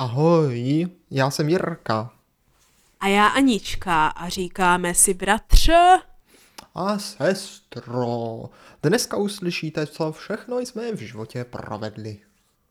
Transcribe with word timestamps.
Ahoj, 0.00 0.88
já 1.10 1.30
jsem 1.30 1.48
Jirka. 1.48 2.10
A 3.00 3.08
já 3.08 3.26
Anička 3.26 4.08
a 4.08 4.28
říkáme 4.28 4.94
si 4.94 5.14
bratře. 5.14 5.98
A 6.74 6.98
sestro, 6.98 8.44
dneska 8.82 9.16
uslyšíte, 9.16 9.86
co 9.86 10.12
všechno 10.12 10.58
jsme 10.58 10.92
v 10.92 11.00
životě 11.00 11.44
provedli. 11.44 12.18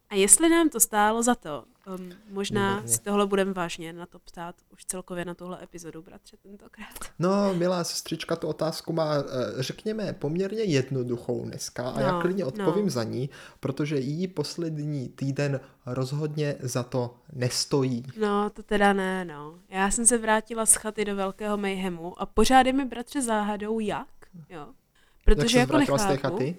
A 0.10 0.16
jestli 0.16 0.50
nám 0.50 0.70
to 0.70 0.80
stálo 0.80 1.24
za 1.24 1.36
to, 1.36 1.64
um, 1.88 2.12
možná 2.30 2.88
si 2.88 3.02
tohle 3.02 3.28
budeme 3.28 3.54
vážně 3.54 3.94
na 3.94 4.06
to 4.06 4.20
ptát 4.20 4.56
už 4.74 4.86
celkově 4.86 5.26
na 5.26 5.34
tuhle 5.34 5.64
epizodu, 5.64 6.02
bratře, 6.02 6.38
tentokrát. 6.38 7.12
No, 7.20 7.54
milá 7.54 7.84
sestřička 7.84 8.36
tu 8.36 8.48
otázku 8.48 8.94
má, 8.94 9.16
eh, 9.16 9.24
řekněme, 9.64 10.14
poměrně 10.14 10.64
jednoduchou 10.64 11.46
dneska 11.46 11.90
a 11.90 12.02
já 12.02 12.12
No, 12.12 12.22
klidně 12.22 12.46
odpovím 12.46 12.86
no. 12.86 12.92
za 12.92 13.04
ní, 13.04 13.30
protože 13.60 13.98
jí 13.98 14.28
poslední 14.28 15.10
týden 15.10 15.60
rozhodně 15.86 16.56
za 16.60 16.84
to 16.84 17.16
nestojí. 17.34 18.04
No, 18.20 18.50
to 18.50 18.64
teda 18.64 18.94
ne, 18.94 19.26
no. 19.26 19.60
Já 19.70 19.92
jsem 19.92 20.06
se 20.06 20.18
vrátila 20.18 20.66
z 20.66 20.74
chaty 20.76 21.06
do 21.06 21.16
velkého 21.16 21.58
mayhemu 21.58 22.22
a 22.22 22.26
pořád 22.26 22.66
je 22.68 22.74
mi 22.74 22.86
bratře 22.86 23.22
záhadou, 23.22 23.80
jak, 23.80 24.08
jo. 24.50 24.60
Jak 24.60 25.38
Protože 25.38 25.50
se 25.50 25.60
jako 25.60 25.74
vrátila 25.74 25.98
z 25.98 26.02
té 26.06 26.10
nechápu, 26.10 26.38
chaty? 26.38 26.56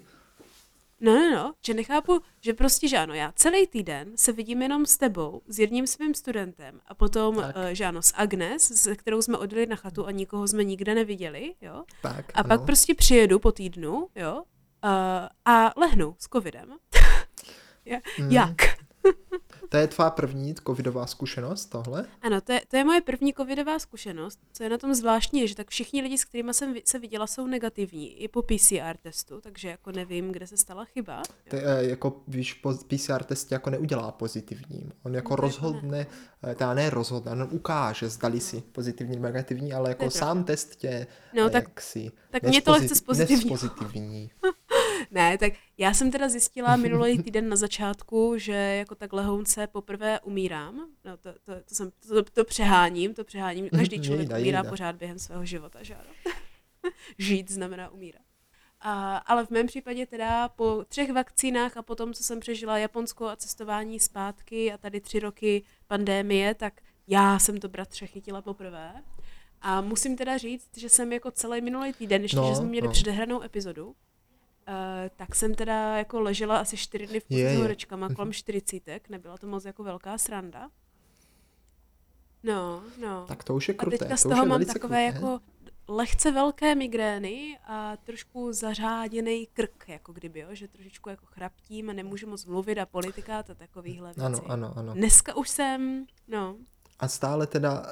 No, 1.03 1.13
no, 1.13 1.31
no, 1.31 1.53
že 1.65 1.73
nechápu, 1.73 2.21
že 2.41 2.53
prostě, 2.53 2.87
že 2.87 2.97
ano, 2.97 3.13
já 3.13 3.31
celý 3.35 3.67
týden 3.67 4.11
se 4.15 4.31
vidím 4.31 4.61
jenom 4.61 4.85
s 4.85 4.97
tebou, 4.97 5.41
s 5.47 5.59
jedním 5.59 5.87
svým 5.87 6.13
studentem 6.13 6.79
a 6.87 6.93
potom, 6.95 7.35
Tak. 7.35 7.55
uh, 7.55 7.61
že 7.71 7.85
ano, 7.85 8.01
s 8.01 8.13
Agnes, 8.15 8.63
se 8.81 8.95
kterou 8.95 9.21
jsme 9.21 9.37
odjeli 9.37 9.65
na 9.65 9.75
chatu 9.75 10.05
a 10.07 10.11
nikoho 10.11 10.47
jsme 10.47 10.63
nikde 10.63 10.95
neviděli, 10.95 11.53
jo. 11.61 11.83
Tak, 12.01 12.25
A 12.33 12.39
ano. 12.39 12.47
pak 12.49 12.65
prostě 12.65 12.95
přijedu 12.95 13.39
po 13.39 13.51
týdnu, 13.51 14.07
jo, 14.15 14.35
uh, 14.35 14.41
a 15.45 15.73
lehnu 15.77 16.15
s 16.19 16.27
covidem. 16.27 16.75
Ja- 17.85 18.01
Mm. 18.19 18.31
Jak? 18.31 18.55
To 19.69 19.77
je 19.77 19.87
tvá 19.87 20.09
první 20.09 20.55
covidová 20.67 21.07
zkušenost, 21.07 21.65
tohle? 21.65 22.05
Ano, 22.21 22.41
to 22.41 22.51
je, 22.53 22.61
to 22.67 22.77
je 22.77 22.83
moje 22.83 23.01
první 23.01 23.33
covidová 23.33 23.79
zkušenost. 23.79 24.39
Co 24.53 24.63
je 24.63 24.69
na 24.69 24.77
tom 24.77 24.93
zvláštní, 24.95 25.41
je, 25.41 25.47
že 25.47 25.55
tak 25.55 25.69
všichni 25.69 26.01
lidi, 26.01 26.17
s 26.17 26.25
kterými 26.25 26.53
jsem 26.53 26.75
se 26.85 26.99
viděla, 26.99 27.27
jsou 27.27 27.47
negativní 27.47 28.21
i 28.23 28.27
po 28.27 28.41
PCR 28.41 28.97
testu, 29.01 29.41
takže 29.41 29.67
jako 29.69 29.91
nevím, 29.91 30.31
kde 30.31 30.47
se 30.47 30.57
stala 30.57 30.85
chyba. 30.85 31.21
To 31.49 31.55
je, 31.55 31.63
eh, 31.65 31.85
jako, 31.89 32.21
víš, 32.27 32.53
po- 32.53 32.73
PCR 32.87 33.23
test 33.23 33.51
jako 33.51 33.69
neudělá 33.69 34.11
pozitivním. 34.11 34.91
On 35.03 35.15
jako 35.15 35.29
No, 35.33 35.37
to 35.37 35.45
jako 35.45 35.61
rozhodne, 35.61 36.07
eh, 36.43 36.55
teda 36.55 36.73
ne 36.73 36.89
rozhodne, 36.89 37.31
on 37.31 37.47
ukáže, 37.51 38.09
zdali 38.09 38.39
si 38.39 38.61
pozitivní 38.71 39.15
nebo 39.15 39.25
negativní, 39.25 39.73
ale 39.73 39.89
jako 39.89 40.09
sám 40.09 40.43
test 40.43 40.75
tě 40.75 41.07
No, 41.33 41.45
eh, 41.47 41.49
tak- 41.49 41.63
jaksi 41.63 42.11
tak 42.31 42.43
mě 42.43 42.61
to 42.61 42.71
lehce 42.71 42.95
zpozitivní. 42.95 44.31
Ne, 45.11 45.37
tak 45.37 45.53
já 45.77 45.93
jsem 45.93 46.11
teda 46.11 46.29
zjistila 46.29 46.75
minulý 46.75 47.23
týden 47.23 47.49
na 47.49 47.55
začátku, 47.55 48.33
že 48.37 48.53
jako 48.53 48.95
tak 48.95 49.13
lehounce 49.13 49.67
poprvé 49.67 50.19
umírám. 50.19 50.87
No 51.05 51.17
to, 51.17 51.33
to, 51.33 51.61
to, 51.65 51.75
jsem, 51.75 51.91
to, 52.07 52.23
to 52.23 52.43
přeháním, 52.45 53.13
to 53.13 53.23
přeháním. 53.23 53.69
Každý 53.77 54.01
člověk 54.01 54.29
Jejda, 54.29 54.37
umírá 54.37 54.57
jejda. 54.59 54.69
pořád 54.69 54.95
během 54.95 55.19
svého 55.19 55.45
života, 55.45 55.83
že 55.83 55.95
ano. 55.95 56.09
Žít 57.17 57.51
znamená 57.51 57.89
umírat. 57.89 58.21
A, 58.83 59.17
ale 59.17 59.45
v 59.45 59.49
mém 59.49 59.67
případě 59.67 60.05
teda 60.05 60.49
po 60.49 60.85
třech 60.87 61.11
vakcínách 61.13 61.77
a 61.77 61.81
potom, 61.81 62.13
co 62.13 62.23
jsem 62.23 62.39
přežila 62.39 62.77
Japonsko 62.77 63.27
a 63.27 63.35
cestování 63.35 63.99
zpátky 63.99 64.73
a 64.73 64.77
tady 64.77 65.01
tři 65.01 65.19
roky 65.19 65.63
pandémie, 65.87 66.55
tak 66.55 66.81
já 67.07 67.39
jsem 67.39 67.57
to 67.57 67.69
bratře 67.69 68.07
chytila 68.07 68.41
poprvé. 68.41 68.93
A 69.61 69.81
musím 69.81 70.17
teda 70.17 70.37
říct, 70.37 70.77
že 70.77 70.89
jsem 70.89 71.13
jako 71.13 71.31
celý 71.31 71.61
minulý 71.61 71.93
týden, 71.93 72.21
ještě 72.21 72.37
No, 72.37 72.49
že 72.49 72.55
jsme 72.55 72.65
měli 72.65 72.87
no. 72.87 72.93
předehranou 72.93 73.41
epizodu, 73.43 73.95
uh, 74.67 74.73
tak 75.15 75.35
jsem 75.35 75.55
teda 75.55 75.97
jako 75.97 76.19
ležela 76.19 76.57
asi 76.59 76.77
čtyři 76.77 77.07
dny 77.07 77.19
v 77.19 77.23
kuse 77.23 77.39
s 77.39 77.53
je. 77.53 77.57
horečkama 77.57 78.09
kolem 78.09 78.33
čtyřicítek, 78.33 79.09
nebyla 79.09 79.37
to 79.37 79.47
moc 79.47 79.65
jako 79.65 79.83
velká 79.83 80.17
sranda. 80.17 80.69
No, 82.43 82.83
no. 83.01 83.25
Tak 83.27 83.43
to 83.43 83.55
už 83.55 83.67
je 83.67 83.73
A 83.73 83.77
kruté, 83.77 83.97
teďka 83.97 84.17
z 84.17 84.23
to 84.23 84.29
toho 84.29 84.43
je 84.43 84.49
mám 84.49 84.65
takové 84.65 85.11
kruté. 85.11 85.25
jako 85.25 85.39
lehce 85.87 86.31
velké 86.31 86.75
migrény 86.75 87.59
a 87.63 87.97
trošku 87.97 88.53
zařáděný 88.53 89.47
krk, 89.53 89.85
jako 89.87 90.13
kdyby, 90.13 90.39
jo, 90.39 90.47
že 90.51 90.67
trošičku 90.67 91.09
jako 91.09 91.25
chraptím 91.25 91.89
a 91.89 91.93
nemůžu 91.93 92.27
moc 92.27 92.45
mluvit 92.45 92.77
a 92.79 92.85
politika 92.85 93.39
a 93.39 93.43
takovýhle 93.43 94.07
věci. 94.07 94.21
Ano, 94.21 94.41
ano, 94.51 94.73
ano. 94.75 94.93
Dneska 94.93 95.35
už 95.35 95.49
jsem, 95.49 96.05
no, 96.27 96.55
A 96.99 97.07
stále 97.07 97.47
teda... 97.47 97.85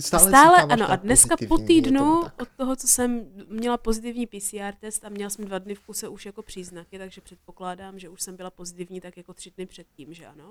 Stále, 0.00 0.28
Stále, 0.28 0.62
ano, 0.62 0.90
a 0.90 0.96
dneska 0.96 1.36
po 1.48 1.58
týdnu 1.58 2.22
tak. 2.24 2.42
od 2.42 2.48
toho, 2.56 2.76
co 2.76 2.88
jsem 2.88 3.26
měla 3.48 3.76
pozitivní 3.76 4.26
PCR 4.26 4.74
test 4.80 5.04
a 5.04 5.08
měla 5.08 5.30
jsem 5.30 5.44
dva 5.44 5.58
dny 5.58 5.74
v 5.74 5.80
kuse 5.80 6.08
už 6.08 6.26
jako 6.26 6.42
příznaky, 6.42 6.98
takže 6.98 7.20
předpokládám, 7.20 7.98
že 7.98 8.08
už 8.08 8.22
jsem 8.22 8.36
byla 8.36 8.50
pozitivní 8.50 9.00
tak 9.00 9.16
jako 9.16 9.34
tři 9.34 9.50
dny 9.50 9.66
předtím, 9.66 10.14
že 10.14 10.26
ano. 10.26 10.50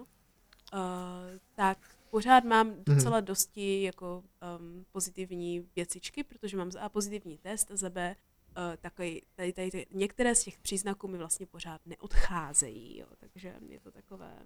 Uh, 0.74 0.80
tak 1.56 1.78
pořád 2.10 2.44
mám 2.44 2.68
Mhm. 2.68 2.84
docela 2.86 3.20
dosti 3.20 3.84
jako 3.84 4.24
um, 4.60 4.86
pozitivní 4.92 5.70
věcičky, 5.76 6.24
protože 6.24 6.58
mám 6.58 6.72
za 6.72 6.82
A 6.82 6.90
pozitivní 6.90 7.38
test 7.38 7.72
a 7.72 7.76
za 7.76 7.90
B 7.90 8.16
uh, 8.58 8.64
takový, 8.82 9.22
tady, 9.36 9.54
tady, 9.54 9.72
tady, 9.72 9.86
některé 9.92 10.36
z 10.36 10.44
těch 10.44 10.60
příznaků 10.60 11.08
mi 11.08 11.18
vlastně 11.18 11.46
pořád 11.46 11.82
neodcházejí, 11.86 12.98
jo, 12.98 13.08
takže 13.20 13.54
je 13.70 13.80
to 13.80 13.92
takové... 13.92 14.38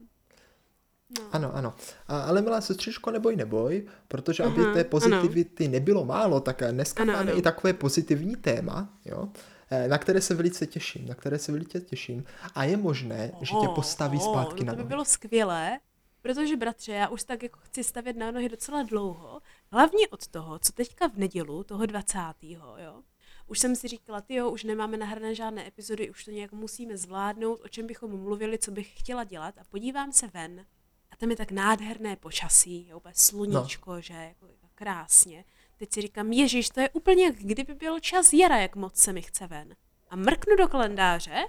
No. 1.09 1.23
Ano, 1.31 1.56
ano. 1.56 1.73
A, 2.07 2.22
ale 2.22 2.41
milá 2.41 2.62
sestřičko, 2.62 3.12
neboj, 3.12 3.35
neboj, 3.35 3.88
protože 4.07 4.44
aby 4.44 4.62
Aha, 4.62 4.73
té 4.73 4.79
ano. 4.79 4.90
pozitivity 4.90 5.68
nebylo 5.68 6.06
málo, 6.06 6.40
tak 6.40 6.62
eh, 6.62 6.72
dneska 6.72 7.03
Ano, 7.03 7.13
máme 7.13 7.31
ano. 7.31 7.40
i 7.40 7.41
takové 7.41 7.73
pozitivní 7.73 8.35
téma, 8.35 8.90
jo, 9.06 9.29
eh, 9.72 9.88
na 9.88 9.97
které 9.97 10.22
se 10.22 10.35
velice 10.35 10.68
těším, 10.68 11.07
na 11.07 11.16
které 11.16 11.40
se 11.40 11.51
velice 11.51 11.81
těším. 11.81 12.23
A 12.56 12.63
je 12.63 12.78
možné, 12.78 13.31
že 13.41 13.51
tě 13.51 13.68
Oh, 13.68 13.75
postaví 13.75 14.18
oh, 14.18 14.23
zpátky 14.31 14.59
no 14.63 14.66
na 14.68 14.73
to 14.73 14.75
by 14.78 14.81
nohy. 14.84 14.90
bylo 14.90 15.06
skvělé, 15.06 15.79
protože 16.22 16.56
bratře, 16.57 16.91
já 16.91 17.07
už 17.07 17.24
tak 17.24 17.44
jako 17.44 17.59
chci 17.63 17.84
stavět 17.84 18.18
na 18.18 18.31
nohy 18.31 18.50
docela 18.50 18.84
dlouho, 18.84 19.41
hlavně 19.72 20.07
od 20.07 20.28
toho, 20.28 20.59
co 20.59 20.72
teďka 20.74 21.07
v 21.07 21.18
nedělu, 21.18 21.63
toho 21.63 21.85
20. 21.85 22.19
jo. 22.78 23.01
Už 23.47 23.59
jsem 23.59 23.75
si 23.75 23.88
říkala, 23.88 24.22
ty 24.22 24.35
jo, 24.35 24.50
už 24.50 24.63
nemáme 24.63 24.97
nahrané 24.97 25.35
žádné 25.35 25.68
epizody, 25.68 26.09
už 26.09 26.25
to 26.25 26.31
nějak 26.31 26.51
musíme 26.51 26.97
zvládnout, 26.97 27.59
o 27.66 27.68
čem 27.68 27.88
bychom 27.88 28.22
mluvili, 28.22 28.57
co 28.57 28.72
bych 28.72 29.00
chtěla 29.00 29.24
dělat 29.24 29.57
a 29.57 29.62
podívám 29.69 30.12
se 30.12 30.28
ven 30.28 30.66
a 31.18 31.20
tam 31.20 31.30
je 31.30 31.36
tak 31.36 31.52
nádherné 31.52 32.16
počasí, 32.16 32.88
jo, 32.90 32.98
úplně 32.98 33.14
sluníčko, 33.16 33.94
no. 33.96 34.02
že 34.02 34.14
jako 34.14 34.48
krásně. 34.76 35.46
Teď 35.78 35.94
si 35.94 36.02
říkám, 36.02 36.32
ježiš, 36.32 36.70
to 36.70 36.80
je 36.80 36.90
úplně 36.90 37.26
jak 37.26 37.36
kdyby 37.36 37.74
byl 37.74 38.00
čas 38.00 38.34
jara, 38.34 38.58
jak 38.58 38.76
moc 38.76 38.96
se 38.96 39.14
mi 39.14 39.22
chce 39.22 39.48
ven. 39.48 39.76
A 40.10 40.16
mrknu 40.16 40.56
do 40.56 40.68
kalendáře 40.68 41.46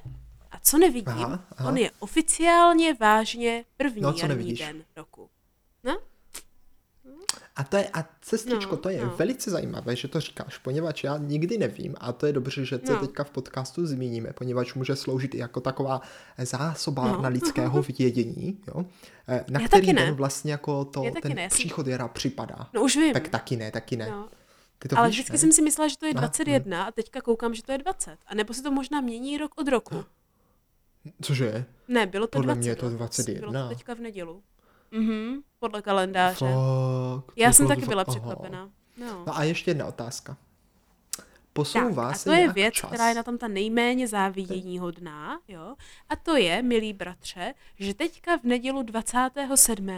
a 0.51 0.61
co 0.61 0.79
nevidím, 0.79 1.09
Aha, 1.25 1.45
aha. 1.57 1.69
on 1.71 1.77
je 1.77 1.91
oficiálně 1.99 2.95
vážně 2.95 3.65
první 3.77 4.03
No, 4.03 4.09
jarní 4.09 4.29
nevidíš? 4.29 4.59
den 4.59 4.85
roku. 4.97 5.31
No? 5.85 5.99
A 7.57 7.65
to 7.65 7.77
je, 7.77 7.89
a 7.95 8.05
sestřičko, 8.23 8.71
No, 8.71 8.77
to 8.77 8.89
je 8.89 9.05
no. 9.05 9.15
velice 9.17 9.51
zajímavé, 9.51 9.97
že 9.97 10.09
to 10.09 10.21
říkáš, 10.21 10.59
poněvadž 10.59 11.05
já 11.05 11.17
nikdy 11.19 11.59
nevím, 11.59 11.95
a 12.01 12.13
to 12.13 12.27
je 12.27 12.33
dobře, 12.33 12.65
že 12.65 12.79
to 12.79 12.93
No. 12.93 13.01
teďka 13.01 13.25
v 13.25 13.31
podcastu 13.31 13.87
zmíníme, 13.87 14.33
poněvadž 14.33 14.75
může 14.75 14.97
sloužit 14.97 15.35
i 15.35 15.39
jako 15.39 15.61
taková 15.61 16.01
zásobárna 16.39 17.23
No. 17.23 17.29
lidského 17.29 17.83
vědění, 17.83 18.59
jo, 18.69 18.85
eh, 19.29 19.45
na 19.51 19.61
Já 19.61 19.69
který 19.69 19.87
taky 19.87 19.93
ne. 19.93 20.07
den 20.07 20.15
vlastně 20.15 20.53
jako 20.53 20.85
to, 20.85 21.03
Já 21.05 21.11
ten 21.23 21.35
ne, 21.35 21.49
příchod 21.49 21.87
jara 21.87 22.09
připadá. 22.09 22.69
no 22.75 22.83
už 22.83 22.97
vím. 22.97 23.13
Tak 23.13 23.29
taky 23.29 23.57
ne, 23.57 23.71
taky 23.71 23.97
ne. 23.97 24.11
No. 24.11 24.29
Ty 24.79 24.89
to 24.89 24.99
Ale 24.99 25.09
víš, 25.09 25.17
vždycky 25.17 25.33
ne? 25.33 25.39
jsem 25.39 25.53
si 25.53 25.63
myslela, 25.63 25.89
že 25.89 25.99
to 25.99 26.07
je 26.07 26.13
Aha, 26.13 26.21
21 26.21 26.85
a 26.85 26.91
teďka 26.93 27.21
koukám, 27.21 27.55
že 27.55 27.63
to 27.63 27.73
je 27.73 27.79
20. 27.79 28.17
A 28.27 28.35
nebo 28.35 28.55
se 28.55 28.63
to 28.63 28.71
možná 28.71 29.01
mění 29.01 29.39
rok 29.39 29.53
od 29.61 29.69
roku. 29.69 30.05
Cože? 31.23 31.65
Ne, 31.89 32.07
bylo 32.07 32.27
to 32.27 32.39
Podle 32.39 32.55
20. 32.55 32.61
mě 32.61 32.71
je 32.71 32.77
to 32.77 32.87
letos. 32.87 32.97
21. 32.99 33.51
Bylo 33.51 33.63
to 33.63 33.69
teďka 33.69 33.95
v 33.95 34.01
nedělu. 34.01 34.43
Mhm, 34.91 35.41
podle 35.59 35.83
kalendáře. 35.83 36.47
Fakt, 36.47 37.33
Já 37.37 37.49
to 37.49 37.55
jsem 37.55 37.69
taky 37.69 37.87
byla 37.87 38.05
překvapená. 38.05 38.71
No. 38.97 39.25
No 39.27 39.39
a 39.39 39.45
ještě 39.45 39.71
jedna 39.71 39.87
otázka. 39.87 40.37
Tak, 41.17 41.27
Posouvá 41.53 42.09
a 42.11 42.15
se 42.15 42.25
to 42.25 42.33
je 42.37 42.53
věc, 42.53 42.75
čas? 42.75 42.91
která 42.91 43.09
je 43.09 43.15
na 43.15 43.23
tom 43.23 43.39
ta 43.39 43.49
nejméně 43.49 44.09
závidění 44.09 44.79
hodná, 44.79 45.41
jo. 45.49 45.75
A 46.09 46.17
to 46.17 46.37
je, 46.37 46.63
milý 46.63 46.93
bratře, 46.93 47.55
že 47.79 47.95
teďka 47.95 48.37
v 48.39 48.45
nedělu 48.45 48.83
27. 48.83 49.89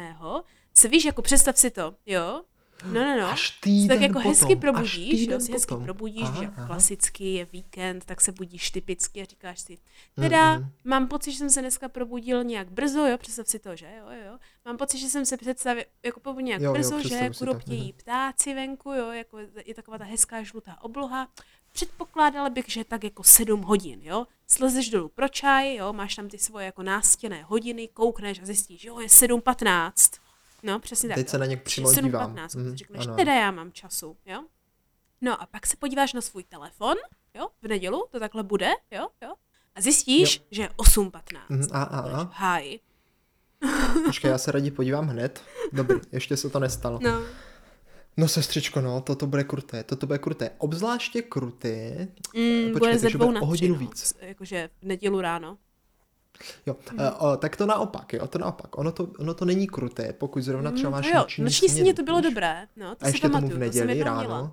se 0.74 0.88
víš, 0.88 1.04
jako 1.04 1.22
představ 1.22 1.56
si 1.58 1.70
to, 1.70 1.94
jo. 2.06 2.42
No, 2.84 3.04
no, 3.04 3.20
no. 3.20 3.26
Až 3.26 3.50
týden 3.50 3.88
tak 3.88 4.00
jako 4.00 4.12
potom, 4.12 4.30
hezky 4.30 4.54
až 4.54 4.60
probudíš, 4.60 5.20
týden 5.20 5.40
jo, 5.40 5.46
si 5.46 5.52
hezky 5.52 5.68
potom. 5.68 5.84
probudíš, 5.84 6.22
Aha, 6.22 6.42
že 6.42 6.48
aha. 6.56 6.66
klasicky 6.66 7.34
je 7.34 7.44
víkend, 7.44 8.04
tak 8.04 8.20
se 8.20 8.32
budíš 8.32 8.70
typicky 8.70 9.22
a 9.22 9.24
říkáš 9.24 9.60
si, 9.60 9.78
teda 10.14 10.40
Mm, 10.58 10.62
mm. 10.64 10.70
mám 10.84 11.08
pocit, 11.08 11.32
že 11.32 11.38
jsem 11.38 11.50
se 11.50 11.60
dneska 11.60 11.88
probudil 11.88 12.44
nějak 12.44 12.70
brzo, 12.70 13.06
jo, 13.06 13.18
představ 13.18 13.48
si 13.48 13.58
to, 13.58 13.76
že 13.76 13.86
jo, 13.98 14.06
jo, 14.10 14.22
jo. 14.26 14.38
Mám 14.64 14.76
pocit, 14.76 14.98
že 14.98 15.08
jsem 15.08 15.26
se 15.26 15.36
představil, 15.36 15.84
jako 16.02 16.20
probudil 16.20 16.46
nějak 16.46 16.62
Jo, 16.62 16.66
jo, 16.66 16.72
brzo, 16.72 17.02
že 17.02 17.08
si 17.08 17.30
to, 17.30 17.38
kuroptějí 17.38 17.92
ptáci 17.92 18.54
venku, 18.54 18.92
jo, 18.92 19.10
jako 19.10 19.38
je 19.66 19.74
taková 19.74 19.98
ta 19.98 20.04
hezká 20.04 20.42
žlutá 20.42 20.82
obloha. 20.82 21.28
Předpokládala 21.72 22.50
bych, 22.50 22.64
že 22.68 22.84
tak 22.84 23.04
jako 23.04 23.24
sedm 23.24 23.62
hodin, 23.62 24.00
jo. 24.02 24.26
Slezeš 24.46 24.90
dolů 24.90 25.08
pro 25.08 25.28
čaj, 25.28 25.74
jo, 25.74 25.92
máš 25.92 26.14
tam 26.16 26.28
ty 26.28 26.38
svoje 26.38 26.66
jako 26.66 26.82
nástěné 26.82 27.42
hodiny, 27.42 27.88
koukneš 27.88 28.40
a 28.42 28.46
zjistíš, 28.46 28.84
jo, 28.84 29.00
je 29.00 29.06
7.15. 29.06 30.20
No, 30.62 30.78
přesně 30.80 31.08
tak. 31.08 31.14
Teď 31.16 31.28
se 31.28 31.38
na 31.38 31.46
ně 31.46 31.56
přímo 31.56 31.92
dívám. 31.92 32.34
7.15, 32.36 32.58
Mhm, 32.58 32.68
mm, 32.70 32.76
řekneš, 32.76 33.06
ano, 33.06 33.16
teda 33.16 33.34
já 33.34 33.50
mám 33.50 33.72
času, 33.72 34.16
jo. 34.26 34.44
No 35.20 35.42
a 35.42 35.46
pak 35.46 35.66
se 35.66 35.76
podíváš 35.76 36.12
na 36.12 36.20
svůj 36.20 36.44
telefon, 36.44 36.94
jo, 37.34 37.48
v 37.62 37.68
nedělu, 37.68 38.06
to 38.10 38.20
takhle 38.20 38.42
bude, 38.42 38.70
jo, 38.90 39.08
jo. 39.22 39.34
A 39.74 39.80
zjistíš, 39.80 40.36
jo. 40.38 40.44
že 40.50 40.62
je 40.62 40.68
8.15. 40.68 41.40
Mhm, 41.48 41.66
a, 41.72 41.82
a, 41.82 42.00
a. 42.20 42.30
háji. 42.32 42.80
Počkej, 44.06 44.30
já 44.30 44.38
se 44.38 44.52
raději 44.52 44.70
podívám 44.70 45.06
hned. 45.08 45.42
Dobrý, 45.72 46.00
ještě 46.12 46.36
se 46.36 46.50
to 46.50 46.58
nestalo. 46.60 46.98
No, 47.02 47.22
No 48.16 48.28
sestřičko, 48.28 48.80
no, 48.80 49.00
toto 49.00 49.26
bude 49.26 49.44
kruté, 49.44 49.84
toto 49.84 50.06
bude 50.06 50.18
kruté. 50.18 50.50
Obzvláště 50.58 51.22
kruté, 51.22 52.08
mm, 52.34 52.72
Počkej, 52.72 52.72
bude 52.72 52.98
ze 52.98 53.08
dvou 53.10 53.26
bude 53.26 53.34
na 53.34 53.40
o 53.40 53.44
tři, 53.44 53.48
hodinu 53.48 53.74
no. 53.74 53.80
víc. 53.80 54.02
S- 54.02 54.14
Jakože 54.20 54.70
v 54.82 54.86
nedělu 54.86 55.20
ráno. 55.20 55.58
Jo, 56.66 56.76
mm. 56.92 56.98
o, 57.18 57.36
tak 57.36 57.56
to 57.56 57.66
naopak, 57.66 58.12
jo, 58.12 58.26
to 58.26 58.38
naopak. 58.38 58.78
Ono 58.78 58.92
to, 58.92 59.08
ono 59.18 59.34
to 59.34 59.44
není 59.44 59.66
kruté, 59.66 60.12
pokud 60.12 60.42
zrovna 60.42 60.70
třeba 60.70 60.88
Mm, 60.88 60.92
máš 60.92 61.06
to 61.06 61.12
jo, 61.12 61.18
noční, 61.18 61.44
noční 61.44 61.68
sníně 61.68 61.94
to 61.94 62.02
bylo 62.02 62.18
víš? 62.20 62.24
dobré. 62.30 62.66
No, 62.76 62.94
to 62.94 63.04
A 63.04 63.08
ještě 63.08 63.28
tomu 63.28 63.48
v 63.48 63.52
to 63.52 63.58
neděli 63.58 63.96
jednou 63.98 64.04
ráno. 64.14 64.20
měla. 64.20 64.52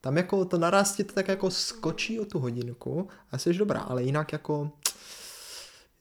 Tam 0.00 0.16
jako 0.16 0.44
to 0.44 0.58
naraz 0.58 0.92
ti 0.96 1.04
to 1.04 1.12
tak 1.12 1.28
jako 1.28 1.50
skočí 1.50 2.20
o 2.20 2.24
tu 2.24 2.38
hodinku 2.38 3.08
a 3.32 3.38
jsi 3.38 3.54
dobrá, 3.54 3.80
ale 3.80 4.02
jinak 4.02 4.32
jako 4.32 4.70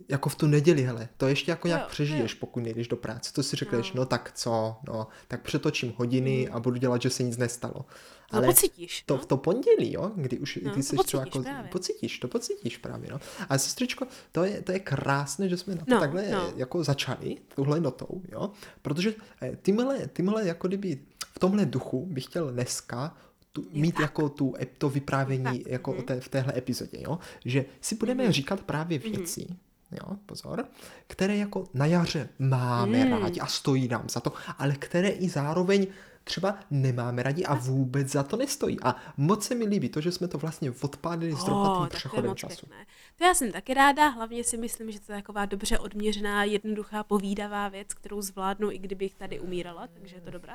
jako 0.10 0.30
v 0.30 0.36
tu 0.36 0.48
neděli, 0.48 0.82
hele, 0.84 1.10
to 1.18 1.28
ještě 1.28 1.52
jako 1.52 1.68
nějak 1.68 1.82
Jo, 1.82 1.88
přežiješ, 1.92 2.34
pokud 2.34 2.60
nejdeš 2.60 2.88
do 2.88 2.96
práce. 2.96 3.34
To 3.34 3.44
si 3.44 3.56
řekneš, 3.56 3.94
No. 3.94 4.00
no 4.02 4.06
tak 4.06 4.32
co, 4.36 4.76
no, 4.88 5.08
tak 5.28 5.42
přetočím 5.42 5.94
hodiny 5.98 6.50
a 6.50 6.60
budu 6.60 6.78
dělat, 6.78 7.02
že 7.02 7.10
se 7.10 7.24
nic 7.24 7.38
nestalo. 7.38 7.86
To 8.32 8.42
pocítíš, 8.42 9.04
to 9.06 9.14
no. 9.16 9.22
v 9.22 9.26
to 9.26 9.38
pondělí, 9.38 9.94
jo, 9.94 10.12
kdy 10.16 10.40
už 10.40 10.60
No, 10.64 10.72
ty 10.72 10.84
jsi 10.84 10.96
třeba 10.96 11.24
pocítíš 11.24 11.36
jako, 11.36 11.44
právě. 11.44 11.72
pocítíš, 11.72 12.20
to 12.20 12.28
pocítíš 12.28 12.78
právě, 12.78 13.10
no. 13.12 13.20
A 13.50 13.58
sestřičko, 13.58 14.08
to 14.32 14.44
je, 14.44 14.62
to 14.62 14.72
je 14.72 14.80
krásné, 14.80 15.50
že 15.50 15.58
jsme 15.58 15.76
na 15.76 15.86
to 15.86 15.94
No, 15.94 16.00
takhle 16.00 16.30
no. 16.32 16.54
jako 16.56 16.84
začali, 16.84 17.38
tuhle 17.56 17.80
notou, 17.80 18.22
jo, 18.32 18.52
protože 18.82 19.14
eh, 19.42 19.58
tímhle, 19.62 20.10
tímhle 20.14 20.48
jako 20.48 20.68
kdyby 20.68 21.00
v 21.36 21.40
tomhle 21.40 21.66
duchu 21.66 22.06
bych 22.06 22.24
chtěl 22.24 22.52
dneska 22.52 23.18
tu, 23.52 23.66
mít 23.72 23.92
tak. 23.92 24.02
jako 24.02 24.30
tu, 24.30 24.54
to 24.78 24.90
vyprávění 24.90 25.44
Tak, 25.44 25.68
jako 25.72 25.92
mhm. 25.92 26.00
o 26.00 26.04
té, 26.04 26.20
v 26.22 26.28
téhle 26.30 26.58
epizodě, 26.58 26.98
jo, 27.02 27.20
že 27.46 27.66
si 27.82 27.96
budeme 27.96 28.32
říkat 28.32 28.62
právě 28.62 29.00
věci, 29.00 29.48
jo, 29.94 30.18
pozor, 30.26 30.66
které 31.08 31.38
jako 31.38 31.64
na 31.74 31.86
jaře 31.86 32.30
máme 32.40 33.06
Mm. 33.06 33.12
rádi 33.12 33.40
a 33.40 33.46
stojí 33.48 33.88
nám 33.88 34.10
za 34.10 34.20
to, 34.20 34.34
ale 34.58 34.74
které 34.76 35.10
i 35.10 35.30
zároveň 35.30 35.88
třeba 36.26 36.56
nemáme 36.72 37.24
rádi 37.24 37.44
a 37.46 37.54
vůbec 37.56 38.08
za 38.08 38.24
to 38.24 38.38
nestojí. 38.38 38.78
A 38.84 38.96
moc 39.18 39.46
se 39.46 39.56
mi 39.56 39.66
líbí 39.66 39.90
to, 39.90 40.02
že 40.02 40.12
jsme 40.12 40.28
to 40.28 40.38
vlastně 40.38 40.72
tím 40.72 41.90
tak 41.90 41.90
to 41.90 41.96
je 41.96 42.00
přechodem 42.00 42.36
času. 42.36 42.66
pěkné. 42.66 42.86
To 43.18 43.24
já 43.26 43.34
jsem 43.34 43.52
taky 43.52 43.74
ráda, 43.74 44.08
hlavně 44.08 44.44
si 44.44 44.58
myslím, 44.58 44.92
že 44.92 45.00
to 45.00 45.12
je 45.12 45.18
taková 45.18 45.46
dobře 45.46 45.80
odměřená, 45.80 46.44
jednoduchá, 46.44 47.04
povídavá 47.04 47.70
věc, 47.70 47.94
kterou 47.94 48.22
zvládnu, 48.22 48.72
i 48.72 48.78
kdybych 48.78 49.16
tady 49.16 49.40
umírala, 49.40 49.88
takže 49.94 50.16
je 50.16 50.22
to 50.22 50.32
dobré. 50.32 50.54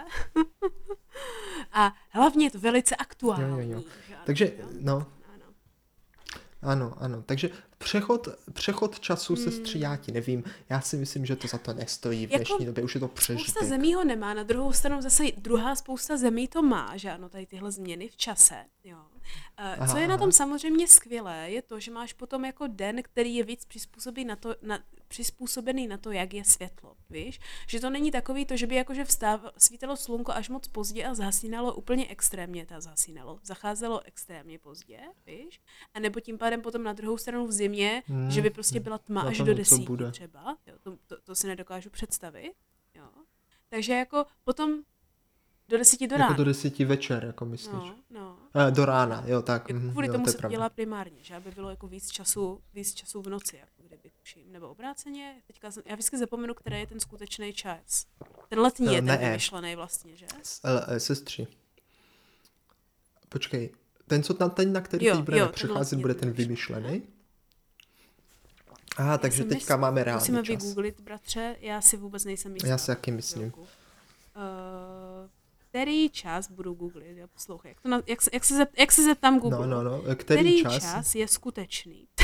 A 1.73 1.94
hlavně 2.11 2.46
je 2.46 2.50
to 2.50 2.58
velice 2.58 2.96
aktuální. 2.96 3.70
Jo, 3.70 3.79
jo, 3.79 3.82
jo. 4.11 4.17
Takže, 4.26 4.52
no, 4.81 5.06
Ano. 5.35 5.44
ano, 6.62 6.94
ano. 6.99 7.23
Takže 7.23 7.50
přechod, 7.79 8.29
přechod 8.53 9.01
času 9.01 9.35
Hmm. 9.35 9.45
se 9.45 9.53
stří, 9.53 9.81
já 9.81 9.97
ti 9.97 10.13
nevím. 10.13 10.45
Já 10.69 10.81
si 10.81 10.97
myslím, 10.97 11.27
že 11.27 11.37
to 11.37 11.49
za 11.49 11.59
to 11.59 11.73
nestojí 11.73 12.27
v 12.27 12.31
Jako 12.33 12.45
dnešní 12.45 12.67
době. 12.67 12.85
Už 12.85 12.95
je 12.95 13.01
to 13.01 13.07
Spousta 13.09 13.21
přežitek. 13.35 13.65
zemí 13.65 13.95
ho 13.95 14.05
nemá, 14.05 14.35
na 14.35 14.43
druhou 14.43 14.73
stranu 14.73 15.03
zase 15.03 15.25
druhá 15.37 15.75
spousta 15.75 16.17
zemí 16.17 16.49
to 16.49 16.63
má, 16.63 16.97
že 16.97 17.11
ano, 17.11 17.29
tady 17.29 17.47
tyhle 17.47 17.73
změny 17.73 18.09
v 18.09 18.17
čase. 18.17 18.65
Jo. 18.85 18.99
Eh, 19.59 19.75
Co 19.77 19.83
Aha, 19.83 19.99
je 19.99 20.09
na 20.09 20.15
aha. 20.15 20.23
tom 20.25 20.33
samozřejmě 20.33 20.89
skvělé, 20.89 21.51
je 21.51 21.63
to, 21.63 21.81
že 21.81 21.91
máš 21.91 22.13
potom 22.13 22.45
jako 22.45 22.67
den, 22.67 23.03
který 23.03 23.35
je 23.35 23.45
víc 23.45 23.65
přizpůsobený 23.65 24.25
na 24.25 24.37
to, 24.37 24.55
na, 24.63 24.79
přizpůsobený 25.09 25.89
na 25.89 25.97
to, 25.99 26.11
jak 26.11 26.35
je 26.35 26.45
světlo, 26.45 26.95
víš? 27.11 27.41
Že 27.67 27.81
to 27.81 27.91
není 27.91 28.11
takový 28.11 28.45
to, 28.47 28.57
že 28.57 28.67
by 28.67 28.75
jakože 28.75 29.05
vstáv, 29.05 29.41
svítilo 29.59 29.97
slunko 29.97 30.33
až 30.33 30.49
moc 30.49 30.69
pozdě 30.69 31.05
a 31.05 31.15
zhasínalo 31.15 31.75
úplně 31.75 32.09
extrémně, 32.09 32.67
ta 32.67 32.81
zhasínalo, 32.81 33.39
zacházelo 33.45 34.01
extrémně 34.05 34.59
pozdě, 34.59 34.99
víš? 35.27 35.61
A 35.95 36.01
nebo 36.01 36.21
tím 36.21 36.39
pádem 36.39 36.63
potom 36.63 36.83
na 36.83 36.93
druhou 36.93 37.19
stranu 37.19 37.47
v 37.47 37.53
zimě, 37.53 37.68
Hmm, 38.06 38.31
že 38.31 38.43
by 38.43 38.50
prostě 38.50 38.81
byla 38.81 38.99
tma 38.99 39.23
až 39.23 39.38
do 39.38 39.55
desíti 39.55 39.93
třeba, 40.11 40.56
jo, 40.67 40.75
to, 40.82 40.97
to, 41.06 41.17
to 41.25 41.35
si 41.35 41.47
nedokážu 41.47 41.91
představit, 41.91 42.53
jo. 42.94 43.09
Takže 43.70 43.93
jako 43.93 44.26
potom 44.44 44.82
do 45.69 45.79
desíti 45.79 46.06
do 46.06 46.17
rána. 46.17 46.25
Jako 46.25 46.38
do 46.38 46.44
deseti 46.44 46.85
večer, 46.85 47.25
jako 47.25 47.44
myslíš. 47.44 47.73
No, 47.73 47.94
no. 48.11 48.38
Eh, 48.55 48.70
do 48.70 48.85
rána, 48.85 49.25
jo, 49.26 49.43
tak. 49.43 49.69
Jako 49.69 49.81
mhm, 49.81 49.91
kvůli 49.91 50.06
jo, 50.06 50.12
tomu 50.12 50.25
to 50.25 50.31
se 50.31 50.38
to 50.38 50.49
dělá 50.49 50.69
primárně, 50.69 51.19
že 51.23 51.35
aby 51.35 51.50
bylo 51.50 51.70
jako 51.70 51.88
víc 51.88 52.11
času, 52.11 52.61
víc 52.75 52.94
času 52.94 53.23
v 53.23 53.29
noci, 53.29 53.56
jako 53.56 53.82
kdyby 53.82 54.11
tuším. 54.11 54.53
Nebo 54.53 54.69
obráceně, 54.69 55.43
teďka 55.47 55.71
jsem, 55.71 55.82
já 55.87 55.94
vždycky 55.94 56.19
zapomenu, 56.19 56.55
který 56.55 56.81
je 56.81 56.87
ten 56.87 57.00
skutečný 57.00 57.53
čas. 57.53 58.06
Ten 58.49 58.61
letní 58.61 58.88
Eh, 58.88 58.93
je 58.93 59.03
ten 59.03 59.19
vymyšlený 59.19 59.76
vlastně, 59.76 60.17
že? 60.17 60.26
Eh, 60.64 60.85
eh, 60.88 61.00
Sestři. 61.00 61.47
Počkej, 63.29 63.73
ten, 64.06 64.23
co 64.23 64.37
na, 64.41 64.49
ten, 64.49 64.73
na 64.73 64.81
který 64.81 65.06
Jo, 65.06 65.17
teď 65.17 65.25
budeme 65.25 65.49
přecházet, 65.49 65.99
bude 65.99 66.14
ten 66.14 66.29
ten 66.29 66.44
vymyšlený. 66.44 67.03
Aha, 68.99 69.19
takže 69.19 69.39
jsem 69.39 69.49
teďka 69.49 69.77
mysl- 69.77 69.81
máme 69.81 70.05
reálný 70.05 70.21
Musíme 70.21 70.43
čas. 70.43 70.62
vygooglit, 70.62 71.00
bratře, 71.00 71.56
já 71.61 71.81
si 71.81 71.97
vůbec 71.97 72.25
nejsem 72.25 72.55
jistá. 72.55 72.69
Já 72.69 72.79
si 72.79 72.87
taky 72.87 73.11
myslím. 73.11 73.53
Uh, 73.55 73.62
který 75.56 76.11
čas 76.11 76.50
budu 76.50 76.75
googlit, 76.75 77.17
já 77.17 77.27
poslouchej. 77.27 77.69
Jak, 77.69 77.81
to 77.81 77.89
na, 77.89 78.03
jak, 78.06 78.23
se, 78.23 78.31
jak, 78.33 78.45
se, 78.45 78.56
zep, 78.56 78.71
jak 78.79 78.93
se 78.93 79.05
zeptám 79.05 79.41
Google? 79.41 79.67
No, 79.67 79.83
no, 79.83 79.91
no. 79.91 80.03
Který, 80.15 80.25
který 80.41 80.62
čas? 80.62 80.83
čas 80.83 81.15
je 81.15 81.29
skutečný? 81.29 82.09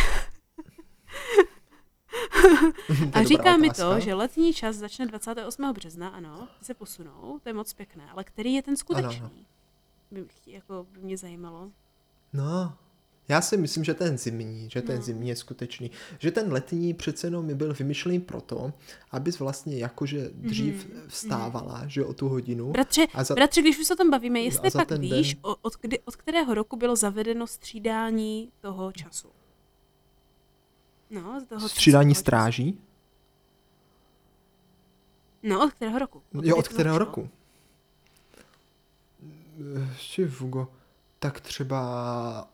A 3.13 3.23
říká 3.23 3.57
mi 3.57 3.71
to, 3.71 4.01
že 4.01 4.15
letní 4.15 4.55
čas 4.55 4.77
začne 4.77 5.07
28. 5.07 5.73
března, 5.73 6.09
ano, 6.09 6.49
se 6.63 6.75
posunou, 6.75 7.41
to 7.43 7.49
je 7.49 7.53
moc 7.53 7.73
pěkné, 7.73 8.11
ale 8.11 8.25
který 8.25 8.55
je 8.55 8.63
ten 8.63 8.77
skutečný? 8.77 9.21
ano. 9.21 9.31
By, 10.11 10.21
mě- 10.21 10.29
jako, 10.47 10.87
by 10.91 11.01
mě 11.01 11.17
zajímalo. 11.19 11.71
No, 12.33 12.77
já 13.29 13.41
si 13.41 13.57
myslím, 13.57 13.85
že 13.85 13.95
ten 13.95 14.19
zimní, 14.19 14.71
že 14.71 14.83
ten 14.83 14.97
No. 14.97 15.03
zimní 15.03 15.29
je 15.29 15.37
skutečný. 15.37 15.91
Že 16.19 16.31
ten 16.31 16.53
letní 16.53 16.95
přece 16.95 17.27
jenom 17.27 17.45
mi 17.47 17.55
byl 17.55 17.75
vymyšlený 17.75 18.21
proto, 18.21 18.73
abys 19.11 19.39
vlastně 19.39 19.79
jakože 19.79 20.31
dřív 20.35 20.89
Mhm, 20.89 21.03
vstávala, 21.09 21.83
že 21.87 22.05
o 22.05 22.15
tu 22.15 22.29
hodinu. 22.29 22.71
Bratře, 22.73 23.07
A 23.15 23.25
za- 23.25 23.35
bratře, 23.35 23.61
když 23.61 23.79
už 23.79 23.87
se 23.87 23.95
o 23.95 23.97
tom 23.97 24.11
bavíme, 24.11 24.41
jestli 24.41 24.71
pak 24.71 24.89
ten 24.89 25.01
víš, 25.01 25.35
den- 25.35 25.43
od, 25.63 25.73
kdy, 25.81 26.01
od 26.01 26.17
kterého 26.17 26.55
roku 26.55 26.77
bylo 26.77 26.97
zavedeno 26.97 27.47
střídání 27.47 28.51
toho 28.61 28.93
času? 28.93 29.29
No, 31.11 31.41
z 31.41 31.47
toho 31.47 31.69
Střídání 31.69 32.15
času. 32.15 32.21
stráží? 32.21 32.79
No, 35.43 35.65
od 35.65 35.73
kterého 35.73 35.99
roku? 35.99 36.23
Jo, 36.35 36.41
kdy 36.41 36.53
od 36.53 36.69
kterého 36.69 36.95
začalo? 36.95 37.07
roku? 37.11 37.29
Ještě 39.89 40.29
Fugo. 40.29 40.69
Tak 41.25 41.41
třeba 41.41 41.81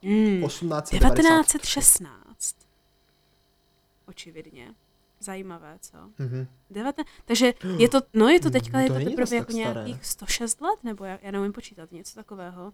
Mm, 0.02 0.42
1893. 0.42 0.98
1916. 0.98 2.56
Očividně. 4.08 4.74
Zajímavé, 5.20 5.78
co? 5.80 5.98
Mhm. 6.18 6.46
Devaten... 6.70 7.04
Takže 7.24 7.52
je 7.78 7.88
to, 7.88 8.00
no 8.14 8.28
je 8.28 8.40
to 8.40 8.50
teďka, 8.50 8.78
Mm, 8.78 8.82
je 8.84 8.88
to 8.88 8.94
to 8.94 8.98
není 8.98 9.10
teprve 9.16 9.36
jako 9.36 9.52
staré. 9.52 9.84
nějakých 9.84 10.06
106 10.06 10.60
let, 10.60 10.84
nebo 10.84 11.04
já, 11.04 11.18
já 11.22 11.30
neumím 11.30 11.52
počítat, 11.52 11.92
něco 11.92 12.14
takového. 12.14 12.72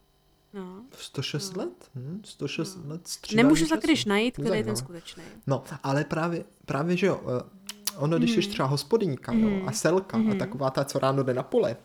No. 0.53 0.83
106 0.99 1.53
No. 1.57 1.62
let? 1.62 1.91
Hm, 1.95 2.21
106 2.25 2.76
No. 2.76 2.83
let 2.93 3.09
Nemůžu 3.35 3.65
času. 3.65 3.75
zakryš 3.75 4.05
najít, 4.05 4.35
To 4.35 4.41
je 4.43 4.45
který 4.47 4.59
je 4.61 4.65
ten 4.65 4.76
zajímavé. 4.76 5.00
skutečný. 5.00 5.23
No, 5.47 5.65
ale 5.83 6.05
právě, 6.05 6.45
právě 6.67 6.97
že 6.97 7.07
jo, 7.07 7.21
eh, 7.41 7.97
ono, 7.97 8.19
když 8.19 8.31
jsi 8.31 8.41
Mhm. 8.41 8.50
třeba 8.50 8.69
hospodyňka 8.69 9.33
jo, 9.33 9.49
Mhm. 9.50 9.69
a 9.69 9.73
selka 9.73 10.17
a 10.17 10.21
Mhm. 10.21 10.38
taková 10.38 10.71
ta, 10.71 10.85
co 10.85 10.99
ráno 10.99 11.23
jde 11.23 11.35
na 11.35 11.43
pole, 11.43 11.76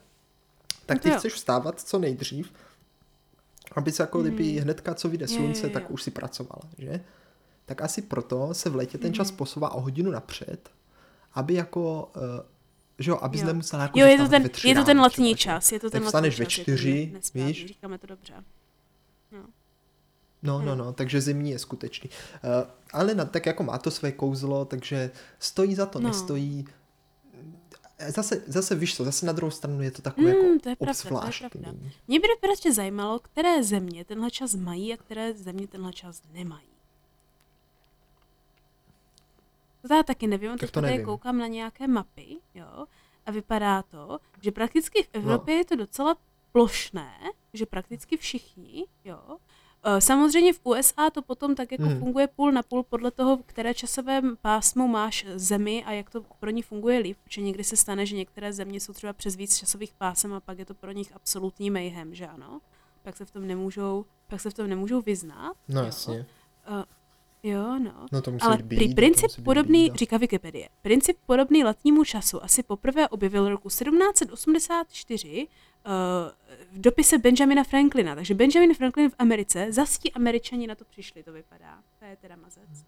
tak 0.86 0.98
No 0.98 1.00
to 1.00 1.04
ty 1.04 1.10
jo. 1.10 1.18
chceš 1.18 1.34
vstávat 1.34 1.82
co 1.82 2.00
nejdřív, 2.00 2.54
aby 3.76 3.92
se 3.92 4.04
jako 4.04 4.22
kdyby 4.22 4.52
hnedka, 4.60 4.96
co 4.96 5.10
vyjde 5.10 5.28
slunce, 5.28 5.68
jo, 5.68 5.74
tak 5.74 5.84
jo. 5.84 5.90
už 5.90 6.04
si 6.04 6.12
pracovala, 6.12 6.62
že? 6.78 7.02
Tak 7.66 7.82
asi 7.82 8.02
proto 8.02 8.54
se 8.54 8.70
v 8.70 8.76
létě 8.76 8.98
ten 8.98 9.14
čas 9.14 9.32
posouvá 9.32 9.70
o 9.72 9.82
hodinu 9.82 10.12
napřed, 10.12 10.70
aby 11.34 11.54
jako, 11.54 12.12
uh, 12.16 12.22
že 13.00 13.12
jo, 13.12 13.18
abys 13.22 13.42
Jo. 13.42 13.48
nemusela 13.48 13.84
jako 13.84 14.00
Jo, 14.00 14.06
je 14.08 14.18
to 14.18 14.28
ten, 14.28 14.50
je 14.64 14.76
to 14.76 14.84
ten 14.84 15.02
letní 15.02 15.36
čas, 15.36 15.72
je 15.72 15.80
to 15.80 15.90
Tak 15.90 16.02
ten 16.02 16.04
letní 16.16 16.32
čas. 16.32 16.38
ve 16.40 16.44
je 16.44 16.46
to 16.46 16.52
čtyři, 16.52 17.10
nesprávný, 17.14 17.48
víš? 17.54 17.66
Říkáme 17.68 17.98
to 17.98 18.08
dobře. 18.08 18.34
No, 20.44 20.62
no, 20.62 20.76
no, 20.76 20.94
takže 20.94 21.22
zimní 21.22 21.52
je 21.52 21.60
skutečný. 21.60 22.10
Uh, 22.10 22.70
ale 22.94 23.16
na, 23.16 23.26
tak 23.26 23.46
jako 23.46 23.64
má 23.64 23.78
to 23.78 23.92
své 23.92 24.12
kouzlo, 24.12 24.66
takže 24.66 25.12
stojí 25.40 25.76
za 25.76 25.86
to, 25.86 26.00
No. 26.00 26.08
nestojí. 26.08 26.66
Zase, 28.08 28.44
zase 28.48 28.76
víš 28.76 28.96
co, 28.96 29.04
zase 29.04 29.26
na 29.26 29.34
druhou 29.34 29.52
stranu 29.52 29.82
je 29.82 29.92
to 29.92 30.02
takové 30.02 30.34
Mm, 30.34 30.38
jako 30.38 30.60
to 30.64 30.70
je 30.70 30.76
pravda, 30.76 31.02
to 31.04 31.28
je 31.28 31.50
pravda. 31.50 31.80
Mě 32.08 32.20
by 32.20 32.28
prostě 32.42 32.74
zajímalo, 32.74 33.20
které 33.20 33.64
země 33.64 34.06
tenhle 34.06 34.32
čas 34.32 34.56
mají 34.56 34.94
a 34.94 34.98
které 34.98 35.34
země 35.34 35.68
tenhle 35.68 35.94
čas 35.94 36.22
nemají. 36.34 36.68
To 39.88 39.94
já 39.94 40.04
taky 40.04 40.28
nevím, 40.28 40.52
to 40.52 40.58
teď 40.58 40.72
tady 40.72 40.88
nevím. 40.88 41.06
koukám 41.06 41.38
na 41.38 41.48
nějaké 41.48 41.88
mapy, 41.88 42.38
jo, 42.56 42.86
a 43.26 43.32
vypadá 43.32 43.82
to, 43.82 44.20
že 44.42 44.52
prakticky 44.52 45.04
v 45.04 45.10
Evropě 45.14 45.56
je 45.56 45.66
to 45.66 45.76
docela 45.76 46.18
plošné, 46.52 47.14
že 47.54 47.66
prakticky 47.66 48.18
všichni, 48.18 48.86
jo. 49.06 49.38
Eh, 49.84 50.02
Samozřejmě 50.02 50.54
v 50.54 50.60
USA 50.64 51.10
to 51.10 51.22
potom 51.22 51.56
tak 51.56 51.72
jako 51.72 51.84
Hmm. 51.84 52.00
funguje 52.00 52.28
půl 52.28 52.52
na 52.52 52.64
půl 52.64 52.84
podle 52.84 53.12
toho, 53.12 53.38
které 53.46 53.74
časovém 53.74 54.38
pásmu 54.42 54.88
máš 54.88 55.26
zemi 55.36 55.84
a 55.86 55.92
jak 55.92 56.10
to 56.10 56.22
pro 56.40 56.50
ní 56.50 56.62
funguje 56.62 57.00
líp, 57.00 57.18
protože 57.24 57.42
někdy 57.42 57.64
se 57.64 57.78
stane, 57.78 58.06
že 58.06 58.16
některé 58.16 58.54
země 58.54 58.80
jsou 58.80 58.94
třeba 58.94 59.14
přes 59.14 59.36
víc 59.36 59.58
časových 59.58 59.94
pásem 59.94 60.34
a 60.34 60.40
pak 60.40 60.60
je 60.60 60.66
to 60.66 60.74
pro 60.74 60.92
nich 60.92 61.16
absolutní 61.16 61.70
mayhem, 61.70 62.16
že 62.16 62.28
ano? 62.28 62.62
Pak 63.04 63.18
se 63.18 63.26
v 63.26 63.32
tom 63.32 63.48
nemůžou, 63.48 64.06
pak 64.28 64.42
se 64.42 64.50
v 64.50 64.54
tom 64.54 64.68
nemůžou 64.70 65.02
vyznat. 65.02 65.54
No 65.68 65.80
jo. 65.82 65.86
jasně. 65.86 66.26
Eh, 66.68 66.84
Jo, 67.44 67.80
no. 67.80 68.06
No 68.12 68.22
to 68.22 68.32
musí 68.32 68.42
Ale 68.42 68.58
být 68.58 68.78
prý 68.78 68.90
to 68.90 68.96
princip 68.96 69.24
musí 69.24 69.42
být 69.42 69.46
podobný, 69.46 69.84
bída. 69.84 69.96
říká 69.96 70.18
Wikipedie, 70.18 70.70
princip 70.82 71.18
podobný 71.26 71.64
letnímu 71.64 72.04
času 72.04 72.44
asi 72.44 72.64
poprvé 72.64 73.08
objevil 73.10 73.50
roku 73.50 73.70
1784 73.70 75.48
uh, 75.48 75.54
v 76.72 76.80
dopise 76.80 77.18
Benjamina 77.18 77.64
Franklina. 77.64 78.16
Takže 78.16 78.34
Benjamin 78.34 78.74
Franklin 78.74 79.10
v 79.10 79.16
Americe, 79.20 79.72
zas 79.72 79.98
ti 79.98 80.12
američani 80.12 80.68
na 80.68 80.76
to 80.76 80.86
přišli, 80.86 81.24
to 81.24 81.34
vypadá. 81.34 81.80
To 82.00 82.06
je 82.06 82.16
teda 82.16 82.36
mazec. 82.36 82.86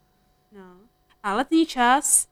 No. 0.52 0.78
A 1.24 1.34
letní 1.34 1.66
čas, 1.66 2.28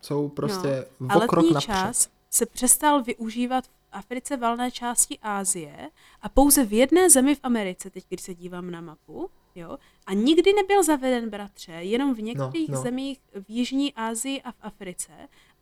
Jsou 0.00 0.28
prostě 0.28 0.86
no, 1.00 1.06
no, 1.06 1.14
a 1.14 1.18
letní 1.18 1.52
napřed. 1.52 1.66
čas 1.66 2.08
se 2.30 2.46
přestal 2.46 3.02
využívat 3.02 3.66
v 3.66 3.70
Africe, 3.92 4.36
valné 4.36 4.70
části 4.70 5.18
Ázie 5.22 5.90
a 6.22 6.28
pouze 6.28 6.64
v 6.64 6.72
jedné 6.72 7.10
zemi 7.10 7.34
v 7.34 7.40
Americe, 7.42 7.90
teď 7.90 8.04
když 8.08 8.20
se 8.20 8.34
dívám 8.34 8.70
na 8.70 8.80
mapu, 8.80 9.30
jo, 9.54 9.78
a 10.06 10.12
nikdy 10.12 10.52
nebyl 10.52 10.82
zaveden, 10.82 11.30
bratře, 11.30 11.72
jenom 11.72 12.14
v 12.14 12.22
některých 12.22 12.68
no. 12.68 12.82
zemích 12.82 13.20
v 13.34 13.50
Jižní 13.50 13.94
Asii 13.94 14.42
a 14.42 14.52
v 14.52 14.56
Africe, 14.60 15.12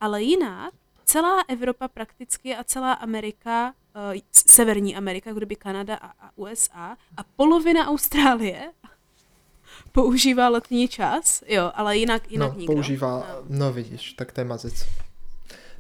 ale 0.01 0.23
jinak 0.23 0.75
celá 1.05 1.45
Evropa 1.49 1.89
prakticky 1.89 2.57
a 2.57 2.65
celá 2.65 2.93
Amerika, 2.93 3.75
Severní 4.33 4.97
Amerika, 4.97 5.33
kdyby 5.33 5.57
Kanada 5.57 5.95
a, 5.97 6.27
a 6.27 6.31
USA 6.37 6.97
a 7.17 7.25
polovina 7.37 7.87
Austrálie 7.89 8.73
používá 9.93 10.49
letní 10.49 10.89
čas, 10.89 11.43
jo, 11.47 11.73
ale 11.75 11.97
jinak, 11.97 12.31
jinak 12.31 12.53
no, 12.53 12.59
nikdo. 12.59 12.73
používá, 12.75 13.19
No. 13.49 13.59
no. 13.59 13.73
vidíš, 13.73 14.13
tak 14.13 14.33
to 14.33 14.41
je 14.41 14.45
mazec. 14.45 14.85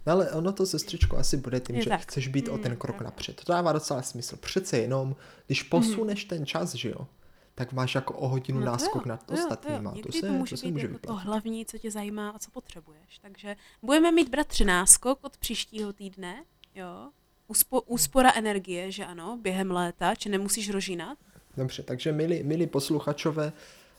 No 0.06 0.12
ale 0.12 0.30
ono 0.30 0.52
to, 0.52 0.66
sestřičko, 0.66 1.16
asi 1.16 1.36
bude 1.36 1.60
tím, 1.60 1.76
Je 1.76 1.82
že 1.82 1.90
tak. 1.90 2.00
chceš 2.00 2.28
být 2.28 2.48
o 2.48 2.56
Mm, 2.56 2.62
ten 2.62 2.76
krok 2.76 2.96
pravda. 2.96 3.04
napřed. 3.10 3.44
To 3.44 3.52
dává 3.52 3.72
docela 3.72 4.02
smysl. 4.02 4.36
Přece 4.36 4.78
jenom, 4.78 5.16
když 5.46 5.62
posuneš 5.62 6.24
ten 6.24 6.46
čas, 6.46 6.74
že 6.74 6.88
jo, 6.88 7.06
tak 7.54 7.72
máš 7.72 7.94
jako 7.94 8.14
o 8.14 8.28
hodinu 8.28 8.58
No 8.60 8.64
to 8.66 8.70
náskok 8.72 9.06
nad 9.06 9.22
to 9.26 9.34
to 9.34 9.42
ostatníma. 9.42 9.90
To, 9.90 9.96
Někdy 9.96 10.12
se, 10.20 10.26
to 10.26 10.32
může 10.32 10.50
to 10.50 10.56
se 10.56 10.66
být 10.66 10.72
může 10.72 10.86
jako 10.86 10.98
to 11.06 11.14
hlavní, 11.14 11.66
co 11.66 11.78
tě 11.78 11.90
zajímá 11.90 12.30
a 12.30 12.38
co 12.38 12.50
potřebuješ. 12.50 13.18
Takže 13.22 13.56
budeme 13.82 14.12
mít 14.12 14.28
bratři 14.28 14.64
náskok 14.64 15.18
od 15.22 15.36
příštího 15.36 15.92
týdne, 15.92 16.44
jo. 16.74 17.10
Úspo, 17.48 17.80
úspora 17.80 18.32
energie, 18.34 18.92
že 18.92 19.04
ano, 19.04 19.38
během 19.42 19.70
léta, 19.70 20.14
či 20.14 20.28
nemusíš 20.28 20.70
rožínat. 20.70 21.18
Dobře, 21.56 21.82
takže 21.82 22.12
milí, 22.12 22.42
milí 22.42 22.66
posluchačové, 22.66 23.52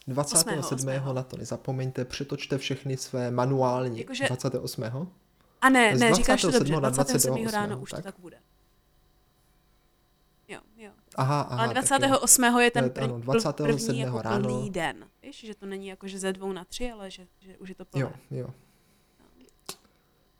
27. 0.07 0.59
Osmého, 0.59 1.13
na 1.13 1.23
to 1.23 1.37
nezapomeňte, 1.37 2.05
přetočte 2.05 2.57
všechny 2.57 2.97
své 2.97 3.31
manuální. 3.31 3.99
Jakože- 3.99 4.25
28. 4.27 5.07
A 5.61 5.69
ne, 5.69 5.97
Z 5.97 5.99
ne, 5.99 6.13
říkáš 6.13 6.41
to 6.41 6.51
dobře, 6.51 6.59
27. 6.59 6.81
na 6.83 6.89
27. 6.89 7.35
28. 7.43 7.53
ráno 7.53 7.79
už 7.81 7.89
tak? 7.89 7.99
to 7.99 8.03
tak 8.03 8.15
bude. 8.19 8.37
Jo, 10.47 10.59
jo. 10.77 10.91
Aha, 11.15 11.41
aha. 11.41 11.63
Ale 11.63 11.73
tak 11.73 11.83
28. 11.83 12.43
je 12.61 12.71
ten 12.71 12.89
prv, 12.89 13.03
ano, 13.03 13.13
ano, 13.15 13.23
27. 13.23 13.67
první 13.67 13.99
jako 13.99 14.21
ráno. 14.21 14.49
plný 14.49 14.69
den. 14.69 15.05
Víš, 15.23 15.45
že 15.45 15.55
to 15.55 15.65
není 15.65 15.87
jako, 15.87 16.07
že 16.07 16.19
ze 16.19 16.33
dvou 16.33 16.51
na 16.51 16.65
tři, 16.65 16.91
ale 16.91 17.11
že, 17.11 17.27
že 17.39 17.57
už 17.57 17.69
je 17.69 17.75
to 17.75 17.85
plné. 17.85 18.01
Jo, 18.05 18.11
jo. 18.31 18.53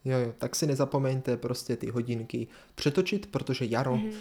Jo, 0.05 0.17
jo, 0.17 0.33
tak 0.37 0.55
si 0.55 0.67
nezapomeňte 0.67 1.37
prostě 1.37 1.77
ty 1.77 1.89
hodinky 1.89 2.47
přetočit, 2.75 3.25
protože 3.31 3.65
jaro, 3.65 3.95
Mhm. 3.95 4.11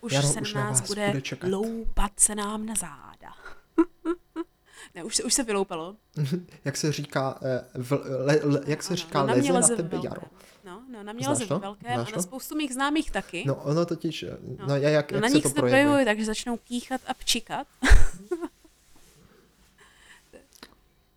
Už 0.00 0.12
Jaro 0.12 0.28
se 0.28 0.40
už 0.40 0.54
na 0.54 0.60
na 0.60 0.70
nás 0.70 0.80
vás 0.80 0.88
bude, 0.88 1.06
bude 1.08 1.20
čekat. 1.20 1.50
loupat 1.50 2.20
se 2.20 2.34
nám 2.34 2.66
na 2.66 2.74
záda. 2.74 3.34
ne, 4.94 5.04
už 5.04 5.16
se, 5.16 5.24
už 5.24 5.34
se 5.34 5.42
vyloupalo. 5.42 5.96
jak 6.64 6.76
se 6.76 6.92
říká, 6.92 7.38
eh, 7.42 7.64
v, 7.74 7.92
le, 8.24 8.40
le, 8.42 8.60
jak 8.66 8.82
se 8.82 8.88
Ano, 8.88 8.96
říká, 8.96 9.20
no, 9.20 9.26
na 9.26 9.34
leze 9.34 9.52
na 9.52 9.76
tebe 9.76 9.88
velkém. 9.88 10.10
jaro. 10.10 10.22
No, 10.64 10.82
no, 10.92 11.02
na 11.02 11.12
mě 11.12 11.28
leze 11.28 11.46
to? 11.46 11.54
ve 11.54 11.60
velkém 11.60 11.94
Znáš 11.94 12.12
a 12.12 12.16
na 12.16 12.22
spoustu 12.22 12.56
mých 12.56 12.74
známých 12.74 13.10
taky. 13.10 13.44
No 13.46 13.54
ono 13.54 13.86
totiž, 13.86 14.22
eh, 14.22 14.36
no, 14.68 14.76
jak, 14.76 14.92
jak, 14.92 15.12
no 15.12 15.20
na 15.20 15.28
se 15.28 15.34
nich 15.34 15.42
to 15.42 15.50
projevuje? 15.50 15.70
projevuje, 15.82 16.04
takže 16.04 16.24
začnou 16.24 16.56
kýchat 16.56 17.00
a 17.06 17.14
pčikat. 17.14 17.66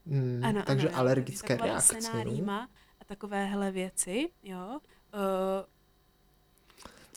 Mm, 0.08 0.42
ano, 0.46 0.64
takže 0.66 0.90
ano, 0.90 0.98
alergické 0.98 1.58
reakce. 1.58 1.98
No. 2.46 2.68
A 3.06 3.08
takovéhle 3.08 3.72
věci, 3.72 4.30
jo. 4.44 4.80
Uh, 5.14 5.66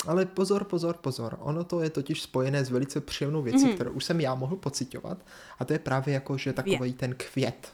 Ale 0.06 0.26
pozor, 0.26 0.64
pozor, 0.64 0.96
pozor. 0.96 1.36
Ono 1.40 1.64
to 1.64 1.80
je 1.80 1.90
totiž 1.90 2.22
spojené 2.22 2.64
s 2.64 2.70
velice 2.70 3.00
příjemnou 3.00 3.42
věcí, 3.42 3.64
Mhm. 3.64 3.74
kterou 3.74 3.90
už 3.92 4.04
jsem 4.04 4.20
já 4.20 4.34
mohl 4.34 4.56
pocitovat. 4.56 5.18
A 5.58 5.64
to 5.64 5.72
je 5.72 5.78
právě 5.78 6.14
jako, 6.14 6.38
že 6.38 6.52
takový 6.52 6.92
ten 6.92 7.14
květ. 7.14 7.72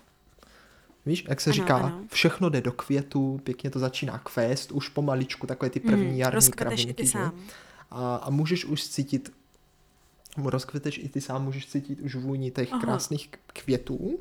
Víš, 1.06 1.24
jak 1.28 1.40
se 1.40 1.50
Ano, 1.50 1.54
říká, 1.54 1.76
ano. 1.76 2.04
všechno 2.10 2.48
jde 2.48 2.60
do 2.60 2.72
květu, 2.72 3.40
pěkně 3.44 3.70
to 3.70 3.78
začíná 3.78 4.18
kvést, 4.18 4.72
už 4.72 4.88
pomaličku, 4.88 5.46
takové 5.46 5.70
ty 5.70 5.80
první 5.80 6.06
mm, 6.06 6.16
jarní 6.16 6.50
kravinky. 6.50 7.10
A, 7.90 8.16
a 8.16 8.30
můžeš 8.30 8.64
už 8.64 8.88
cítit, 8.88 9.32
rozkveteš 10.44 10.98
i 10.98 11.08
ty 11.08 11.20
sám, 11.20 11.44
můžeš 11.44 11.66
cítit 11.66 12.00
už 12.00 12.14
vůni 12.14 12.50
těch 12.50 12.72
Aha. 12.72 12.80
krásných 12.82 13.28
květů. 13.46 14.18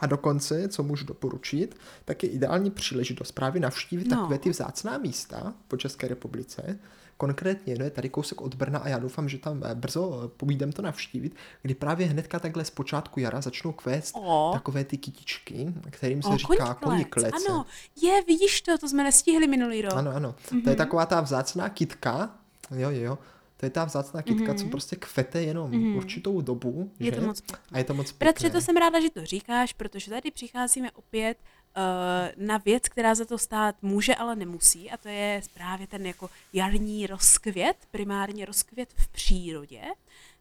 A 0.00 0.06
dokonce, 0.06 0.68
co 0.68 0.82
můžu 0.82 1.04
doporučit, 1.04 1.76
tak 2.04 2.22
je 2.22 2.28
ideální 2.28 2.70
příležitost 2.70 3.32
právě 3.32 3.60
navštívit 3.60 4.08
No. 4.08 4.16
takové 4.16 4.38
ty 4.38 4.50
vzácná 4.50 4.98
místa 4.98 5.54
po 5.68 5.76
České 5.76 6.08
republice. 6.08 6.78
Konkrétně 7.16 7.74
no 7.78 7.84
je 7.84 7.90
tady 7.90 8.08
kousek 8.08 8.40
od 8.40 8.54
Brna 8.54 8.78
a 8.78 8.88
já 8.88 8.98
doufám, 8.98 9.28
že 9.28 9.38
tam 9.38 9.62
eh, 9.64 9.74
brzo 9.74 10.22
eh, 10.24 10.28
povídem 10.36 10.72
to 10.72 10.82
navštívit, 10.82 11.36
kdy 11.62 11.74
právě 11.74 12.06
hnedka 12.06 12.38
takhle 12.38 12.64
z 12.64 12.70
počátku 12.70 13.20
jara 13.20 13.40
začnou 13.40 13.72
kvést 13.72 14.14
O. 14.18 14.50
takové 14.52 14.84
ty 14.84 14.98
kytičky, 14.98 15.74
kterým 15.90 16.22
se 16.22 16.28
O, 16.28 16.36
říká 16.36 16.74
koníklec, 16.74 16.80
koníklece. 16.80 17.46
Ano, 17.48 17.66
je, 18.02 18.22
vidíš 18.26 18.60
to, 18.60 18.78
to 18.78 18.88
jsme 18.88 19.04
nestihli 19.04 19.46
minulý 19.46 19.82
rok. 19.82 19.92
Ano, 19.94 20.10
ano. 20.14 20.34
Mhm. 20.52 20.62
To 20.62 20.70
je 20.70 20.76
taková 20.76 21.06
ta 21.06 21.20
vzácná 21.20 21.68
kytka, 21.68 22.30
jo, 22.70 22.90
jo, 22.90 23.02
jo. 23.02 23.18
To 23.60 23.66
je 23.66 23.70
ta 23.70 23.84
vzácná 23.84 24.22
kytka, 24.22 24.54
co 24.54 24.66
prostě 24.66 24.96
kvete 24.96 25.42
jenom 25.42 25.70
Mhm. 25.70 25.96
určitou 25.96 26.40
dobu, 26.40 26.90
Je 27.00 27.10
že? 27.10 27.20
to 27.20 27.26
moc 27.26 27.40
pěkné. 27.40 27.64
A 27.72 27.78
je 27.78 27.84
to 27.84 27.94
moc 27.94 28.12
Bratře, 28.12 28.42
pěkné. 28.44 28.60
to 28.60 28.64
jsem 28.64 28.76
ráda, 28.76 29.00
že 29.00 29.10
to 29.10 29.24
říkáš, 29.26 29.72
protože 29.72 30.10
tady 30.10 30.30
přicházíme 30.30 30.90
opět 30.90 31.38
uh, 31.76 32.44
na 32.46 32.58
věc, 32.58 32.88
která 32.88 33.14
za 33.14 33.24
to 33.24 33.38
stát 33.38 33.76
může, 33.82 34.14
ale 34.14 34.36
nemusí, 34.36 34.90
a 34.90 34.96
to 34.96 35.08
je 35.08 35.40
právě 35.54 35.86
ten 35.86 36.06
jako 36.06 36.30
jarní 36.52 37.06
rozkvět, 37.06 37.76
primárně 37.90 38.44
rozkvět 38.44 38.88
v 38.96 39.08
přírodě, 39.08 39.82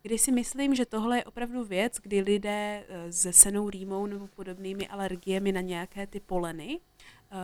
kdy 0.02 0.18
si 0.18 0.32
myslím, 0.32 0.76
že 0.76 0.86
tohle 0.86 1.18
je 1.18 1.24
opravdu 1.24 1.64
věc, 1.64 1.98
kdy 2.04 2.22
lidé 2.22 2.84
uh, 2.90 3.12
se 3.12 3.34
senou 3.34 3.70
rýmou 3.70 4.06
nebo 4.06 4.28
podobnými 4.28 4.88
alergiemi 4.88 5.52
na 5.52 5.62
nějaké 5.62 6.08
ty 6.08 6.20
poleny, 6.20 6.80
uh, 7.32 7.38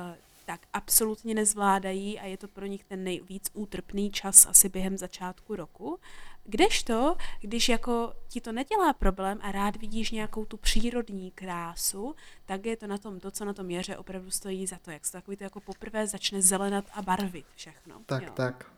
tak 0.46 0.62
absolutně 0.74 1.36
nezvládají 1.36 2.20
a 2.20 2.26
je 2.26 2.38
to 2.38 2.48
pro 2.48 2.66
nich 2.66 2.84
ten 2.84 3.04
nejvíc 3.04 3.50
útrpný 3.54 4.12
čas 4.12 4.46
asi 4.46 4.70
během 4.70 4.98
začátku 4.98 5.56
roku. 5.56 6.00
Kdežto, 6.44 7.18
když 7.42 7.70
jako 7.70 8.14
ti 8.28 8.42
to 8.42 8.52
nedělá 8.52 8.94
problém 8.94 9.40
a 9.42 9.52
rád 9.52 9.76
vidíš 9.76 10.12
nějakou 10.12 10.46
tu 10.46 10.58
přírodní 10.58 11.32
krásu, 11.32 12.16
tak 12.46 12.66
je 12.66 12.78
to 12.78 12.88
na 12.88 12.98
tom, 12.98 13.20
to, 13.20 13.32
co 13.32 13.46
na 13.46 13.54
tom 13.54 13.70
jeře 13.70 13.98
opravdu 13.98 14.32
stojí 14.32 14.68
za 14.68 14.78
to, 14.78 14.92
jak 14.92 15.06
se 15.06 15.12
to 15.12 15.18
takový 15.18 15.38
to 15.38 15.44
jako 15.44 15.60
poprvé 15.60 16.08
začne 16.08 16.42
zelenat 16.42 16.86
a 16.94 17.02
barvit 17.02 17.46
všechno. 17.56 18.02
Tak, 18.06 18.24
jo. 18.24 18.34
tak. 18.36 18.72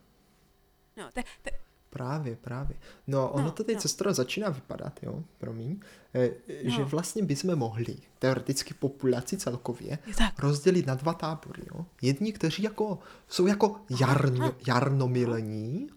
No, 0.97 1.11
te, 1.11 1.23
te, 1.41 1.51
Právě, 1.89 2.35
právě. 2.35 2.77
No, 3.07 3.29
ono 3.29 3.43
No, 3.45 3.51
to 3.51 3.63
teď 3.63 3.75
no. 3.75 3.81
sestro 3.81 4.13
začíná 4.13 4.49
vypadat, 4.49 4.99
jo, 5.03 5.23
promiň, 5.37 5.79
eh, 6.13 6.29
že 6.63 6.79
No. 6.81 6.85
vlastně 6.85 7.23
bychom 7.23 7.55
mohli 7.55 7.95
teoreticky 8.19 8.73
populaci 8.73 9.37
celkově 9.37 9.99
tak. 10.17 10.39
rozdělit 10.39 10.87
na 10.87 10.95
dva 10.95 11.13
tábory, 11.13 11.63
jo. 11.75 11.85
Jedni, 12.01 12.33
kteří 12.33 12.63
jako, 12.63 12.99
jsou 13.27 13.47
jako 13.47 13.75
jarno, 13.99 14.53
jarnomilní, 14.67 15.89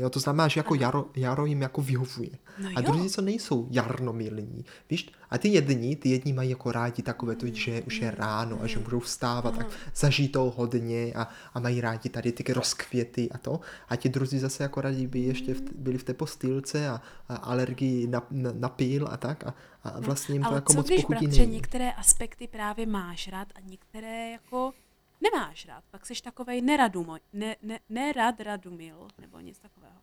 jo, 0.00 0.10
to 0.10 0.20
znamená, 0.20 0.48
že 0.48 0.60
jako 0.60 0.74
jaro, 0.74 1.06
jaro 1.16 1.46
jim 1.46 1.62
jako 1.62 1.82
vyhovuje. 1.82 2.30
No 2.58 2.68
A 2.76 2.80
jo. 2.80 2.86
druzí, 2.86 3.10
co 3.10 3.22
nejsou 3.22 3.68
jarnomilní, 3.70 4.64
víš? 4.90 5.12
A 5.30 5.38
ty 5.38 5.48
jedni, 5.48 5.96
ty 5.96 6.08
jedni 6.08 6.32
mají 6.32 6.50
jako 6.50 6.72
rádi 6.72 7.02
takové 7.02 7.36
to, 7.36 7.46
že 7.46 7.82
už 7.82 8.00
je 8.00 8.10
ráno 8.10 8.58
a 8.62 8.66
že 8.66 8.78
můžou 8.78 9.00
vstávat 9.00 9.60
a 9.60 9.66
zažít 9.94 10.32
to 10.32 10.54
hodně 10.56 11.12
a, 11.14 11.28
a 11.54 11.60
mají 11.60 11.80
rádi 11.80 12.08
tady 12.08 12.32
ty 12.32 12.52
rozkvěty 12.52 13.30
a 13.30 13.38
to. 13.38 13.60
A 13.88 13.96
ti 13.96 14.08
druzí 14.08 14.38
zase 14.38 14.62
jako 14.62 14.80
rádi 14.80 15.06
by 15.06 15.20
ještě 15.20 15.54
v, 15.54 15.62
byli 15.74 15.98
v 15.98 16.04
té 16.04 16.14
postýlce 16.14 16.88
a, 16.88 17.00
a 17.28 17.36
alergii 17.36 18.06
na, 18.06 18.22
na, 18.30 18.52
na 18.54 18.68
píl 18.68 19.08
a 19.10 19.16
tak 19.16 19.46
a, 19.46 19.54
a 19.84 20.00
vlastně 20.00 20.34
jim 20.34 20.42
to 20.42 20.48
Ale 20.48 20.56
jako 20.56 20.72
co 20.72 20.78
moc 20.78 20.86
když, 20.86 21.00
pochutí 21.00 21.26
bratře, 21.26 21.46
některé 21.46 21.92
aspekty 21.92 22.48
právě 22.48 22.86
máš 22.86 23.28
rád 23.28 23.48
a 23.54 23.60
některé 23.60 24.30
jako 24.30 24.72
nemáš 25.20 25.66
rád, 25.66 25.84
pak 25.90 26.06
jsi 26.06 26.22
takovej 26.22 26.60
neradumo, 26.62 27.16
ne, 27.32 27.56
ne, 27.62 27.78
nerad 27.88 28.40
radumil, 28.40 29.08
nebo 29.18 29.40
něco 29.40 29.62
takového. 29.62 29.94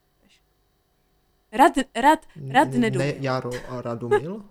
Rad, 1.51 1.74
rad, 1.95 2.25
rad 2.51 2.71
Ne, 2.71 2.77
nedumil. 2.79 3.13
Jaro 3.19 3.51
a 3.69 3.81
Radomil? 3.81 4.45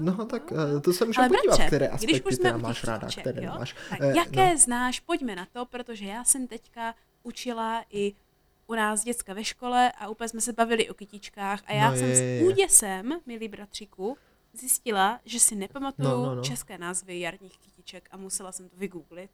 No, 0.00 0.24
tak 0.26 0.52
eh, 0.52 0.80
to 0.80 0.92
se 0.92 1.04
můžeme 1.04 1.28
podívat, 1.28 1.44
bratře, 1.46 1.66
které 1.66 1.86
když 1.86 1.94
aspekty 1.94 2.22
už 2.28 2.34
jsme 2.34 2.58
máš 2.58 2.84
ráda, 2.84 3.00
kytiček, 3.06 3.22
které 3.22 3.44
jo, 3.46 3.52
nemáš. 3.52 3.74
Tak 3.90 4.00
Eh, 4.00 4.16
jaké 4.16 4.50
no. 4.52 4.58
znáš, 4.58 5.00
pojďme 5.00 5.36
na 5.36 5.46
to, 5.52 5.66
protože 5.66 6.04
já 6.04 6.24
jsem 6.24 6.46
teďka 6.46 6.94
učila 7.22 7.84
i 7.90 8.14
u 8.66 8.74
nás 8.74 9.04
děcka 9.04 9.34
ve 9.34 9.44
škole 9.44 9.92
a 9.92 10.08
úplně 10.08 10.28
jsme 10.28 10.40
se 10.40 10.52
bavili 10.52 10.90
o 10.90 10.94
kytičkách 10.94 11.60
a 11.66 11.72
já 11.72 11.90
No 11.90 11.96
jsem 11.96 12.08
je, 12.08 12.16
s 12.16 12.20
je, 12.20 12.26
je. 12.26 12.44
úděsem, 12.44 13.20
milý 13.26 13.48
bratříku, 13.48 14.16
zjistila, 14.52 15.20
že 15.24 15.40
si 15.40 15.54
nepamatuju 15.54 16.08
No, 16.08 16.26
no, 16.26 16.34
no. 16.34 16.42
české 16.42 16.78
názvy 16.78 17.20
jarních 17.20 17.58
kytiček 17.58 17.73
a 18.10 18.16
musela 18.16 18.52
jsem 18.52 18.68
to 18.68 18.76
vygooglit. 18.76 19.30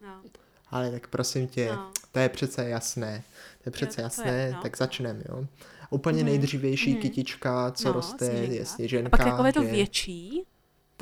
No. 0.00 0.22
Ale 0.70 0.90
tak 0.90 1.06
prosím 1.08 1.48
tě, 1.48 1.66
No. 1.72 1.92
to 2.12 2.18
je 2.18 2.28
přece 2.28 2.68
jasné. 2.68 3.22
To 3.62 3.68
je 3.68 3.70
přece 3.72 4.00
je, 4.00 4.02
jasné, 4.02 4.50
no. 4.52 4.62
tak 4.62 4.76
začneme, 4.76 5.22
jo. 5.28 5.46
Úplně 5.90 6.24
nejdřívější 6.24 6.90
Mhm. 6.92 7.00
kytička, 7.02 7.70
co 7.72 7.88
No, 7.88 7.92
roste, 7.92 8.26
sněženka. 8.26 8.54
je 8.54 8.62
A 8.62 8.64
sněženka. 8.64 9.10
pak 9.10 9.24
takové 9.24 9.52
to 9.52 9.62
že- 9.64 9.70
větší, 9.70 10.42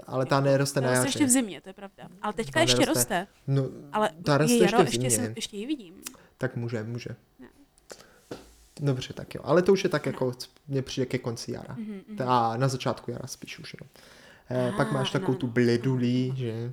Ale 0.06 0.26
ta 0.26 0.40
neroste 0.40 0.80
na 0.80 0.90
jaře. 0.90 1.08
ještě 1.08 1.26
v 1.26 1.30
zimě, 1.30 1.60
to 1.60 1.68
je 1.68 1.72
pravda. 1.72 2.08
Ale 2.22 2.32
teďka 2.32 2.52
Ta 2.52 2.60
ještě 2.60 2.78
neroste. 2.78 3.00
roste. 3.00 3.26
No, 3.46 3.62
Ale 3.92 4.10
ta 4.24 4.38
roste 4.38 4.52
je 4.54 4.62
ještě 4.62 4.74
jaro, 4.74 4.84
v 4.84 4.86
ještě, 4.86 5.10
zimě. 5.10 5.26
jsem, 5.26 5.32
ještě 5.36 5.56
ji 5.56 5.66
vidím. 5.66 5.94
Tak 6.38 6.56
může, 6.56 6.82
může. 6.82 7.10
Dobře, 8.80 9.12
tak 9.12 9.34
jo. 9.34 9.40
Ale 9.44 9.62
to 9.62 9.72
už 9.72 9.84
je 9.84 9.90
tak 9.90 10.06
jako, 10.06 10.32
mně 10.68 10.82
přijde 10.82 11.06
ke 11.06 11.18
konci 11.18 11.52
jara. 11.52 11.74
Mhm, 11.78 12.00
mhm. 12.08 12.28
A 12.28 12.56
na 12.56 12.68
začátku 12.68 13.10
jara 13.10 13.26
spíš 13.26 13.58
už, 13.58 13.76
no. 13.80 13.86
Eh, 14.50 14.72
pak 14.76 14.88
Ah, 14.88 14.92
máš 14.92 15.10
takovou 15.10 15.32
ano, 15.32 15.38
tu 15.38 15.46
ano. 15.46 15.52
bledulí, 15.52 16.32
že? 16.36 16.72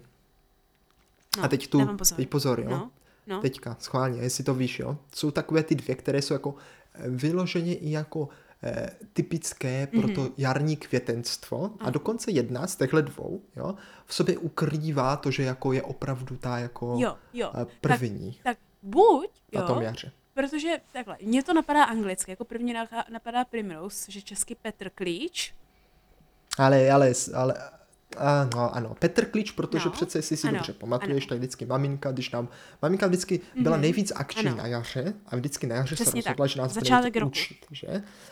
No, 1.38 1.44
a 1.44 1.48
teď 1.48 1.68
tu, 1.68 1.86
pozor. 1.98 2.16
teď 2.16 2.30
pozor, 2.30 2.60
jo. 2.60 2.70
No, 2.70 2.92
no. 3.28 3.42
Teďka, 3.42 3.78
schválně, 3.80 4.22
jestli 4.22 4.44
to 4.44 4.54
víš, 4.54 4.80
jo. 4.80 4.98
Jsou 5.16 5.32
takové 5.32 5.64
ty 5.64 5.76
dvě, 5.76 5.96
které 5.96 6.22
jsou 6.22 6.34
jako 6.34 6.56
eh, 6.94 7.10
vyloženě 7.10 7.76
i 7.76 7.92
jako 7.92 8.30
eh, 8.64 8.90
typické 9.14 9.88
pro 9.88 10.08
to 10.16 10.30
jarní 10.38 10.78
květenstvo 10.78 11.72
a 11.80 11.90
dokonce 11.90 12.32
jedna 12.32 12.68
z 12.68 12.76
těchto 12.76 13.02
dvou, 13.02 13.42
jo, 13.56 13.76
v 14.06 14.14
sobě 14.14 14.38
ukrývá 14.38 15.16
to, 15.16 15.32
že 15.32 15.44
jako 15.44 15.74
je 15.74 15.82
opravdu 15.84 16.38
ta 16.38 16.58
jako 16.58 16.96
Jo, 17.00 17.16
jo. 17.34 17.52
eh, 17.62 17.66
první 17.82 18.40
Tak 18.44 18.58
buď, 18.82 19.30
na 19.54 19.62
tom 19.68 19.78
jo, 19.78 19.84
jaře. 19.84 20.12
protože 20.34 20.78
takhle, 20.94 21.18
mně 21.22 21.44
to 21.44 21.54
napadá 21.54 21.84
anglicky, 21.84 22.32
jako 22.32 22.46
první 22.46 22.74
napadá 23.12 23.46
Primrose, 23.46 24.12
že 24.12 24.22
česky 24.22 24.56
Petr 24.56 24.90
Klíč. 24.90 25.54
Ale, 26.58 26.92
ale, 26.92 27.12
ale, 27.34 27.54
ano, 28.18 28.76
ano, 28.76 28.96
Petr 29.00 29.26
Klíč, 29.26 29.52
protože 29.52 29.86
No, 29.86 29.92
přece, 29.92 30.18
jestli 30.18 30.38
si 30.38 30.48
ano, 30.48 30.58
dobře 30.58 30.74
pamatuješ, 30.74 31.24
ano. 31.24 31.30
tak 31.30 31.38
vždycky 31.38 31.66
maminka, 31.66 32.12
když 32.12 32.32
nám, 32.32 32.48
maminka 32.82 33.08
vždycky 33.08 33.40
byla 33.62 33.78
nejvíc 33.78 34.12
akční 34.16 34.48
Ano. 34.48 34.58
na 34.58 34.68
jaře 34.68 35.14
a 35.28 35.36
vždycky 35.36 35.68
na 35.68 35.76
jaře 35.76 35.96
se 35.96 36.04
Přesně 36.04 36.24
tak. 36.24 36.30
rozhodla, 36.32 36.48
že 36.48 36.60
nás 36.62 36.74
bude 36.74 36.82
Začátek 36.86 37.16
učit, 37.26 37.58
že? 37.72 37.88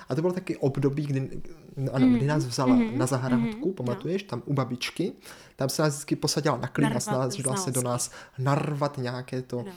A 0.09 0.15
to 0.15 0.21
bylo 0.21 0.33
taky 0.33 0.57
období, 0.57 1.05
kdy, 1.07 1.41
no, 1.77 1.95
ano, 1.95 2.07
kdy 2.07 2.25
nás 2.25 2.45
vzala 2.45 2.77
na 2.93 3.05
zahrádku, 3.05 3.67
no. 3.67 3.73
pamatuješ, 3.73 4.23
tam 4.23 4.41
u 4.45 4.53
babičky, 4.53 5.13
tam 5.55 5.69
se 5.69 5.81
nás 5.81 5.93
vždycky 5.93 6.15
posadila 6.15 6.57
na 6.57 6.67
klín 6.67 6.93
a 6.95 6.99
snažila 6.99 7.55
se 7.55 7.71
do 7.71 7.81
nás 7.81 8.11
narvat 8.39 8.97
nějaké 8.97 9.41
to, 9.41 9.59
Ano. 9.59 9.71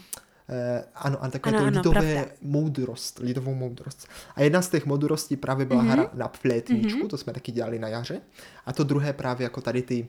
Eh, 0.49 0.85
ano, 0.95 1.25
a 1.25 1.29
takové 1.31 1.57
Ano, 1.59 1.65
to 1.65 1.67
ano, 1.67 1.79
lidové 1.79 2.15
pravda. 2.15 2.33
moudrost, 2.43 3.19
lidovou 3.19 3.55
moudrost. 3.55 4.09
A 4.35 4.43
jedna 4.43 4.63
z 4.63 4.69
těch 4.69 4.87
moudrostí 4.87 5.37
právě 5.37 5.67
byla 5.67 5.83
hra 5.83 6.11
na 6.15 6.29
flétničku, 6.29 7.09
to 7.09 7.17
jsme 7.19 7.33
taky 7.33 7.53
dělali 7.53 7.79
na 7.79 7.89
jaře. 7.89 8.21
A 8.67 8.73
to 8.73 8.85
druhé 8.85 9.13
právě 9.13 9.45
jako 9.45 9.61
tady 9.61 9.83
ty, 9.83 10.09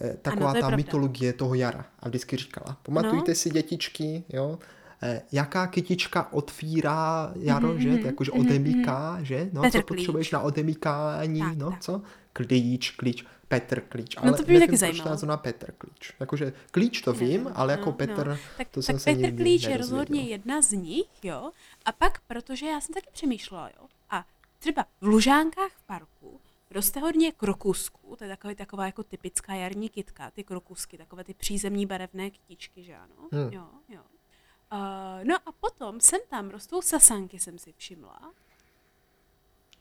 eh, 0.00 0.16
taková 0.22 0.50
to 0.50 0.56
je 0.56 0.60
ta 0.60 0.66
pravda. 0.66 0.76
mytologie 0.76 1.32
toho 1.32 1.54
jara. 1.54 1.84
A 2.00 2.08
vždycky 2.08 2.36
říkala, 2.36 2.76
pamatujte 2.82 3.34
si 3.34 3.50
dětičky, 3.50 4.24
jo, 4.28 4.58
eh, 5.02 5.22
jaká 5.32 5.66
kytička 5.66 6.32
otvírá 6.32 7.32
jaro, 7.36 7.68
Mhm, 7.68 7.80
že? 7.80 7.88
mhm, 7.88 7.98
To 8.00 8.06
jakože 8.06 8.30
mhm, 8.34 8.40
odemíká, 8.40 9.18
že? 9.22 9.48
No, 9.52 9.62
Petr 9.62 9.78
co 9.78 9.82
Klíč. 9.82 9.98
potřebuješ 9.98 10.30
na 10.30 10.40
odemíkání, 10.40 11.40
Tak, 11.40 11.56
no, 11.56 11.70
tak. 11.70 11.80
co? 11.80 12.02
Klíč, 12.32 12.90
klíč, 12.90 13.24
Petr 13.50 13.80
Klíč. 13.80 14.16
No, 14.16 14.22
Ale 14.22 14.36
to 14.36 14.42
by 14.42 14.52
mě 14.52 14.60
taky 14.60 14.76
zajímalo. 14.76 15.10
nazvano 15.10 15.38
Petr 15.38 15.72
Klíč. 15.72 16.12
Jakože 16.20 16.52
klíč 16.70 17.00
to 17.00 17.12
vím, 17.12 17.30
Nevím, 17.30 17.52
ale 17.54 17.72
jako 17.72 17.86
no, 17.86 17.92
Petr, 17.92 18.28
no. 18.28 18.36
Tak, 18.58 18.68
to 18.68 18.80
tak 18.80 18.84
jsem 18.84 18.98
se 18.98 19.10
Petr 19.10 19.22
nikdy 19.22 19.42
Klíč 19.44 19.62
je 19.62 19.76
rozhodně 19.76 20.22
jedna 20.22 20.62
z 20.62 20.72
nich, 20.72 21.24
jo. 21.24 21.50
A 21.84 21.92
pak, 21.92 22.20
protože 22.20 22.66
já 22.66 22.80
jsem 22.80 22.94
taky 22.94 23.06
přemýšlela, 23.12 23.70
jo. 23.80 23.86
A 24.10 24.26
třeba 24.58 24.84
v 25.00 25.06
Lužánkách 25.06 25.72
v 25.72 25.82
parku 25.82 26.40
roste 26.70 27.00
hodně 27.00 27.32
krokusků, 27.32 28.16
to 28.16 28.24
je 28.24 28.30
takový, 28.30 28.54
taková 28.54 28.86
jako 28.86 29.02
typická 29.02 29.54
jarní 29.54 29.88
kytka, 29.88 30.30
ty 30.30 30.44
krokusky, 30.44 30.98
takové 30.98 31.24
ty 31.24 31.34
přízemní 31.34 31.86
barevné 31.86 32.30
kytičky, 32.30 32.82
že 32.82 32.96
ano. 32.96 33.28
Hmm. 33.32 33.52
Jo, 33.52 33.66
jo. 33.88 34.00
Uh, 34.72 35.24
no 35.24 35.36
a 35.46 35.52
potom 35.60 36.00
sem 36.00 36.20
tam 36.28 36.50
rostou 36.50 36.82
sasanky, 36.82 37.38
jsem 37.38 37.58
si 37.58 37.74
všimla. 37.76 38.32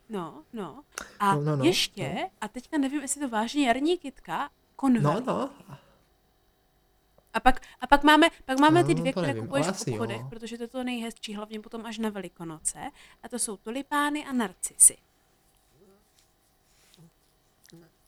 No, 0.10 0.44
no. 0.54 0.84
A 1.20 1.36
No, 1.36 1.42
no, 1.42 1.56
no, 1.56 1.64
ještě, 1.64 2.14
no. 2.16 2.30
a 2.42 2.48
teďka 2.48 2.78
nevím, 2.78 3.02
jestli 3.02 3.22
to 3.22 3.30
vážně 3.30 3.68
jarní 3.68 3.98
kytka, 3.98 4.50
konvalit. 4.76 5.26
No, 5.26 5.34
no, 5.34 5.76
A 7.34 7.40
pak, 7.40 7.62
a 7.82 7.88
pak 7.88 8.04
máme, 8.04 8.28
pak 8.46 8.60
máme 8.60 8.84
ty 8.84 8.94
No, 8.94 9.00
dvě, 9.00 9.12
které 9.12 9.34
kupuješ 9.34 9.66
v 9.66 9.70
asi 9.70 9.90
jo. 9.90 9.96
obchodech, 9.96 10.22
protože 10.30 10.58
to 10.58 10.64
je 10.64 10.68
to 10.68 10.84
nejhezčí, 10.84 11.36
hlavně 11.36 11.60
potom 11.60 11.86
až 11.86 11.98
na 11.98 12.10
Velikonoce. 12.10 12.80
A 13.24 13.30
to 13.30 13.40
jsou 13.40 13.58
tulipány 13.58 14.26
a 14.26 14.32
narcisy. 14.32 14.98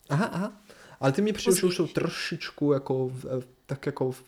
Aha, 0.10 0.26
aha. 0.26 0.54
Ale 1.00 1.12
ty 1.12 1.22
mi 1.22 1.34
přijde, 1.34 1.56
že 1.60 1.66
už 1.68 1.76
jsou 1.76 1.88
trošičku 1.88 2.74
jako, 2.74 3.08
v- 3.08 3.46
tak 3.66 3.86
jako, 3.86 4.12
v- 4.12 4.24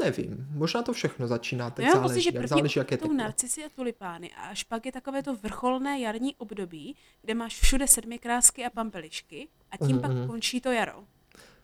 nevím, 0.00 0.48
možná 0.50 0.82
to 0.82 0.92
všechno 0.92 1.26
začíná, 1.26 1.70
teď 1.70 1.84
Já 1.86 1.90
pocit, 1.92 2.00
záleží, 2.00 2.22
že 2.22 2.30
jak 2.34 2.48
záleží, 2.48 2.78
jak 2.78 2.90
je 2.90 2.96
teplo. 2.98 3.14
narcisy 3.14 3.64
a 3.64 3.68
tulipány 3.68 4.30
a 4.32 4.42
až 4.42 4.62
pak 4.64 4.86
je 4.86 4.92
takové 4.92 5.22
to 5.22 5.36
vrcholné 5.36 6.00
jarní 6.00 6.34
období, 6.34 6.96
kde 7.22 7.34
máš 7.34 7.60
všude 7.60 7.86
sedmikrásky 7.88 8.64
a 8.64 8.70
pampelišky 8.70 9.48
a 9.70 9.76
tím 9.76 9.88
Mhm, 9.96 10.00
pak 10.00 10.10
mhm. 10.10 10.26
končí 10.26 10.60
to 10.60 10.72
jaro. 10.72 11.04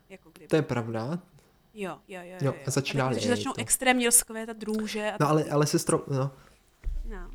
Jako 0.08 0.30
kdyby. 0.30 0.48
To 0.48 0.56
je 0.56 0.62
pravda. 0.62 1.18
Jo, 1.74 1.98
jo, 2.08 2.20
jo. 2.24 2.36
Jo, 2.40 2.54
a 2.66 2.70
začíná 2.70 3.04
tak, 3.04 3.14
protože 3.14 3.28
léto. 3.28 3.36
začnou 3.36 3.52
extrémně 3.56 4.06
rozkvétat 4.06 4.56
drůže 4.56 5.12
a 5.12 5.16
No 5.20 5.28
ale, 5.28 5.44
ale 5.44 5.66
sestro, 5.66 6.04
no, 6.08 6.30
no. 7.04 7.30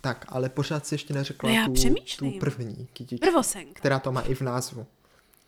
tak, 0.00 0.24
ale 0.28 0.48
pořád 0.48 0.86
si 0.86 0.94
ještě 0.94 1.14
neřekla 1.14 1.48
No 1.50 1.56
já 1.56 1.66
tu, 1.66 1.72
přemýšlím. 1.72 2.32
tu 2.32 2.38
první 2.38 2.88
kytičku, 2.92 3.26
Prvosenka. 3.26 3.72
která 3.74 3.98
to 3.98 4.12
má 4.12 4.20
i 4.20 4.34
v 4.34 4.40
názvu. 4.40 4.86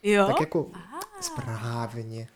Jo? 0.03 0.27
Tak 0.27 0.41
jako 0.41 0.71
Aha. 0.75 1.01
správně. 1.21 2.29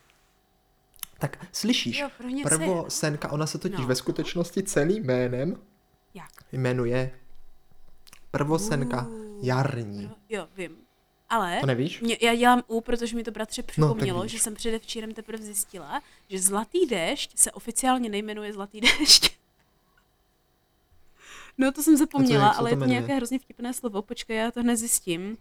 Tak 1.19 1.47
slyšíš, 1.53 1.99
Jo, 1.99 2.09
pro 2.19 2.29
je, 2.29 2.35
no. 2.37 2.43
prvosenka, 2.43 3.33
ona 3.33 3.47
se 3.47 3.59
totiž 3.59 3.79
No. 3.79 3.87
ve 3.87 3.95
skutečnosti 3.95 4.63
celým 4.63 5.05
jménem 5.05 5.61
Jak? 6.15 6.31
jmenuje 6.53 7.19
prvosenka 8.31 9.07
Uh. 9.07 9.45
jarní. 9.47 10.03
Jo, 10.03 10.11
jo, 10.29 10.49
vím. 10.57 10.77
Ale 11.31 11.59
To 11.61 11.67
nevíš? 11.67 12.01
mě, 12.01 12.17
já 12.21 12.35
dělám 12.35 12.63
U, 12.67 12.81
protože 12.81 13.17
mi 13.17 13.25
to 13.25 13.31
bratře 13.31 13.63
připomnělo, 13.63 14.23
víš. 14.23 14.33
že 14.33 14.39
jsem 14.39 14.55
předevčírem 14.55 15.15
teprve 15.15 15.45
zjistila, 15.45 16.03
že 16.29 16.41
Zlatý 16.41 16.87
déšť 16.87 17.39
se 17.39 17.53
oficiálně 17.53 18.09
nejmenuje 18.09 18.53
Zlatý 18.53 18.81
déšť. 18.81 19.39
No 21.61 21.73
to 21.73 21.83
jsem 21.83 21.97
zapomněla, 21.97 22.45
jak 22.45 22.53
se 22.55 22.59
ale 22.59 22.71
to 22.71 22.75
je 22.77 22.79
to 22.79 22.85
nějaké 22.85 23.15
hrozně 23.15 23.39
vtipné 23.39 23.75
slovo. 23.75 24.03
Počkej, 24.03 24.37
já 24.37 24.51
to 24.51 24.63
nezjistím. 24.63 25.37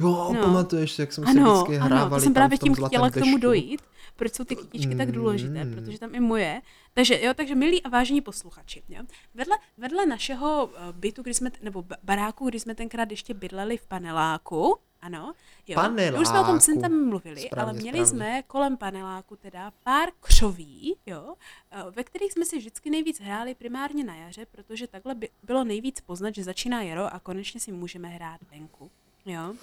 Jo, 0.00 0.32
No. 0.34 0.40
pamatuješ, 0.42 0.98
jak 0.98 1.12
jsme 1.12 1.26
si 1.32 1.38
Ano, 1.38 1.54
vždycky 1.54 1.76
hrávali 1.76 2.00
ano, 2.02 2.10
to 2.16 2.20
jsem 2.20 2.34
právě 2.34 2.58
tím 2.58 2.74
chtěla 2.74 3.10
k 3.10 3.14
tomu 3.14 3.24
dešti. 3.24 3.40
dojít. 3.40 3.80
Proč 4.16 4.34
jsou 4.34 4.44
ty 4.44 4.56
kytičky 4.56 4.94
tak 4.94 5.12
důležité, 5.12 5.64
Mm. 5.64 5.74
protože 5.74 5.98
tam 5.98 6.14
i 6.14 6.20
moje. 6.20 6.62
Takže 6.94 7.20
jo, 7.22 7.34
takže 7.34 7.54
milí 7.54 7.82
a 7.82 7.88
vážení 7.88 8.20
posluchači, 8.20 8.82
jo. 8.88 9.02
Vedle, 9.34 9.56
vedle 9.78 10.06
našeho 10.06 10.70
eh, 10.76 10.92
bytu, 10.92 11.22
kdy 11.22 11.34
jsme, 11.34 11.50
nebo 11.62 11.82
ba- 11.82 11.96
baráku, 12.02 12.48
kdy 12.48 12.60
jsme 12.60 12.74
tenkrát 12.74 13.10
ještě 13.10 13.34
bydleli 13.34 13.76
v 13.76 13.86
paneláku, 13.86 14.76
ano, 15.02 15.32
jo. 15.68 15.80
Už 16.20 16.28
jsme 16.28 16.40
o 16.40 16.44
tom 16.44 16.58
tam 16.80 17.04
mluvili, 17.08 17.40
Správně, 17.40 17.62
ale 17.70 17.72
měli 17.72 18.06
správně. 18.06 18.06
jsme 18.06 18.42
kolem 18.42 18.76
paneláku 18.76 19.36
teda 19.36 19.72
pár 19.84 20.08
křoví, 20.20 20.96
jo, 21.06 21.34
eh, 21.70 21.82
ve 21.90 22.04
kterých 22.04 22.32
jsme 22.32 22.44
si 22.44 22.58
vždycky 22.58 22.90
nejvíc 22.90 23.20
hráli 23.20 23.54
primárně 23.54 24.04
na 24.04 24.14
jaře, 24.14 24.46
protože 24.50 24.86
takhle 24.86 25.14
by 25.14 25.28
bylo 25.42 25.64
nejvíc 25.64 26.00
poznat, 26.00 26.34
že 26.34 26.44
začíná 26.44 26.82
jaro 26.82 27.14
a 27.14 27.18
konečně 27.18 27.60
si 27.60 27.72
můžeme 27.72 28.08
hrát 28.08 28.40
venku. 28.50 28.90
Jo. 29.26 29.54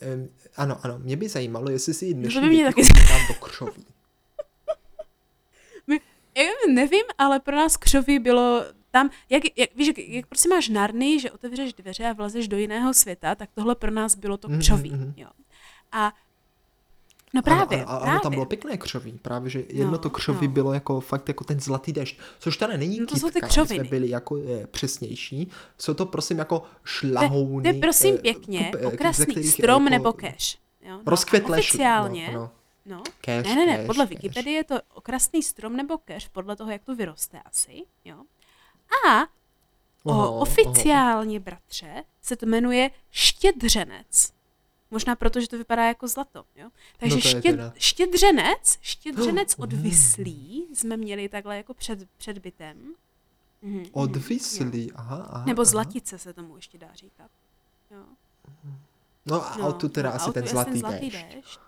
Em, 0.00 0.28
ano, 0.56 0.78
ano, 0.82 0.98
mě 0.98 1.16
by 1.16 1.28
zajímalo, 1.28 1.70
jestli 1.70 1.94
si 1.94 2.06
No 2.06 2.12
to 2.12 2.18
dnešní 2.20 2.40
by 2.40 2.46
mě 2.48 2.64
taky 2.64 2.82
do 3.28 3.34
křoví. 3.40 3.86
My, 5.86 6.00
já 6.36 6.72
nevím, 6.72 7.04
ale 7.18 7.40
pro 7.40 7.56
nás 7.56 7.76
křoví 7.76 8.18
bylo 8.18 8.62
tam, 8.90 9.10
jak, 9.30 9.42
jak, 9.56 9.74
víš, 9.76 9.86
jak, 9.86 9.98
jak 9.98 10.26
prostě 10.26 10.48
máš 10.48 10.68
narny, 10.68 11.20
že 11.20 11.30
otevřeš 11.30 11.72
dveře 11.72 12.04
a 12.06 12.12
vlezeš 12.12 12.48
do 12.48 12.56
jiného 12.56 12.94
světa, 12.94 13.34
tak 13.34 13.50
tohle 13.54 13.74
pro 13.74 13.90
nás 13.90 14.14
bylo 14.14 14.36
to 14.36 14.48
Mhm, 14.48 14.58
křoví. 14.58 14.90
mhm. 14.90 15.14
Jo. 15.16 15.28
A 15.92 16.12
no 17.36 17.42
právě, 17.42 17.78
ano, 17.84 17.88
ano, 17.90 17.98
právě. 17.98 18.12
ano, 18.12 18.20
tam 18.20 18.32
bylo 18.32 18.46
pěkné 18.46 18.76
křoví, 18.78 19.12
právě, 19.22 19.50
že 19.50 19.64
jedno 19.68 19.92
No, 19.92 19.98
to 19.98 20.10
křoví 20.10 20.46
no. 20.48 20.52
bylo 20.52 20.72
jako 20.72 21.00
fakt 21.00 21.28
jako 21.28 21.44
ten 21.44 21.60
zlatý 21.60 21.92
dešť, 21.92 22.18
což 22.38 22.56
tady 22.56 22.78
není 22.78 23.00
No 23.00 23.06
to 23.06 23.16
jsou 23.16 23.26
ty 23.26 23.32
kytka, 23.32 23.46
aby 23.46 23.52
jsme 23.54 23.64
křoviny. 23.64 23.88
byli 23.88 24.08
jako 24.10 24.36
je, 24.36 24.66
přesnější, 24.66 25.50
jsou 25.78 25.94
to 25.94 26.06
prosím 26.06 26.38
jako 26.38 26.62
šlahouny. 26.84 27.70
To 27.70 27.76
je 27.76 27.80
prosím 27.80 28.14
eh, 28.14 28.18
pěkně 28.18 28.70
kup- 28.74 28.78
eh, 28.80 28.86
okrasný 28.86 29.26
kterých, 29.26 29.52
strom 29.52 29.82
jako 29.82 29.90
nebo 29.90 30.12
keš. 30.12 30.58
Jo? 30.82 30.90
No, 30.92 30.98
a 31.06 31.10
Rozkvetlé 31.10 31.56
šl- 31.56 31.60
Oficiálně, 31.60 32.30
no, 32.34 32.40
no. 32.40 32.50
no, 32.96 33.02
Cash, 33.20 33.48
ne, 33.48 33.54
ne, 33.54 33.66
ne, 33.66 33.76
cash, 33.76 33.86
podle 33.86 34.04
cash. 34.06 34.10
Wikipedie 34.10 34.56
je 34.56 34.64
to 34.64 34.74
okrasný 34.94 35.42
strom 35.42 35.76
nebo 35.76 35.98
keš, 35.98 36.28
podle 36.28 36.56
toho, 36.56 36.70
jak 36.70 36.84
to 36.84 36.94
vyroste 36.96 37.40
asi, 37.44 37.82
jo. 38.04 38.16
A 39.08 39.22
o, 39.22 40.10
Oho, 40.10 40.38
oficiálně, 40.38 41.40
bratře, 41.40 42.04
se 42.22 42.36
to 42.36 42.46
jmenuje 42.46 42.90
štědřenec. 43.10 44.32
Možná 44.90 45.16
proto, 45.16 45.40
že 45.40 45.48
to 45.48 45.58
vypadá 45.58 45.86
jako 45.86 46.08
zlato, 46.08 46.44
jo. 46.56 46.70
Takže 46.98 47.14
No 47.14 47.20
štěd, 47.20 47.60
štědřenec, 47.78 48.78
štědřenec 48.80 49.54
Oh, 49.58 49.64
od 49.64 49.72
mm. 49.72 49.82
Vyslí 49.82 50.66
jsme 50.74 50.96
měli 50.96 51.28
takhle 51.28 51.56
jako 51.56 51.74
před, 51.74 52.08
před 52.16 52.38
bytem. 52.38 52.94
Mhm, 53.62 53.74
mhm, 53.74 53.84
jo. 53.84 53.90
Odvislý, 53.92 54.92
aha, 54.92 55.16
aha. 55.30 55.44
Nebo 55.44 55.62
aha. 55.62 55.70
zlatice 55.70 56.18
se 56.18 56.32
tomu 56.32 56.56
ještě 56.56 56.78
dá 56.78 56.94
říkat. 56.94 57.30
Jo. 57.90 58.02
No 59.26 59.46
a 59.52 59.56
no, 59.58 59.72
tu 59.72 59.88
teda 59.88 60.10
asi 60.10 60.30
a 60.30 60.32
ten 60.32 60.46
zlatý, 60.46 60.78
zlatý 60.78 61.10
déšť. 61.10 61.34
déšť. 61.34 61.60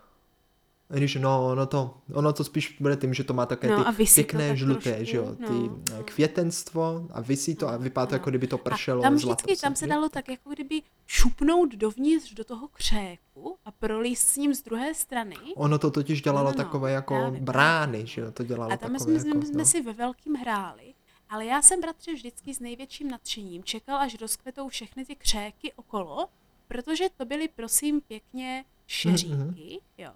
Když 0.89 1.15
no, 1.15 1.55
no 1.55 1.67
to, 1.67 1.95
ono 2.15 2.33
to 2.33 2.45
spíš 2.45 2.77
bude 2.81 2.97
tím, 2.97 3.15
že 3.15 3.25
to 3.25 3.35
má 3.35 3.47
také 3.47 3.69
No, 3.69 3.85
ty 3.97 4.05
pěkné 4.15 4.57
žluté, 4.57 4.91
trošku, 4.91 5.05
že 5.05 5.17
jo, 5.17 5.35
ty 5.35 5.53
no, 5.53 5.79
eh, 5.91 5.99
no. 5.99 6.05
květenstvo 6.05 7.07
a 7.11 7.21
visí 7.21 7.55
to 7.55 7.69
a 7.69 7.77
vypadá 7.77 8.07
to, 8.07 8.13
no. 8.13 8.17
jako 8.17 8.31
kdyby 8.31 8.47
to 8.47 8.59
pršelo 8.59 9.01
a 9.01 9.03
tam 9.03 9.19
zlato. 9.19 9.43
vždycky, 9.43 9.63
tam 9.63 9.77
se 9.77 9.87
dalo 9.87 10.09
tak 10.09 10.29
jako 10.29 10.51
kdyby 10.51 10.83
šupnout 11.07 11.75
dovnitř 11.75 12.35
do 12.35 12.45
toho 12.45 12.69
křéku 12.69 13.57
a 13.65 13.71
prolíst 13.71 14.29
s 14.29 14.37
ním 14.37 14.55
z 14.55 14.63
druhé 14.63 14.95
strany. 14.95 15.37
Ono 15.57 15.79
to 15.79 15.91
totiž 15.91 16.23
dělalo 16.23 16.45
No, 16.45 16.51
no, 16.51 16.59
no, 16.59 16.65
takové 16.65 16.93
jako 16.93 17.15
právě, 17.15 17.41
brány, 17.41 18.07
že 18.07 18.21
jo, 18.21 18.33
to 18.33 18.45
dělalo 18.45 18.73
A 18.73 18.77
tam 18.77 18.93
takové 18.93 19.21
jsme, 19.21 19.29
jako, 19.29 19.41
jsme, 19.41 19.47
jsme 19.47 19.59
no. 19.59 19.65
si 19.65 19.83
ve 19.83 19.93
velkým 19.93 20.35
hráli, 20.35 20.95
ale 21.29 21.47
já 21.47 21.63
jsem 21.63 21.81
bratře 21.81 22.13
vždycky 22.13 22.55
s 22.55 22.61
největším 22.61 23.11
nadšením 23.11 23.65
čekal, 23.65 23.97
až 23.97 24.21
rozkvetou 24.21 24.69
všechny 24.69 25.05
ty 25.05 25.17
křéky 25.17 25.73
okolo, 25.73 26.29
protože 26.69 27.05
to 27.17 27.25
byly 27.25 27.49
prosím 27.49 28.01
pěkně 28.01 28.65
šeříky, 28.87 29.81
jo. 29.99 30.13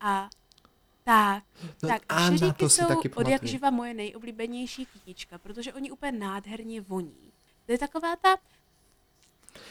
A 0.00 0.28
tak, 1.04 1.44
No, 1.82 1.88
tak 1.88 2.02
a 2.08 2.16
a 2.16 2.30
na 2.30 2.38
šeříky 2.38 2.58
to 2.58 2.68
jsou 2.68 2.86
taky 2.86 3.10
od 3.10 3.28
jak 3.28 3.44
živa 3.44 3.70
moje 3.70 3.94
nejoblíbenější 3.94 4.86
kytička, 4.86 5.38
protože 5.38 5.72
oni 5.74 5.90
úplně 5.90 6.12
nádherně 6.12 6.80
voní. 6.80 7.32
To 7.66 7.72
je 7.72 7.78
taková 7.78 8.16
ta 8.16 8.36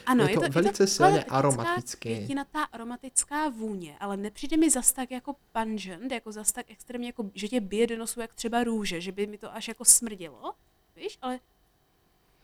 ano, 0.06 0.28
Je 0.28 0.36
to 0.40 0.50
velice 0.50 0.88
silně 0.88 1.12
taková 1.12 1.22
typická 1.24 1.38
aromatické. 1.38 2.16
květinatá 2.16 2.64
aromatická 2.64 3.50
vůně, 3.50 3.98
ale 4.00 4.18
nepřijde 4.18 4.58
mi 4.58 4.70
zas 4.70 4.92
tak 4.92 5.12
jako 5.12 5.36
pungent, 5.52 6.12
jako 6.12 6.32
zas 6.32 6.52
tak 6.52 6.66
extrémně, 6.72 7.08
jako, 7.08 7.32
že 7.34 7.48
tě 7.48 7.62
bije 7.62 7.88
do 7.88 7.98
nosu 7.98 8.22
jak 8.22 8.34
třeba 8.34 8.64
růže, 8.64 9.02
že 9.02 9.12
by 9.12 9.28
mi 9.28 9.38
to 9.38 9.56
až 9.56 9.68
jako 9.68 9.86
smrdělo, 9.86 10.54
víš, 10.96 11.18
ale 11.22 11.40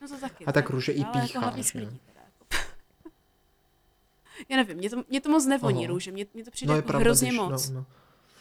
no 0.02 0.08
to 0.08 0.18
taky. 0.18 0.46
A 0.46 0.52
tak 0.52 0.70
růže 0.70 0.92
i 0.92 1.06
píchá, 1.06 1.54
jako. 1.56 1.92
Já 4.50 4.58
nevím, 4.58 4.78
mě 4.78 4.90
to, 4.90 5.04
mě 5.10 5.22
to 5.22 5.30
moc 5.30 5.46
nevoní 5.46 5.86
Aha. 5.86 5.94
růže, 5.94 6.12
mě, 6.12 6.26
mě 6.34 6.44
to 6.46 6.52
přijde 6.52 6.70
No 6.72 6.76
jako 6.76 6.88
pravda, 6.88 7.04
hrozně 7.04 7.28
když, 7.28 7.40
moc. 7.40 7.70
No, 7.70 7.76
no. 7.76 7.86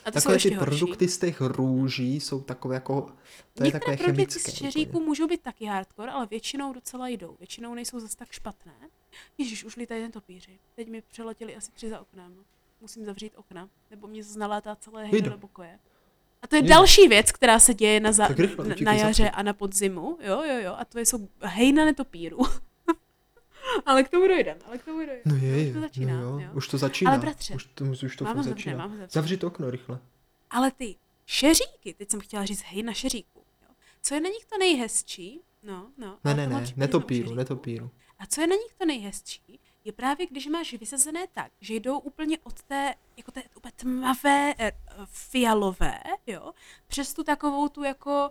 A 0.04 0.10
to 0.10 0.14
Takové 0.14 0.34
ty 0.34 0.36
ještě 0.36 0.56
horší. 0.58 0.78
produkty 0.78 1.08
z 1.08 1.18
těch 1.18 1.40
růží 1.40 2.20
jsou 2.20 2.40
takové 2.40 2.74
jako, 2.74 3.12
to 3.54 3.64
je 3.64 3.72
takové 3.72 3.96
produkty 3.96 4.16
chemické. 4.16 4.50
z 4.52 4.54
šeříků 4.54 5.00
můžou 5.00 5.26
být 5.26 5.42
taky 5.42 5.64
hardcore, 5.64 6.10
ale 6.12 6.26
většinou 6.26 6.72
docela 6.72 7.08
jdou. 7.08 7.36
Většinou 7.38 7.74
nejsou 7.74 8.00
zase 8.00 8.16
tak 8.16 8.30
špatné. 8.30 8.72
Ježíš, 9.38 9.64
už 9.64 9.76
lítají 9.76 10.02
jen 10.02 10.10
topíři. 10.12 10.58
Teď 10.76 10.88
mi 10.88 11.02
přeletěli 11.02 11.56
asi 11.56 11.72
tři 11.72 11.90
za 11.90 12.00
oknem. 12.00 12.34
Musím 12.80 13.04
zavřít 13.04 13.32
okna, 13.36 13.68
nebo 13.90 14.06
mě 14.06 14.22
zase 14.22 14.38
nalétá 14.38 14.76
celé 14.76 15.06
hejno 15.06 15.30
do 15.30 15.38
pokoje. 15.38 15.78
A 16.42 16.46
to 16.46 16.56
je 16.56 16.62
Jdu. 16.62 16.68
další 16.68 17.08
věc, 17.08 17.32
která 17.32 17.58
se 17.58 17.74
děje 17.74 18.00
na, 18.00 18.12
za, 18.12 18.26
rychle, 18.28 18.68
na, 18.68 18.74
na 18.80 18.92
jaře 18.92 19.30
a 19.30 19.42
na 19.42 19.52
podzimu. 19.52 20.18
Jo, 20.20 20.42
jo, 20.44 20.58
jo. 20.62 20.74
A 20.78 20.84
to 20.84 20.98
jsou 20.98 21.28
hejna 21.40 21.84
netopíru. 21.84 22.38
Ale 23.86 24.02
k 24.02 24.08
tomu 24.08 24.28
dojdem, 24.28 24.58
ale 24.66 24.78
k 24.78 24.84
tomu 24.84 24.96
dojdem. 24.98 25.22
No 25.24 25.36
je, 25.36 25.56
už 25.56 25.66
je, 25.66 25.72
to 25.72 25.80
začíná, 25.80 26.20
no 26.20 26.22
jo, 26.22 26.38
jo. 26.38 26.50
už 26.54 26.68
to 26.68 26.78
začíná. 26.78 27.10
Ale 27.10 27.20
bratře, 27.20 27.54
už 27.54 27.64
to, 27.64 27.84
už 27.84 28.16
to 28.16 28.24
mám 28.24 28.36
zavřené, 28.36 28.54
začíná. 28.54 28.76
mám 28.76 28.90
zavřené. 28.90 29.08
Zavři 29.10 29.36
to 29.36 29.46
okno 29.46 29.70
rychle. 29.70 29.98
Ale 30.50 30.70
ty 30.70 30.96
šeříky, 31.26 31.94
teď 31.94 32.10
jsem 32.10 32.20
chtěla 32.20 32.44
říct 32.44 32.62
hej 32.62 32.82
na 32.82 32.92
šeříku. 32.92 33.44
Jo. 33.62 33.68
Co 34.02 34.14
je 34.14 34.20
na 34.20 34.28
nich 34.28 34.44
to 34.44 34.58
nejhezčí? 34.58 35.40
No, 35.62 35.90
no. 35.98 36.18
Ne, 36.24 36.34
ne, 36.34 36.46
ne, 36.46 36.64
netopíru, 36.76 37.34
netopíru. 37.34 37.90
A 38.18 38.26
co 38.26 38.40
je 38.40 38.46
na 38.46 38.56
nich 38.56 38.72
to 38.78 38.84
nejhezčí, 38.84 39.60
je 39.84 39.92
právě, 39.92 40.26
když 40.26 40.46
máš 40.46 40.72
vysazené 40.72 41.26
tak, 41.32 41.52
že 41.60 41.74
jdou 41.74 41.98
úplně 41.98 42.38
od 42.38 42.62
té, 42.62 42.94
jako 43.16 43.32
té 43.32 43.42
úplně 43.56 43.72
tmavé, 43.76 44.54
eh, 44.58 44.72
fialové, 45.04 46.00
jo, 46.26 46.52
přes 46.86 47.14
tu 47.14 47.24
takovou 47.24 47.68
tu 47.68 47.82
jako 47.82 48.30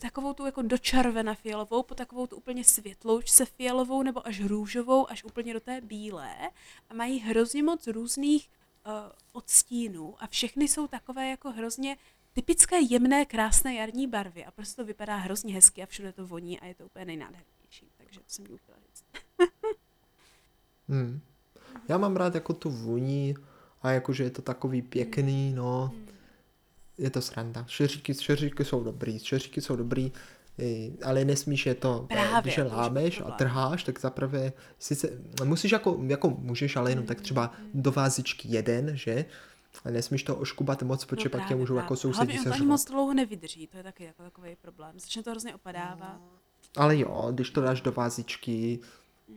takovou 0.00 0.32
tu 0.32 0.46
jako 0.46 0.62
dočervena 0.62 1.34
fialovou, 1.34 1.82
po 1.82 1.94
takovou 1.94 2.26
tu 2.26 2.36
úplně 2.36 2.64
světloučce 2.64 3.44
fialovou 3.44 4.02
nebo 4.02 4.26
až 4.26 4.40
růžovou, 4.40 5.10
až 5.10 5.24
úplně 5.24 5.52
do 5.52 5.60
té 5.60 5.80
bílé 5.80 6.36
a 6.90 6.94
mají 6.94 7.18
hrozně 7.18 7.62
moc 7.62 7.86
různých 7.86 8.50
uh, 8.86 8.92
odstínů 9.32 10.14
a 10.18 10.26
všechny 10.26 10.68
jsou 10.68 10.86
takové 10.86 11.30
jako 11.30 11.50
hrozně 11.50 11.96
typické 12.32 12.80
jemné, 12.80 13.26
krásné 13.26 13.74
jarní 13.74 14.06
barvy 14.06 14.44
a 14.44 14.50
prostě 14.50 14.76
to 14.76 14.84
vypadá 14.84 15.16
hrozně 15.16 15.54
hezky 15.54 15.82
a 15.82 15.86
všude 15.86 16.12
to 16.12 16.26
voní 16.26 16.60
a 16.60 16.66
je 16.66 16.74
to 16.74 16.84
úplně 16.84 17.04
nejnádhernější, 17.04 17.90
takže 17.96 18.20
to 18.20 18.26
jsem 18.28 18.44
mi 18.50 18.58
chtěla 18.58 18.78
říct. 18.78 19.04
Hmm. 20.88 21.20
Já 21.88 21.98
mám 21.98 22.16
rád 22.16 22.34
jako 22.34 22.52
tu 22.52 22.70
vůni 22.70 23.34
a 23.82 23.90
jakože 23.90 24.24
je 24.24 24.30
to 24.30 24.42
takový 24.42 24.82
pěkný, 24.82 25.52
no. 25.52 25.90
Hmm. 25.94 26.09
Je 27.00 27.10
to 27.10 27.20
sranda. 27.20 27.64
Šeříky, 27.68 28.14
šeříky 28.14 28.64
jsou 28.64 28.84
dobrý, 28.84 29.18
šeříky 29.18 29.60
jsou 29.60 29.76
dobrý, 29.76 30.12
ale 31.04 31.24
nesmíš 31.24 31.66
je 31.66 31.74
to, 31.74 32.06
eh, 32.10 32.14
Právě, 32.14 32.42
když 32.42 32.56
je 32.56 32.64
lámeš 32.64 33.20
a 33.20 33.30
trháš, 33.30 33.84
tak 33.84 34.00
zaprvé 34.00 34.52
sice, 34.78 35.08
musíš 35.44 35.72
jako, 35.72 35.98
jako 36.06 36.30
můžeš, 36.30 36.76
ale 36.76 36.90
jenom 36.90 37.06
tak 37.06 37.20
třeba 37.20 37.52
do 37.74 37.92
vázičky 37.92 38.48
jeden, 38.48 38.96
že? 38.96 39.24
A 39.84 39.90
nesmíš 39.90 40.22
to 40.22 40.36
oškubat 40.36 40.82
moc, 40.82 41.04
protože 41.04 41.28
pak 41.28 41.48
tě 41.48 41.54
můžou 41.54 41.76
jako 41.76 41.96
sousedí 41.96 42.38
on 42.38 42.44
to 42.44 42.52
ani 42.52 42.66
moc 42.66 42.84
dlouho 42.84 43.14
nevydrží, 43.14 43.66
to 43.66 43.76
je 43.76 43.82
taky 43.82 44.04
jako 44.04 44.22
takový 44.22 44.56
problém. 44.62 44.92
Začne 44.98 45.22
to 45.22 45.30
hrozně 45.30 45.54
opadávat. 45.54 46.20
Ale 46.76 46.98
jo, 46.98 47.28
když 47.34 47.50
to 47.50 47.60
dáš 47.60 47.80
do 47.80 47.92
vázičky, 47.92 48.80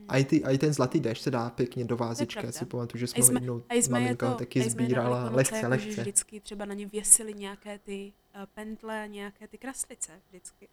a 0.07 0.17
i, 0.17 0.23
ty, 0.25 0.43
a 0.43 0.51
i 0.51 0.57
ten 0.57 0.73
zlatý 0.73 0.99
déšť 0.99 1.23
se 1.23 1.31
dá 1.31 1.49
pěkně 1.49 1.85
do 1.85 1.97
vázičky. 1.97 2.45
Já 2.45 2.51
si 2.51 2.65
pamatuju, 2.65 2.99
že 2.99 3.07
jsme 3.07 3.23
jsme, 3.23 3.39
jednou 3.39 3.63
a 3.69 3.73
jsme 3.75 3.99
je 3.99 4.03
maminka 4.03 4.31
to, 4.31 4.37
taky 4.37 4.59
a 4.59 4.63
jsme 4.63 4.71
sbírala 4.71 5.29
lehce, 5.29 5.55
jako, 5.55 5.69
lehce. 5.69 6.01
vždycky 6.01 6.39
třeba 6.39 6.65
na 6.65 6.73
ně 6.73 6.85
věsili 6.87 7.33
nějaké 7.33 7.79
ty 7.79 8.13
uh, 8.35 8.41
pentle 8.53 9.07
nějaké 9.07 9.47
ty 9.47 9.57
kraslice 9.57 10.11
vždycky. 10.29 10.67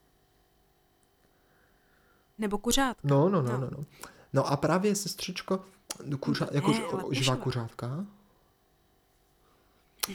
Nebo 2.38 2.58
kuřátka. 2.58 3.08
No, 3.08 3.28
no, 3.28 3.42
no, 3.42 3.52
No. 3.52 3.58
no, 3.58 3.68
no. 3.78 3.84
No 4.32 4.46
a 4.46 4.56
právě 4.56 4.94
sestřičko, 4.94 5.64
kuřa, 6.20 6.44
Ne, 6.44 6.50
jako 6.54 6.72
živá 7.10 7.36
kuřátka. 7.36 8.06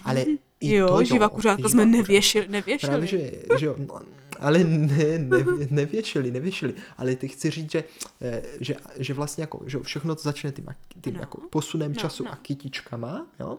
Ale 0.04 0.26
i 0.60 0.76
jo, 0.76 0.88
to 0.88 1.04
živá 1.04 1.30
kuřátka 1.30 1.70
jsme 1.70 1.86
nevěšili, 1.86 2.48
nevěšili. 2.48 2.89
Právě, 2.89 3.08
že, 3.08 3.32
že 3.60 3.65
jo, 3.65 3.76
no, 3.78 4.00
ale 4.39 4.63
ne, 4.63 5.18
ne, 5.20 5.46
nevěšili, 5.70 6.32
nevěšili, 6.32 6.74
ale 6.98 7.15
ty 7.15 7.28
chci 7.28 7.50
říct, 7.52 7.72
že, 7.72 7.84
eh, 8.22 8.41
že, 8.62 8.76
že 8.98 9.13
vlastně 9.13 9.44
jako, 9.44 9.62
že 9.65 9.80
všechno 9.80 10.15
to 10.15 10.22
začne 10.22 10.52
tím, 10.52 10.65
tím 11.02 11.13
No. 11.13 11.20
jako 11.20 11.41
posunem 11.50 11.91
No, 11.94 12.02
času 12.02 12.24
no. 12.24 12.32
a 12.32 12.36
kytičkama, 12.36 13.28
jo, 13.39 13.58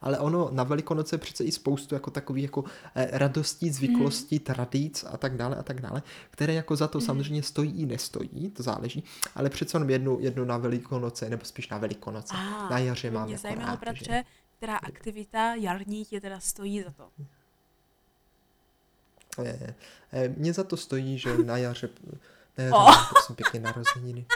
ale 0.00 0.18
ono 0.18 0.48
na 0.52 0.64
Velikonoce 0.64 1.18
přece 1.18 1.44
i 1.44 1.52
spoustu 1.52 1.94
jako 1.94 2.10
takových 2.10 2.42
jako 2.44 2.64
eh, 2.94 3.08
radostí, 3.12 3.70
zvyklostí, 3.70 4.38
tradic 4.38 5.04
a 5.08 5.16
tak 5.16 5.36
dále 5.36 5.56
a 5.56 5.62
tak 5.62 5.80
dále, 5.80 6.02
které 6.30 6.54
jako 6.54 6.76
za 6.76 6.88
to 6.88 7.00
samozřejmě 7.00 7.42
stojí 7.42 7.82
i 7.82 7.86
nestojí, 7.86 8.50
to 8.56 8.62
záleží, 8.62 9.04
ale 9.34 9.50
přece 9.50 9.76
jenom 9.76 9.90
jednu, 9.90 10.18
jednu 10.20 10.44
na 10.44 10.58
Velikonoce, 10.58 11.30
nebo 11.30 11.44
spíš 11.44 11.68
na 11.68 11.78
Velikonoce, 11.78 12.34
Ah, 12.36 12.70
na 12.70 12.78
jaře 12.78 13.08
to 13.10 13.14
mám 13.14 13.24
Mě 13.26 13.34
jako 13.34 13.42
zajímalo, 13.42 13.66
rád, 13.68 13.80
bratře, 13.80 14.04
že? 14.04 14.22
Která 14.56 14.76
aktivita 14.76 15.54
jarní 15.54 16.04
tě 16.04 16.20
teda 16.20 16.40
stojí 16.40 16.82
za 16.82 16.90
to. 16.90 17.10
Eh, 19.44 19.74
eh, 20.12 20.28
Mně 20.28 20.52
za 20.52 20.64
to 20.64 20.76
stojí, 20.76 21.18
že 21.18 21.38
na 21.38 21.56
jaře, 21.56 21.88
na 22.58 22.64
jaře 22.64 22.76
Oh. 22.76 23.08
prosím 23.10 23.36
pěkně 23.36 23.60
narozeniny. 23.60 24.26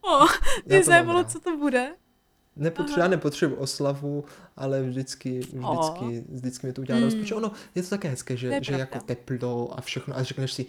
O, 0.00 0.26
mě 0.66 0.84
zajímalo, 0.84 1.24
co 1.24 1.40
to 1.40 1.56
bude. 1.56 1.94
Nepotřebuji, 2.56 3.00
já 3.00 3.08
nepotřebuji 3.08 3.56
oslavu, 3.56 4.24
ale 4.56 4.82
vždycky, 4.82 5.40
vždycky, 5.40 6.24
vždycky 6.28 6.66
mi 6.66 6.72
to 6.72 6.80
udělá 6.80 7.00
Mm. 7.00 7.10
protože 7.10 7.34
ono 7.34 7.52
je 7.74 7.82
to 7.82 7.88
také 7.88 8.08
hezké, 8.08 8.34
To 8.34 8.38
že, 8.40 8.46
je 8.48 8.64
že 8.64 8.72
jako 8.72 8.98
teplo 9.00 9.78
a 9.78 9.80
všechno 9.80 10.16
a 10.16 10.22
řekneš 10.22 10.52
si, 10.52 10.66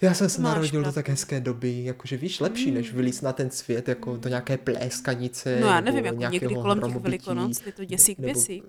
já 0.00 0.14
jsem 0.14 0.28
se 0.28 0.40
Máš 0.42 0.54
narodil 0.54 0.82
do 0.82 0.92
tak 0.92 1.08
hezké 1.08 1.40
doby, 1.40 1.84
jakože 1.84 2.16
víš, 2.16 2.40
lepší, 2.40 2.70
než 2.70 2.92
vylíz 2.92 3.20
na 3.20 3.32
ten 3.32 3.50
svět, 3.50 3.88
jako 3.88 4.16
do 4.16 4.28
nějaké 4.28 4.58
pléskanice, 4.58 5.58
No 5.60 5.66
já 5.66 5.80
nevím, 5.80 6.04
jako 6.04 6.18
někdy 6.18 6.54
kolem 6.54 6.80
těch 6.80 6.96
velikonoc 6.96 7.58
ty 7.60 7.72
to 7.72 7.84
děsí 7.84 8.14
k 8.14 8.18
běsí. 8.20 8.62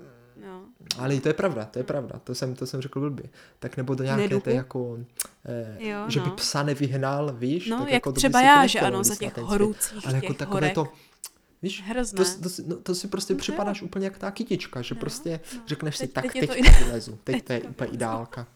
No. 0.45 0.61
Ale 0.97 1.17
to 1.19 1.27
je 1.29 1.33
pravda, 1.33 1.65
to 1.65 1.79
je 1.79 1.83
pravda, 1.83 2.19
to 2.23 2.35
jsem, 2.35 2.55
to 2.55 2.65
jsem 2.67 2.81
řekl 2.81 2.99
blbě. 2.99 3.25
Tak 3.59 3.77
nebo 3.77 3.95
do 3.95 4.03
nějaké 4.03 4.21
Neduchu? 4.21 4.43
té 4.43 4.51
jako, 4.53 4.97
eh, 5.45 5.77
Jo, 5.89 6.05
že 6.07 6.19
by 6.19 6.25
no. 6.29 6.35
psa 6.35 6.63
nevyhnal, 6.63 7.33
víš? 7.33 7.67
No, 7.69 7.77
tak 7.77 7.87
jak 7.87 7.93
jako 7.93 8.09
to 8.09 8.13
by 8.13 8.17
třeba 8.17 8.41
já, 8.41 8.67
že 8.67 8.79
ano, 8.79 9.03
za 9.03 9.15
těch 9.15 9.37
horoucích 9.37 10.05
Ale 10.05 10.15
jako 10.15 10.27
těch 10.27 10.37
takové 10.37 10.53
horech. 10.55 10.73
to, 10.73 10.87
víš, 11.61 11.83
Hrozné. 11.85 12.25
to, 12.25 12.31
to, 12.43 12.49
si- 12.49 12.63
no, 12.67 12.75
to 12.75 12.95
si 12.95 13.07
prostě 13.07 13.33
No 13.33 13.39
připadáš 13.39 13.81
jo. 13.81 13.85
úplně 13.85 14.05
jak 14.05 14.17
ta 14.17 14.31
kytička, 14.31 14.81
že 14.81 14.95
No, 14.95 14.99
prostě 15.01 15.39
no. 15.55 15.61
řekneš 15.67 15.97
si, 15.97 16.03
Teď- 16.07 16.13
tak 16.13 16.23
teď 16.23 16.35
je 16.35 16.41
teď, 16.47 16.49
to 16.49 16.71
teď 16.71 16.85
vylezu, 16.85 17.19
teď 17.23 17.43
to 17.43 17.53
je 17.53 17.61
úplně 17.61 17.91
ideálka. 17.91 18.47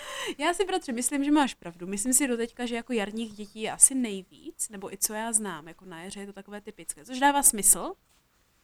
Já 0.38 0.54
si, 0.54 0.64
bratře, 0.64 0.92
myslím, 0.92 1.24
že 1.24 1.30
máš 1.30 1.54
pravdu. 1.54 1.86
Myslím 1.86 2.12
si 2.12 2.28
doteďka, 2.28 2.66
že 2.66 2.74
jako 2.76 2.92
jarních 2.92 3.32
dětí 3.32 3.62
je 3.62 3.72
asi 3.72 3.94
nejvíc, 3.94 4.68
nebo 4.68 4.92
i 4.92 4.96
co 4.96 5.14
já 5.14 5.32
znám, 5.32 5.68
jako 5.68 5.84
na 5.84 6.02
jaře 6.02 6.20
je 6.20 6.26
to 6.26 6.32
takové 6.32 6.60
typické, 6.60 7.04
což 7.04 7.20
dává 7.20 7.42
smysl. 7.42 7.92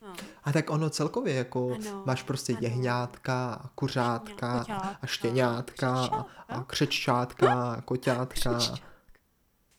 No. 0.02 0.14
A 0.44 0.52
tak 0.52 0.70
ono 0.70 0.90
celkově, 0.90 1.34
jako 1.34 1.74
Ano, 1.74 2.02
máš 2.06 2.22
prostě 2.22 2.52
ano. 2.52 2.60
jehňátka, 2.62 3.54
a 3.54 3.68
kuřátka, 3.74 4.58
Koťátka, 4.60 4.98
a 5.02 5.06
štěňátka, 5.06 6.04
a, 6.48 6.62
křečátka. 6.64 7.72
a 7.72 7.80
koťátka. 7.84 8.58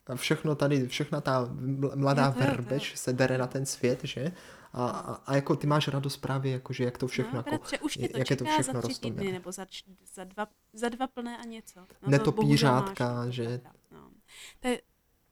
A 0.06 0.16
všechno 0.16 0.54
tady, 0.54 0.88
všechna 0.88 1.20
ta 1.20 1.44
ml- 1.44 1.96
mladá 1.96 2.28
verbeč 2.30 2.96
se 2.96 3.12
dere 3.12 3.38
na 3.38 3.46
ten 3.46 3.66
svět, 3.66 4.00
že? 4.02 4.32
A, 4.76 4.86
a, 4.88 5.14
a 5.14 5.34
jako 5.34 5.56
ty 5.56 5.66
máš 5.66 5.88
radost 5.88 6.16
právě, 6.16 6.52
jako, 6.52 6.72
že 6.72 6.84
jak 6.84 6.98
to 6.98 7.06
všechno, 7.06 7.32
no, 7.32 7.38
jako, 7.38 7.50
bratře, 7.50 7.78
už 7.78 7.94
tě 7.94 8.08
to 8.08 8.18
jak 8.18 8.30
je 8.30 8.36
to 8.36 8.44
čeká 8.44 8.54
všechno 8.62 8.80
za 8.82 8.88
tři 8.88 9.00
týdny, 9.00 9.10
roztomilé. 9.10 9.32
nebo 9.32 9.52
za, 9.52 9.66
za, 10.14 10.24
dva, 10.24 10.46
za 10.72 10.88
dva 10.88 11.06
plné 11.06 11.38
a 11.38 11.44
něco. 11.44 11.80
No, 11.80 11.86
to 12.00 12.10
Netopířátka, 12.10 13.30
že? 13.30 13.44
to 13.44 13.50
je 13.50 13.58
pravda, 13.58 13.78
No. 13.90 14.10
To 14.60 14.68
je, 14.68 14.80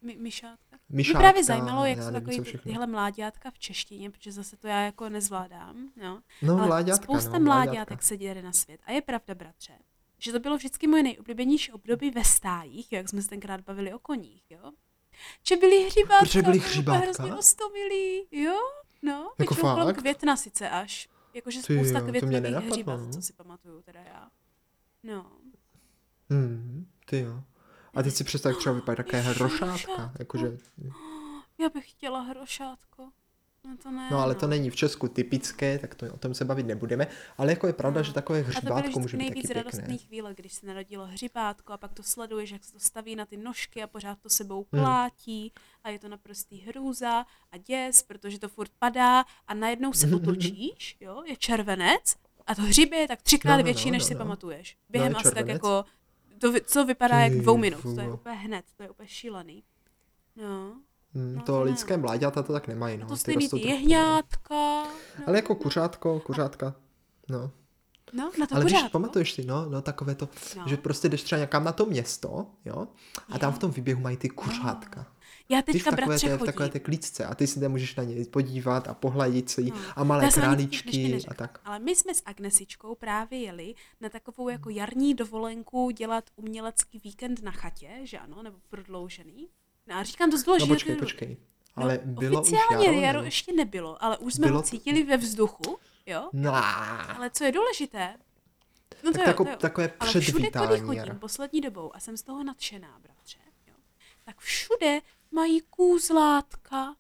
My, 0.02 0.16
myšátka. 0.16 0.76
Myšátka, 0.88 1.18
Mě 1.18 1.22
právě 1.24 1.44
zajímalo, 1.44 1.84
jak 1.86 2.02
jsou 2.02 2.12
takový 2.12 2.40
ty- 2.40 2.58
tyhle 2.58 2.86
mláďátka 2.86 3.50
v 3.50 3.58
češtině, 3.58 4.10
protože 4.10 4.32
zase 4.32 4.56
to 4.56 4.66
já 4.68 4.80
jako 4.80 5.08
nezvládám. 5.08 5.88
Jo. 5.96 6.18
No, 6.42 6.54
Ale 6.58 6.66
mláďátka, 6.66 7.04
spousta 7.04 7.38
no, 7.38 7.44
mláďátek 7.44 8.02
se 8.02 8.16
děje 8.16 8.42
na 8.42 8.52
svět. 8.52 8.80
A 8.84 8.92
je 8.92 9.02
pravda, 9.02 9.34
bratře, 9.34 9.72
že 10.18 10.32
to 10.32 10.40
bylo 10.40 10.56
vždycky 10.56 10.86
moje 10.86 11.02
nejoblíbenější 11.02 11.72
období 11.72 12.10
ve 12.10 12.24
stájích, 12.24 12.92
jo, 12.92 12.96
jak 12.96 13.08
jsme 13.08 13.22
se 13.22 13.28
tenkrát 13.28 13.60
bavili 13.60 13.92
o 13.94 13.98
koních, 13.98 14.50
jo. 14.50 14.72
Že 15.48 15.56
byli 15.56 15.84
hřibátka, 15.86 16.24
Protože 16.24 16.42
byli 16.42 16.58
hřibátka? 16.58 17.02
hrozně 17.04 17.34
ostomilí, 17.34 18.26
jo, 18.30 18.58
no. 19.04 19.32
Jako 19.38 19.54
fakt? 19.54 19.96
května 19.96 20.36
sice 20.36 20.70
až. 20.70 21.08
Jakože 21.34 21.62
spousta 21.62 21.98
jo, 21.98 22.06
květnových 22.06 22.54
hřibat, 22.70 23.00
no. 23.00 23.10
co 23.12 23.22
si 23.22 23.32
pamatuju 23.32 23.82
teda 23.82 24.00
já. 24.00 24.30
No. 25.02 25.32
Hmm, 26.30 26.86
ty 27.06 27.20
jo. 27.20 27.42
A 27.94 28.02
teď 28.02 28.14
si 28.14 28.24
představ, 28.24 28.50
jak 28.50 28.58
třeba 28.58 28.74
vypadá 28.74 28.96
také 28.96 29.20
hrošátka. 29.20 30.12
Jakože, 30.18 30.58
Já 31.58 31.68
bych 31.68 31.90
chtěla 31.90 32.20
hrošátko. 32.20 33.10
No 33.66 33.76
to 33.82 33.90
ne, 33.90 34.08
no 34.10 34.18
ale 34.18 34.34
no. 34.34 34.40
to 34.40 34.46
není 34.46 34.70
v 34.70 34.76
Česku 34.76 35.08
typické, 35.08 35.78
tak 35.78 35.94
to, 35.94 36.14
o 36.14 36.16
tom 36.16 36.34
se 36.34 36.44
bavit 36.44 36.66
nebudeme. 36.66 37.06
Ale 37.38 37.52
jako 37.52 37.66
je 37.66 37.72
pravda, 37.72 38.00
No. 38.00 38.04
že 38.04 38.12
takové 38.12 38.42
vždycky 38.42 38.98
může 38.98 39.16
být 39.16 39.22
nejvíc 39.22 39.48
taky 39.48 39.54
radostné 39.54 39.82
pěkné. 39.86 39.98
chvíle, 40.06 40.34
když 40.34 40.52
se 40.52 40.66
narodilo 40.66 41.06
hřibátko 41.06 41.72
a 41.72 41.76
pak 41.76 41.92
to 41.92 42.02
sleduješ, 42.02 42.50
jak 42.50 42.64
se 42.64 42.72
to 42.72 42.78
staví 42.80 43.16
na 43.16 43.26
ty 43.26 43.36
nožky 43.36 43.82
a 43.82 43.86
pořád 43.86 44.18
to 44.18 44.28
sebou 44.28 44.66
Hmm. 44.72 44.84
A 45.84 45.90
je 45.90 45.98
to 45.98 46.08
naprostý 46.08 46.60
hrůza 46.60 47.26
a 47.52 47.56
děs, 47.56 48.02
protože 48.02 48.38
to 48.38 48.48
furt 48.48 48.70
padá 48.78 49.24
a 49.46 49.54
najednou 49.54 49.92
se 49.92 50.14
otočíš, 50.16 50.96
jo, 51.00 51.22
je 51.26 51.36
červenec 51.36 52.16
a 52.46 52.54
to 52.54 52.62
hřibě 52.62 52.98
je 52.98 53.08
tak 53.08 53.22
třikrát 53.22 53.52
No, 53.52 53.58
no, 53.58 53.64
větší, 53.64 53.88
no, 53.90 53.92
než 53.92 54.02
no, 54.02 54.06
si 54.06 54.14
no. 54.14 54.18
pamatuješ. 54.18 54.74
No, 54.76 54.92
Během 54.92 55.12
je 55.12 55.16
asi 55.16 55.24
tak 55.24 55.34
červenec. 55.34 55.54
jako, 55.54 55.84
to, 56.38 56.52
co 56.66 56.84
vypadá 56.84 57.18
jak 57.20 57.32
Ty 57.32 57.38
dvou 57.40 57.56
minut, 57.56 57.82
to 57.82 58.00
je 58.00 58.12
úplně 58.12 58.36
hned, 58.36 58.64
to 58.76 58.82
je 58.82 58.90
úplně 58.90 59.08
šílený. 59.08 59.62
No, 60.36 60.80
Hmm, 61.16 61.34
No, 61.36 61.42
to 61.42 61.58
ne, 61.58 61.70
lidské 61.70 61.96
no. 61.96 62.00
mláďata 62.00 62.42
to 62.42 62.52
tak 62.52 62.68
nemají. 62.68 62.96
No. 62.98 63.06
to 63.06 63.14
ty 63.14 63.20
stejný 63.20 63.44
rostou 63.44 63.56
ty 63.56 63.62
trochu 63.62 63.76
jehňátka. 63.78 64.54
No, 65.18 65.24
Ale 65.26 65.38
jako 65.38 65.54
kuřátko, 65.54 66.20
kuřátka, 66.20 66.74
no. 67.28 67.50
no 68.12 68.30
na 68.38 68.46
to 68.46 68.54
Ale 68.54 68.64
víš, 68.64 68.72
kuřátko. 68.74 68.90
pamatuješ 68.92 69.32
si, 69.32 69.44
no, 69.44 69.68
no 69.68 69.82
takové 69.82 70.14
to, 70.14 70.28
No. 70.56 70.64
že 70.68 70.76
prostě 70.76 71.08
jdeš 71.08 71.22
třeba 71.22 71.38
někam 71.38 71.64
na 71.64 71.72
to 71.72 71.86
město, 71.86 72.46
jo, 72.64 72.88
a 73.28 73.38
tam 73.38 73.52
v 73.52 73.58
tom 73.58 73.70
výběhu 73.70 74.00
mají 74.00 74.16
ty 74.16 74.28
kuřátka. 74.28 75.06
Já 75.48 75.62
Ty 75.62 75.72
v 75.72 75.74
teďka 75.74 75.90
takové, 75.90 76.18
té, 76.18 76.36
v 76.36 76.42
takové 76.44 76.68
té 76.68 76.80
klíčce 76.80 77.24
a 77.26 77.34
ty 77.34 77.46
si 77.46 77.60
tam 77.60 77.70
můžeš 77.70 77.96
na 77.96 78.04
ně 78.04 78.24
podívat 78.24 78.88
a 78.88 78.94
pohladit 78.94 79.50
si 79.50 79.64
No. 79.64 79.76
a 79.96 80.04
malé 80.04 80.30
králíčky 80.30 81.18
a 81.28 81.34
tak. 81.34 81.60
Ale 81.64 81.78
my 81.78 81.96
jsme 81.96 82.14
s 82.14 82.22
Agnesičkou 82.26 82.94
právě 82.94 83.38
jeli 83.38 83.74
na 84.00 84.08
takovou 84.08 84.48
jako 84.48 84.70
jarní 84.70 85.14
dovolenku 85.14 85.90
dělat 85.90 86.24
umělecký 86.36 86.98
víkend 86.98 87.42
na 87.42 87.50
chatě, 87.50 87.90
že 88.02 88.18
ano, 88.18 88.42
nebo 88.42 88.56
prodloužený. 88.70 89.48
No 89.86 89.94
a 89.94 90.02
říkám 90.02 90.30
to 90.30 90.38
z 90.38 90.46
No 90.46 90.66
počkej, 90.66 90.96
počkej. 90.96 91.36
No, 91.76 91.82
Ale 91.82 92.00
bylo 92.04 92.42
už 92.42 92.48
oficiálně 92.48 92.86
jaro, 92.86 93.00
jaro 93.00 93.18
nebo? 93.18 93.24
ještě 93.24 93.52
nebylo, 93.52 94.04
ale 94.04 94.18
už 94.18 94.34
jsme 94.34 94.46
Bylo 94.46 94.58
ho 94.58 94.62
cítili 94.62 95.02
ve 95.02 95.16
vzduchu, 95.16 95.78
jo? 96.06 96.28
No, 96.32 96.52
Ale 97.16 97.30
co 97.30 97.44
je 97.44 97.52
důležité, 97.52 98.16
no 99.04 99.12
tak 99.12 99.14
to 99.14 99.20
jo, 99.20 99.26
tako, 99.26 99.44
to 99.44 99.50
jo. 99.50 99.56
takové 99.56 99.92
Ale 100.00 100.10
všude, 100.10 100.24
kudy 100.26 100.32
předvítání 100.50 100.80
chodím 100.80 100.98
jara. 100.98 101.14
poslední 101.14 101.60
dobou 101.60 101.96
a 101.96 102.00
jsem 102.00 102.16
z 102.16 102.22
toho 102.22 102.44
nadšená, 102.44 102.98
bratře, 103.02 103.38
jo, 103.68 103.74
tak 104.24 104.38
všude 104.40 105.00
mají 105.34 105.60
kůzlátka. 105.60 106.96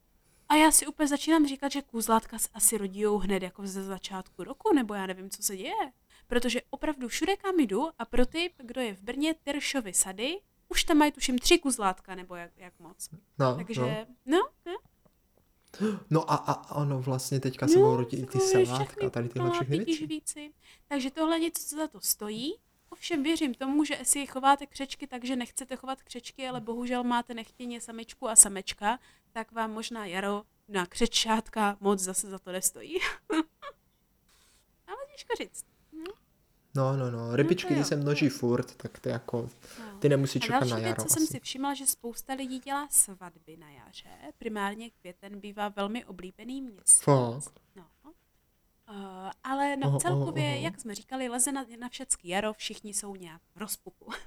A 0.48 0.54
já 0.54 0.70
si 0.70 0.86
úplně 0.86 1.08
začínám 1.08 1.46
říkat, 1.46 1.72
že 1.72 1.82
kůzlátka 1.82 2.38
se 2.38 2.48
asi 2.54 2.78
rodijou 2.78 3.18
hned 3.18 3.42
jako 3.42 3.66
ze 3.66 3.82
začátku 3.82 4.44
roku, 4.44 4.74
nebo 4.74 4.94
já 4.94 5.06
nevím, 5.06 5.30
co 5.30 5.42
se 5.42 5.56
děje. 5.56 5.92
Protože 6.26 6.62
opravdu 6.70 7.08
všude, 7.08 7.36
kam 7.36 7.60
jdu, 7.60 7.88
a 7.98 8.04
pro 8.04 8.26
ty, 8.26 8.50
kdo 8.56 8.80
je 8.80 8.94
v 8.94 9.02
Brně, 9.02 9.34
Tyršovy 9.34 9.94
sady, 9.94 10.40
už 10.68 10.84
tam 10.84 10.96
mají 10.96 11.12
tuším 11.12 11.38
tři 11.38 11.58
kuzlátka, 11.58 12.14
nebo 12.14 12.34
jak, 12.34 12.50
jak 12.56 12.72
moc. 12.78 13.08
No, 13.38 13.56
Takže, 13.56 14.06
no. 14.26 14.50
no, 14.66 14.72
no, 15.80 16.00
no 16.10 16.32
a, 16.32 16.34
a 16.34 16.74
ono 16.74 17.02
vlastně 17.02 17.40
teďka 17.40 17.68
se 17.68 17.78
budou 17.78 17.96
rodit 17.96 18.20
i 18.20 18.26
ty 18.26 18.40
salátka, 18.40 19.10
tady 19.10 19.28
tyhle 19.28 19.50
všechny 19.50 20.06
věci. 20.06 20.52
Takže 20.88 21.10
tohle 21.10 21.38
něco, 21.38 21.62
co 21.68 21.76
za 21.76 21.88
to 21.88 22.00
stojí. 22.00 22.54
Ovšem 23.04 23.22
věřím 23.22 23.54
tomu, 23.54 23.84
že 23.84 23.98
si 24.02 24.26
chováte 24.26 24.66
křečky 24.66 25.06
tak, 25.06 25.24
že 25.24 25.36
nechcete 25.36 25.76
chovat 25.76 26.02
křečky, 26.02 26.48
ale 26.48 26.60
bohužel 26.60 27.04
máte 27.04 27.34
nechtěně 27.34 27.80
samičku 27.80 28.28
a 28.28 28.36
samečka, 28.36 28.98
tak 29.32 29.52
vám 29.52 29.72
možná 29.72 30.06
jaro 30.06 30.42
na 30.68 30.86
křečátka 30.86 31.76
moc 31.80 32.00
zase 32.00 32.30
za 32.30 32.38
to 32.38 32.52
nestojí. 32.52 32.98
ale 34.86 34.96
těžko 35.12 35.34
říct. 35.38 35.64
No, 36.74 36.96
no, 36.96 37.10
no, 37.10 37.36
rybičky, 37.36 37.74
jo, 37.74 37.78
ty 37.78 37.84
se 37.84 37.96
množí 37.96 38.28
furt, 38.28 38.74
tak 38.74 38.98
ty 38.98 39.08
jako, 39.08 39.50
No. 39.78 39.98
ty 39.98 40.08
nemusí 40.08 40.40
čekat 40.40 40.68
na 40.68 40.76
věc, 40.76 40.88
jaro 40.88 41.02
co 41.02 41.08
jsem 41.14 41.26
si 41.26 41.40
všimla, 41.40 41.74
že 41.74 41.86
spousta 41.86 42.32
lidí 42.34 42.58
dělá 42.58 42.88
svatby 42.90 43.56
na 43.56 43.70
jaře. 43.70 44.32
Primárně 44.38 44.90
květen 44.90 45.40
bývá 45.40 45.68
velmi 45.68 46.04
oblíbený 46.04 46.62
měsíc. 46.62 47.00
Fakt? 47.02 47.60
No. 47.76 47.86
Uh, 48.90 49.30
ale 49.44 49.76
no 49.76 49.88
Oho, 49.88 49.98
celkově, 49.98 50.44
oho, 50.44 50.54
oho. 50.54 50.64
jak 50.64 50.80
jsme 50.80 50.94
říkali, 50.94 51.28
leze 51.28 51.52
na, 51.52 51.64
na 51.80 51.88
všecky 51.88 52.28
jaro, 52.28 52.52
všichni 52.52 52.94
jsou 52.94 53.16
nějak 53.16 53.40
v 53.54 53.58
rozpuku. 53.58 54.10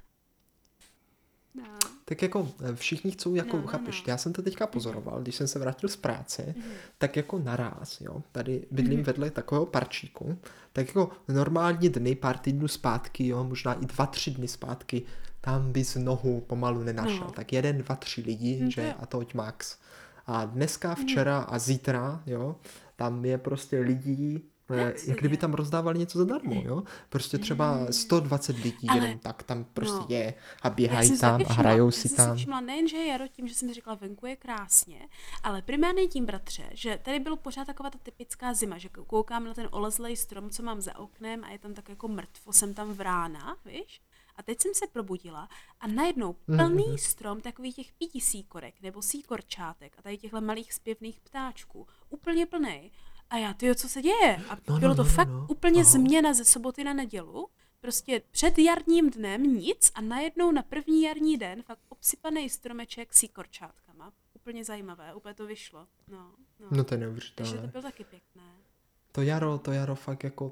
No. 1.55 1.63
Tak 2.05 2.21
jako 2.21 2.47
eh, 2.63 2.75
všichni 2.75 3.11
chcou, 3.11 3.35
jako 3.35 3.55
No, 3.57 3.61
no, 3.61 3.67
chápeš, 3.67 3.97
no. 4.05 4.11
já 4.11 4.17
jsem 4.17 4.33
to 4.33 4.41
teďka 4.41 4.67
pozoroval, 4.67 5.21
když 5.21 5.35
jsem 5.35 5.47
se 5.47 5.59
vrátil 5.59 5.89
z 5.89 5.95
práce, 5.95 6.53
Mhm. 6.57 6.71
tak 6.97 7.15
jako 7.15 7.39
naraz, 7.39 8.01
jo, 8.01 8.23
tady 8.31 8.65
bydlím 8.71 9.03
vedle 9.03 9.31
takového 9.31 9.65
parčíku, 9.65 10.37
tak 10.73 10.87
jako 10.87 11.09
normální 11.27 11.89
dny, 11.89 12.15
pár 12.15 12.37
týdnů 12.37 12.67
zpátky, 12.67 13.27
jo, 13.27 13.43
možná 13.43 13.73
i 13.73 13.85
dva, 13.85 14.05
tři 14.05 14.31
dny 14.31 14.47
zpátky, 14.47 15.01
tam 15.41 15.71
bys 15.71 15.95
nohu 15.95 16.41
pomalu 16.41 16.83
nenašel. 16.83 17.19
No. 17.25 17.31
Tak 17.31 17.53
jeden, 17.53 17.77
dva, 17.77 17.95
tři 17.95 18.21
lidi, 18.21 18.59
to 18.65 18.69
že 18.71 18.81
jo. 18.87 18.93
a 18.99 19.05
toť 19.05 19.33
max. 19.33 19.77
A 20.27 20.45
dneska, 20.45 20.95
včera 20.95 21.39
a 21.39 21.59
zítra, 21.59 22.23
jo, 22.25 22.55
tam 22.97 23.25
je 23.25 23.37
prostě 23.37 23.79
lidí, 23.79 24.43
eh, 24.69 24.75
Jak 24.81 25.07
jak 25.07 25.19
kdyby 25.19 25.37
tam 25.37 25.53
rozdávali 25.53 25.99
něco 25.99 26.17
zadarmo, 26.17 26.61
jo. 26.65 26.83
Prostě 27.09 27.37
třeba 27.37 27.91
120 27.91 28.57
lidí 28.57 28.87
Ale- 28.89 28.99
jenom 28.99 29.19
tak 29.19 29.43
tam 29.43 29.63
prostě 29.63 29.97
no. 29.99 30.05
je 30.09 30.33
a 30.61 30.67
Já 30.67 30.73
běhají 30.73 31.07
jsem 31.07 31.17
si 31.17 31.21
tam 31.21 31.41
a 31.47 31.53
hrajou 31.53 31.85
já 31.85 31.91
si 31.91 32.07
jsem 32.09 32.17
tam. 32.17 32.35
si 32.35 32.41
všimla 32.41 32.61
nejen, 32.61 32.87
že 32.87 32.97
je 32.97 33.07
jaro 33.07 33.27
tím, 33.27 33.47
že 33.47 33.55
jsem 33.55 33.67
si 33.69 33.73
řekla, 33.75 33.95
venku 33.95 34.25
je 34.25 34.35
krásně, 34.35 35.07
ale 35.43 35.61
primárně 35.61 36.07
tím, 36.07 36.25
bratře, 36.25 36.63
že 36.73 36.99
tady 37.03 37.19
byl 37.19 37.35
pořád 37.35 37.65
taková 37.65 37.89
ta 37.89 37.97
typická 38.03 38.53
zima, 38.53 38.77
že 38.77 38.89
koukám 38.89 39.45
na 39.45 39.53
ten 39.53 39.67
olezlej 39.71 40.15
strom, 40.17 40.49
co 40.49 40.63
mám 40.63 40.81
za 40.81 40.97
oknem 40.99 41.43
a 41.43 41.49
je 41.49 41.59
tam 41.59 41.73
tak 41.73 41.89
jako 41.89 42.07
mrtvo, 42.07 42.53
jsem 42.53 42.73
tam 42.73 42.93
v 42.93 43.01
rána, 43.01 43.57
víš? 43.65 44.01
A 44.37 44.43
teď 44.43 44.61
jsem 44.61 44.73
se 44.73 44.87
probudila 44.87 45.49
a 45.79 45.87
najednou 45.87 46.33
plný 46.33 46.97
strom 46.97 47.41
takových 47.41 47.75
těch 47.75 47.93
píti 47.93 48.21
síkorek 48.21 48.81
nebo 48.81 49.01
síkorčátek 49.01 49.95
a 49.97 50.01
tady 50.01 50.17
těchhle 50.17 50.41
malých 50.41 50.73
zpěvných 50.73 51.19
ptáčků. 51.19 51.87
Úplně 52.09 52.45
plný. 52.45 52.91
A 53.29 53.37
já, 53.37 53.53
tyjo, 53.53 53.75
co 53.75 53.89
se 53.89 54.01
děje? 54.01 54.35
A 54.49 54.57
No, 54.67 54.79
bylo 54.79 54.89
no, 54.89 54.95
to 54.95 55.03
no, 55.03 55.09
fakt 55.09 55.27
no. 55.29 55.47
úplně 55.49 55.81
Aha. 55.81 55.91
změna 55.91 56.33
ze 56.33 56.45
soboty 56.45 56.83
na 56.83 56.93
nedělu. 56.93 57.47
Prostě 57.79 58.21
před 58.31 58.59
jarním 58.59 59.09
dnem 59.09 59.43
nic 59.43 59.91
a 59.95 60.01
najednou 60.01 60.51
na 60.51 60.61
první 60.61 61.01
jarní 61.03 61.37
den 61.37 61.63
fakt 61.63 61.79
obsypaný 61.89 62.49
stromeček 62.49 63.13
s 63.13 63.17
síkorčátkama. 63.17 64.13
Úplně 64.33 64.65
zajímavé, 64.65 65.13
úplně 65.13 65.33
to 65.33 65.45
vyšlo. 65.45 65.87
No, 66.07 66.31
no. 66.59 66.67
No 66.69 66.69
to 66.69 66.75
je 66.77 66.83
Takže 66.83 66.95
to 66.95 66.97
neuvěřitelné. 66.97 67.67
bylo 67.67 67.83
taky 67.83 68.03
pěkné. 68.03 68.43
To 69.11 69.21
jaro, 69.21 69.57
to 69.59 69.71
jaro 69.71 69.95
fakt 69.95 70.23
jako, 70.23 70.51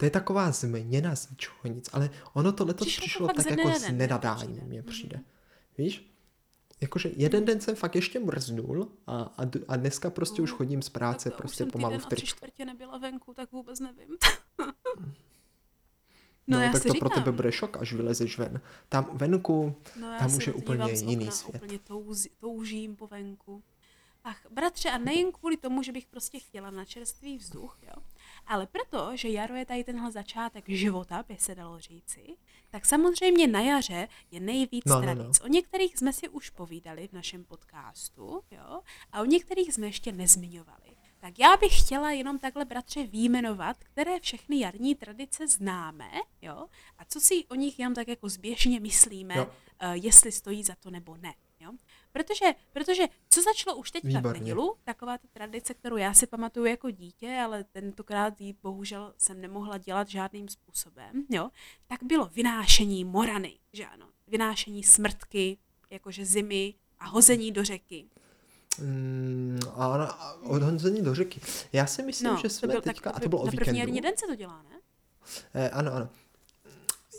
to 0.00 0.06
je 0.06 0.10
taková 0.10 0.50
změna 0.52 1.16
z 1.16 1.30
ničeho 1.30 1.56
nic, 1.64 1.90
ale 1.92 2.10
ono 2.32 2.52
to 2.52 2.64
letos 2.64 2.86
Přišlo 2.86 3.00
to 3.00 3.04
přišlo 3.06 3.26
fakt 3.26 3.36
tak 3.36 3.46
jako 3.50 3.62
dne 3.62 3.72
na 3.72 3.78
z 3.78 3.82
den, 3.82 3.98
nenadání, 3.98 4.46
přijde. 4.52 4.66
mně 4.66 4.78
Mhm. 4.80 4.88
přijde. 4.90 5.20
Víš? 5.78 6.06
Jakože 6.80 7.10
jeden 7.16 7.44
den 7.44 7.60
jsem 7.60 7.74
fakt 7.74 7.94
ještě 7.94 8.18
mrznul 8.20 8.92
a, 9.06 9.22
a, 9.22 9.42
a 9.68 9.76
dneska 9.76 10.10
prostě 10.10 10.42
už 10.42 10.50
No, 10.50 10.56
chodím 10.56 10.82
z 10.82 10.88
práce 10.88 11.24
tak 11.30 11.36
to 11.36 11.38
prostě 11.38 11.64
už 11.64 11.72
pomalu 11.72 11.98
v 11.98 12.06
tričku. 12.06 12.36
čtvrtě 12.36 12.64
nebyla 12.64 12.98
venku, 12.98 13.34
tak 13.34 13.52
vůbec 13.52 13.80
nevím. 13.80 14.08
No, 16.46 16.60
já 16.60 16.72
tak 16.72 16.82
si 16.82 16.88
to 16.88 16.92
říkám, 16.94 17.08
pro 17.10 17.20
tebe 17.20 17.32
bude 17.32 17.52
šok, 17.52 17.76
až 17.76 17.92
vylezeš 17.92 18.38
ven. 18.38 18.60
Tam 18.88 19.10
venku, 19.12 19.76
No, 20.00 20.16
Tam 20.18 20.34
už 20.36 20.46
je 20.46 20.52
to 20.52 20.58
úplně 20.58 20.92
jiný 20.92 21.30
svět. 21.30 21.62
Úplně 21.62 21.78
touz, 21.78 22.26
toužím 22.38 22.96
po 22.96 23.06
venku. 23.06 23.62
Ach, 24.24 24.46
bratře, 24.50 24.90
a 24.90 24.98
nejen 24.98 25.32
kvůli 25.32 25.56
tomu, 25.56 25.82
že 25.82 25.92
bych 25.92 26.06
prostě 26.06 26.38
chtěla 26.38 26.70
na 26.70 26.84
čerstvý 26.84 27.38
vzduch, 27.38 27.78
jo, 27.82 28.02
ale 28.50 28.66
proto, 28.66 29.16
že 29.16 29.28
jaro 29.28 29.54
je 29.54 29.66
tady 29.66 29.84
tenhle 29.84 30.10
začátek 30.12 30.68
života, 30.68 31.24
by 31.28 31.36
se 31.38 31.54
dalo 31.54 31.80
říci, 31.80 32.36
tak 32.70 32.86
samozřejmě 32.86 33.46
na 33.46 33.60
jaře 33.60 34.08
je 34.30 34.40
nejvíc 34.40 34.84
No, 34.86 34.94
no, 34.94 35.00
no, 35.00 35.14
tradic. 35.14 35.40
O 35.40 35.46
některých 35.48 35.96
jsme 35.98 36.12
si 36.12 36.28
už 36.28 36.50
povídali 36.50 37.08
v 37.08 37.12
našem 37.12 37.44
podcastu, 37.44 38.42
jo, 38.50 38.80
a 39.12 39.20
o 39.20 39.24
některých 39.24 39.74
jsme 39.74 39.86
ještě 39.86 40.12
nezmiňovali. 40.12 40.96
Tak 41.18 41.38
já 41.38 41.56
bych 41.56 41.80
chtěla 41.80 42.10
jenom 42.10 42.38
takhle, 42.38 42.64
bratře, 42.64 43.06
výjmenovat, 43.06 43.76
které 43.84 44.20
všechny 44.20 44.60
jarní 44.60 44.94
tradice 44.94 45.48
známe, 45.48 46.10
jo, 46.42 46.66
a 46.98 47.04
co 47.04 47.20
si 47.20 47.44
o 47.46 47.54
nich 47.54 47.78
jenom 47.78 47.94
tak 47.94 48.08
jako 48.08 48.28
zběžně 48.28 48.80
myslíme, 48.80 49.34
Jo. 49.34 49.44
uh, 49.46 49.92
jestli 49.92 50.32
stojí 50.32 50.64
za 50.64 50.74
to 50.80 50.90
nebo 50.90 51.16
ne. 51.16 51.34
Jo? 51.72 51.78
Protože, 52.12 52.44
protože 52.72 53.02
co 53.30 53.42
začalo 53.42 53.76
už 53.76 53.90
teďka 53.90 54.08
v 54.08 54.12
Výborně. 54.16 54.40
nedělu, 54.40 54.74
taková 54.84 55.18
ta 55.18 55.28
tradice, 55.32 55.74
kterou 55.74 55.96
já 55.96 56.14
si 56.14 56.26
pamatuju 56.26 56.66
jako 56.66 56.90
dítě, 56.90 57.40
ale 57.44 57.64
tentokrát 57.64 58.40
ji 58.40 58.54
bohužel 58.62 59.14
jsem 59.18 59.40
nemohla 59.40 59.78
dělat 59.78 60.08
žádným 60.08 60.48
způsobem, 60.48 61.24
jo? 61.30 61.50
tak 61.86 62.02
bylo 62.02 62.26
vynášení 62.26 63.04
morany, 63.04 63.58
že 63.72 63.86
ano, 63.86 64.06
vynášení 64.26 64.82
smrtky, 64.84 65.58
jakože 65.90 66.24
zimy 66.26 66.74
A 66.98 67.06
hození 67.08 67.52
do 67.52 67.64
řeky. 67.64 68.06
Mm, 68.78 69.58
a, 69.74 70.04
a 70.04 70.32
odhození 70.32 71.02
do 71.02 71.14
řeky. 71.14 71.40
Já 71.72 71.86
si 71.86 72.02
myslím, 72.02 72.30
No, 72.30 72.36
že 72.36 72.42
to 72.42 72.48
jsme 72.48 72.68
byl, 72.68 72.80
teďka, 72.80 73.10
tak, 73.10 73.16
a 73.16 73.20
to 73.22 73.28
bylo 73.28 73.42
o 73.42 73.46
na 73.46 73.52
první 73.52 73.80
víkendu. 73.80 74.00
den 74.00 74.16
se 74.16 74.26
to 74.26 74.34
dělá, 74.34 74.62
ne? 74.62 74.80
Eh, 75.54 75.70
ano, 75.70 75.92
ano. 75.92 76.08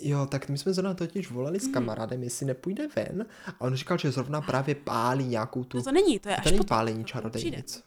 Jo, 0.02 0.26
tak 0.26 0.50
my 0.50 0.58
jsme 0.58 0.74
zrovna 0.74 0.94
totiž 0.94 1.32
volali 1.32 1.60
s 1.60 1.68
kamarádem, 1.68 2.24
jestli 2.24 2.46
nepůjde 2.46 2.88
ven. 2.96 3.26
A 3.48 3.62
on 3.62 3.76
říkal, 3.76 3.98
že 3.98 4.12
zrovna 4.12 4.42
právě 4.42 4.76
pálí 4.76 5.26
nějakou 5.26 5.64
tu... 5.64 5.78
No 5.78 5.84
to 5.84 5.92
není, 5.92 6.20
to 6.20 6.30
je 6.30 6.36
to 6.36 6.40
až 6.40 6.46
není 6.46 6.58
potom. 6.58 6.68
pálení 6.68 7.04
to 7.04 7.08
čarodejnic. 7.08 7.84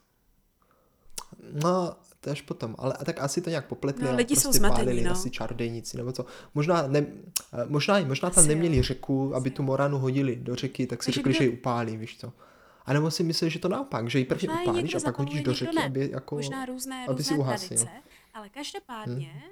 No, 1.53 1.96
to 2.20 2.31
až 2.31 2.42
potom, 2.42 2.74
ale 2.79 2.94
tak 3.05 3.20
asi 3.20 3.40
to 3.40 3.50
nějak 3.50 3.66
popletli 3.66 4.05
No, 4.05 4.11
a 4.11 4.14
lidi 4.14 4.37
jsou 4.37 4.42
prostě 4.42 4.59
zmatení, 4.59 4.87
pálili 4.87 5.05
no. 5.05 5.12
asi 5.12 5.31
čarodejnici, 5.31 5.96
nebo 5.96 6.12
co. 6.12 6.27
Možná, 6.55 6.87
ne, 6.87 7.07
eh, 7.53 7.66
možná, 7.66 8.00
možná 8.00 8.31
tam 8.31 8.42
Asi 8.42 8.48
neměli 8.48 8.77
jo. 8.77 8.83
řeku, 8.83 9.35
aby 9.35 9.50
tu 9.50 9.62
moranu 9.62 9.98
hodili 9.98 10.37
do 10.37 10.55
řeky, 10.55 10.87
tak 10.87 11.03
si 11.03 11.12
řekli, 11.12 11.33
kdo- 11.33 11.38
že 11.38 11.44
ji 11.44 11.50
upálí, 11.50 11.96
víš 11.96 12.18
co. 12.18 12.33
A 12.87 12.92
nebo 12.92 13.11
si 13.11 13.22
myslíš, 13.22 13.53
že 13.53 13.59
to 13.59 13.68
naopak, 13.68 14.11
že 14.11 14.18
ji 14.18 14.24
prvně 14.24 14.48
upálíš 14.48 14.94
a 14.94 15.00
pak 15.00 15.18
hodíš 15.18 15.42
do 15.42 15.55
řeky, 15.55 15.77
ne. 15.77 15.85
aby 15.85 16.11
jako... 16.12 16.35
Možná 16.35 16.66
různé, 16.66 17.07
aby 17.09 17.22
si 17.22 17.31
různé 17.31 17.44
uhasil. 17.44 17.68
tradice, 17.68 17.88
ale 18.35 18.48
každopádně 18.48 19.42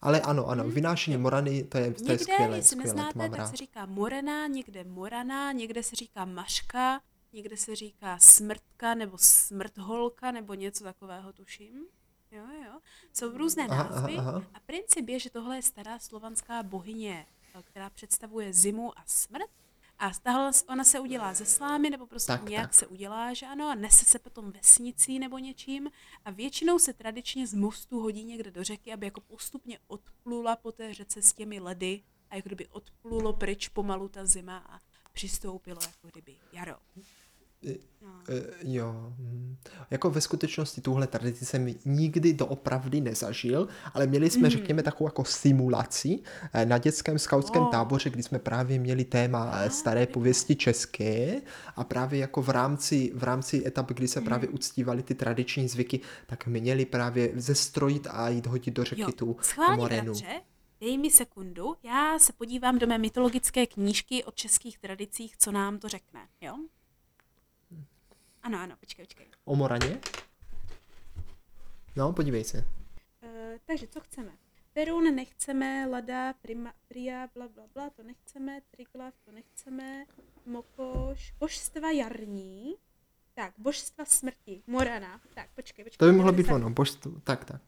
Ale 0.00 0.20
ano, 0.20 0.46
ano, 0.46 0.64
vynášení 0.64 1.16
morany, 1.16 1.64
to 1.64 1.78
je, 1.78 1.92
to 1.92 2.02
je 2.02 2.08
někde, 2.08 2.18
skvělé, 2.18 2.56
jestli 2.56 2.76
skvělé, 2.76 2.94
neznáte, 2.94 3.18
tak 3.18 3.38
rád. 3.38 3.46
se 3.46 3.56
říká 3.56 3.86
morena, 3.86 4.46
někde 4.46 4.84
morana, 4.84 5.52
někde 5.52 5.82
se 5.82 5.96
říká 5.96 6.24
maška, 6.24 7.00
někde 7.32 7.56
se 7.56 7.76
říká 7.76 8.18
smrtka 8.18 8.94
nebo 8.94 9.18
smrtholka 9.18 10.30
nebo 10.30 10.54
něco 10.54 10.84
takového, 10.84 11.32
tuším. 11.32 11.86
Jo, 12.30 12.44
jo. 12.66 12.80
Jsou 13.12 13.38
různé 13.38 13.66
Aha, 13.70 13.82
aha, 13.82 13.94
názvy 13.94 14.16
aha. 14.16 14.42
a 14.54 14.60
princip 14.60 15.08
je, 15.08 15.18
že 15.18 15.30
tohle 15.30 15.56
je 15.56 15.62
stará 15.62 15.98
slovanská 15.98 16.62
bohyně, 16.62 17.26
eh, 17.54 17.62
která 17.62 17.90
představuje 17.90 18.52
zimu 18.52 18.98
a 18.98 19.02
smrt. 19.06 19.50
A 19.98 20.10
tahle, 20.22 20.50
ona 20.68 20.84
se 20.84 21.00
udělá 21.00 21.34
ze 21.34 21.44
slámy, 21.44 21.90
nebo 21.90 22.06
prostě 22.06 22.32
Tak, 22.32 22.48
nějak 22.48 22.66
tak. 22.66 22.74
se 22.74 22.86
udělá, 22.86 23.34
že 23.34 23.46
ano, 23.46 23.68
a 23.68 23.74
nese 23.74 24.04
se 24.04 24.18
potom 24.18 24.50
vesnicí 24.52 25.18
nebo 25.18 25.38
něčím. 25.38 25.90
A 26.24 26.30
většinou 26.30 26.78
se 26.78 26.92
tradičně 26.92 27.46
z 27.46 27.54
mostu 27.54 28.00
hodí 28.00 28.24
někde 28.24 28.50
do 28.50 28.64
řeky, 28.64 28.92
aby 28.92 29.06
jako 29.06 29.20
postupně 29.20 29.78
odplula 29.86 30.56
po 30.56 30.72
té 30.72 30.94
řece 30.94 31.22
s 31.22 31.32
těmi 31.32 31.60
ledy 31.60 32.02
a 32.30 32.36
jako 32.36 32.48
kdyby 32.48 32.66
odplulo 32.68 33.32
pryč 33.32 33.68
pomalu 33.68 34.08
ta 34.08 34.26
zima 34.26 34.58
a 34.58 34.80
přistoupilo 35.12 35.78
jako 35.82 36.08
kdyby 36.12 36.36
jaro. 36.52 36.76
No. 38.02 38.10
Eh, 38.28 38.42
jo, 38.62 39.12
hm. 39.18 39.56
jako 39.90 40.10
ve 40.10 40.20
skutečnosti 40.20 40.80
tuhle 40.80 41.06
tradici 41.06 41.46
jsem 41.46 41.74
nikdy 41.84 42.32
doopravdy 42.32 43.00
nezažil, 43.00 43.68
ale 43.94 44.06
měli 44.06 44.30
jsme, 44.30 44.50
řekněme, 44.50 44.82
takovou 44.82 45.08
jako 45.08 45.24
simulaci 45.24 46.18
eh, 46.52 46.66
na 46.66 46.78
dětském 46.78 47.18
skautském 47.18 47.62
Oh. 47.62 47.70
táboře, 47.70 48.10
kdy 48.10 48.22
jsme 48.22 48.38
právě 48.38 48.78
měli 48.78 49.04
téma 49.04 49.52
eh, 49.54 49.70
staré 49.70 50.06
pověsti 50.06 50.56
české 50.56 51.42
a 51.76 51.84
právě 51.84 52.20
jako 52.20 52.42
v 52.42 52.48
rámci, 52.48 53.12
v 53.14 53.22
rámci 53.22 53.62
etap, 53.66 53.88
kdy 53.92 54.08
se 54.08 54.20
právě 54.20 54.48
uctívaly 54.48 55.02
ty 55.02 55.14
tradiční 55.14 55.68
zvyky, 55.68 56.00
tak 56.26 56.46
měli 56.46 56.84
právě 56.84 57.32
zestrojit 57.34 58.06
a 58.10 58.28
jít 58.28 58.46
hodit 58.46 58.74
do 58.74 58.84
řeky 58.84 59.00
Jo, 59.00 59.12
tu 59.12 59.36
schválně, 59.40 59.76
morenu. 59.76 60.12
bratře, 60.12 60.40
dej 60.80 60.98
mi 60.98 61.10
sekundu, 61.10 61.74
já 61.82 62.18
se 62.18 62.32
podívám 62.32 62.78
do 62.78 62.86
mé 62.86 62.98
mytologické 62.98 63.66
knížky 63.66 64.24
o 64.24 64.30
českých 64.30 64.78
tradicích, 64.78 65.36
co 65.36 65.52
nám 65.52 65.78
to 65.78 65.88
řekne, 65.88 66.20
jo? 66.40 66.54
Ano, 68.44 68.60
ano, 68.60 68.76
počkej, 68.76 69.04
počkej. 69.04 69.26
O 69.44 69.56
moraně? 69.56 70.00
No, 71.96 72.12
podívej 72.12 72.44
se. 72.44 72.58
Uh, 72.58 73.28
takže 73.64 73.86
co 73.86 74.00
chceme? 74.00 74.32
Perun 74.72 75.14
nechceme, 75.14 75.86
Lada, 75.86 76.32
prima, 76.32 76.72
Pria, 76.88 77.28
bla, 77.34 77.48
bla, 77.48 77.64
bla, 77.74 77.90
to 77.90 78.02
nechceme, 78.02 78.60
Triglav, 78.70 79.14
to 79.24 79.32
nechceme, 79.32 80.04
Mokoš, 80.46 81.32
božstva 81.38 81.90
jarní, 81.90 82.74
tak, 83.34 83.54
božstva 83.58 84.04
smrti, 84.04 84.62
Morana, 84.66 85.20
tak, 85.34 85.50
počkej, 85.54 85.84
počkej. 85.84 85.98
To 85.98 86.04
by 86.04 86.12
mohlo 86.12 86.32
být 86.32 86.46
90. 86.46 86.54
ono, 86.54 86.70
božstvo, 86.70 87.20
tak, 87.24 87.44
tak. 87.44 87.62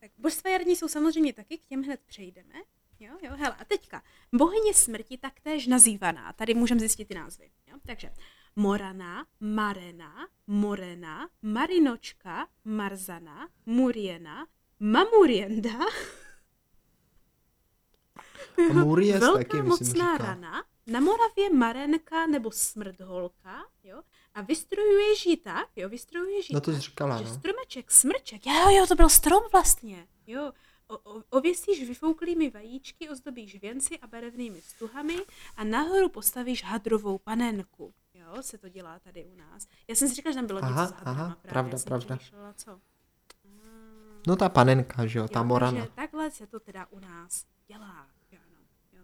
Tak 0.00 0.10
božstva 0.18 0.50
jarní 0.50 0.76
jsou 0.76 0.88
samozřejmě 0.88 1.32
taky, 1.32 1.58
k 1.58 1.64
těm 1.64 1.82
hned 1.82 2.00
přejdeme. 2.06 2.54
Jo, 3.00 3.18
jo, 3.22 3.30
hele, 3.36 3.56
a 3.58 3.64
teďka, 3.64 4.02
bohyně 4.32 4.74
smrti 4.74 5.18
taktéž 5.18 5.66
nazývaná, 5.66 6.32
tady 6.32 6.54
můžeme 6.54 6.80
zjistit 6.80 7.08
ty 7.08 7.14
názvy, 7.14 7.50
jo, 7.66 7.76
takže 7.86 8.10
Morana, 8.56 9.26
Marena, 9.40 10.28
Morena, 10.46 11.28
Marinočka, 11.42 12.48
Marzana, 12.64 13.48
Muriena, 13.66 14.46
Mamurienda, 14.80 15.78
A 18.70 18.72
Muries 18.72 19.20
Velká 19.20 19.38
taky, 19.44 19.62
mocná 19.62 20.12
říká. 20.14 20.16
rana, 20.26 20.64
na 20.86 21.00
Moravě 21.00 21.50
Marenka 21.54 22.26
nebo 22.26 22.50
Smrdholka, 22.50 23.64
jo, 23.84 24.02
a 24.34 24.40
vystrojuješ 24.42 25.26
ji 25.26 25.36
tak, 25.36 25.68
jo, 25.76 25.88
vystrojuješ 25.88 26.50
ji 26.50 26.54
No 26.54 26.60
to 26.60 26.72
tak, 26.72 26.80
říkala, 26.80 27.18
že 27.22 27.28
no. 27.28 27.34
stromeček, 27.34 27.90
smrček, 27.90 28.46
jo, 28.46 28.70
jo, 28.70 28.86
to 28.86 28.94
byl 28.94 29.08
strom 29.08 29.42
vlastně, 29.52 30.06
jo, 30.26 30.52
o, 30.88 30.98
o, 30.98 31.22
ověsíš 31.30 31.88
vyfouklými 31.88 32.50
vajíčky, 32.50 33.08
ozdobíš 33.08 33.60
věnci 33.60 33.98
a 33.98 34.06
barevnými 34.06 34.60
stuhami 34.60 35.16
a 35.56 35.64
nahoru 35.64 36.08
postavíš 36.08 36.64
hadrovou 36.64 37.18
panenku. 37.18 37.94
Jo, 38.36 38.42
se 38.42 38.58
to 38.58 38.68
dělá 38.68 38.98
tady 38.98 39.24
u 39.24 39.34
nás. 39.36 39.66
Já 39.88 39.94
jsem 39.94 40.08
si 40.08 40.14
říkala, 40.14 40.32
že 40.32 40.36
tam 40.38 40.46
bylo 40.46 40.64
Aha, 40.64 40.82
něco 40.82 40.94
aha, 41.04 41.24
právě, 41.24 41.36
pravda, 41.50 41.78
já 41.78 41.84
pravda. 41.84 42.16
přemýšlela, 42.16 42.52
co. 42.52 42.80
No 44.26 44.36
ta 44.36 44.48
panenka, 44.48 45.06
že 45.06 45.18
jo, 45.18 45.28
ta 45.28 45.40
Jo, 45.40 45.44
morana. 45.44 45.80
Takže 45.80 45.92
takhle 45.94 46.30
se 46.30 46.46
to 46.46 46.60
teda 46.60 46.86
u 46.90 46.98
nás 46.98 47.44
dělá. 47.68 48.06
Jo. 48.32 49.02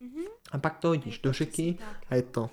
Mhm. 0.00 0.22
A 0.52 0.58
pak 0.58 0.78
to 0.78 0.88
hodíš 0.88 1.18
do 1.18 1.32
řeky 1.32 1.78
a 2.10 2.14
je 2.14 2.22
to. 2.22 2.50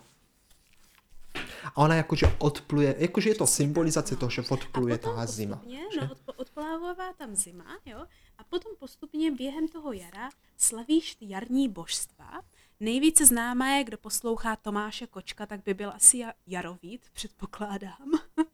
A 1.65 1.77
ona 1.77 1.95
jakože 1.95 2.25
odpluje, 2.39 2.95
jakože 2.97 3.29
je 3.29 3.35
to 3.35 3.47
symbolizace 3.47 4.15
toho, 4.15 4.29
že 4.29 4.41
odpluje 4.49 4.97
ta 4.97 5.25
zima. 5.25 5.55
postupně, 5.55 5.79
že? 5.93 6.01
No, 6.01 6.07
odpo- 6.07 6.33
odplávává 6.35 7.13
tam 7.13 7.35
zima, 7.35 7.77
jo, 7.85 8.05
a 8.37 8.43
potom 8.43 8.71
postupně 8.79 9.31
během 9.31 9.67
toho 9.67 9.93
jara 9.93 10.29
slavíš 10.57 11.15
ty 11.15 11.29
jarní 11.29 11.69
božstva. 11.69 12.41
Nejvíce 12.79 13.25
známá 13.25 13.69
je, 13.69 13.83
kdo 13.83 13.97
poslouchá 13.97 14.55
Tomáše 14.55 15.07
Kočka, 15.07 15.45
tak 15.45 15.63
by 15.63 15.73
byl 15.73 15.91
asi 15.95 16.17
ja- 16.17 16.33
Jarovít, 16.47 17.01
předpokládám. 17.13 18.11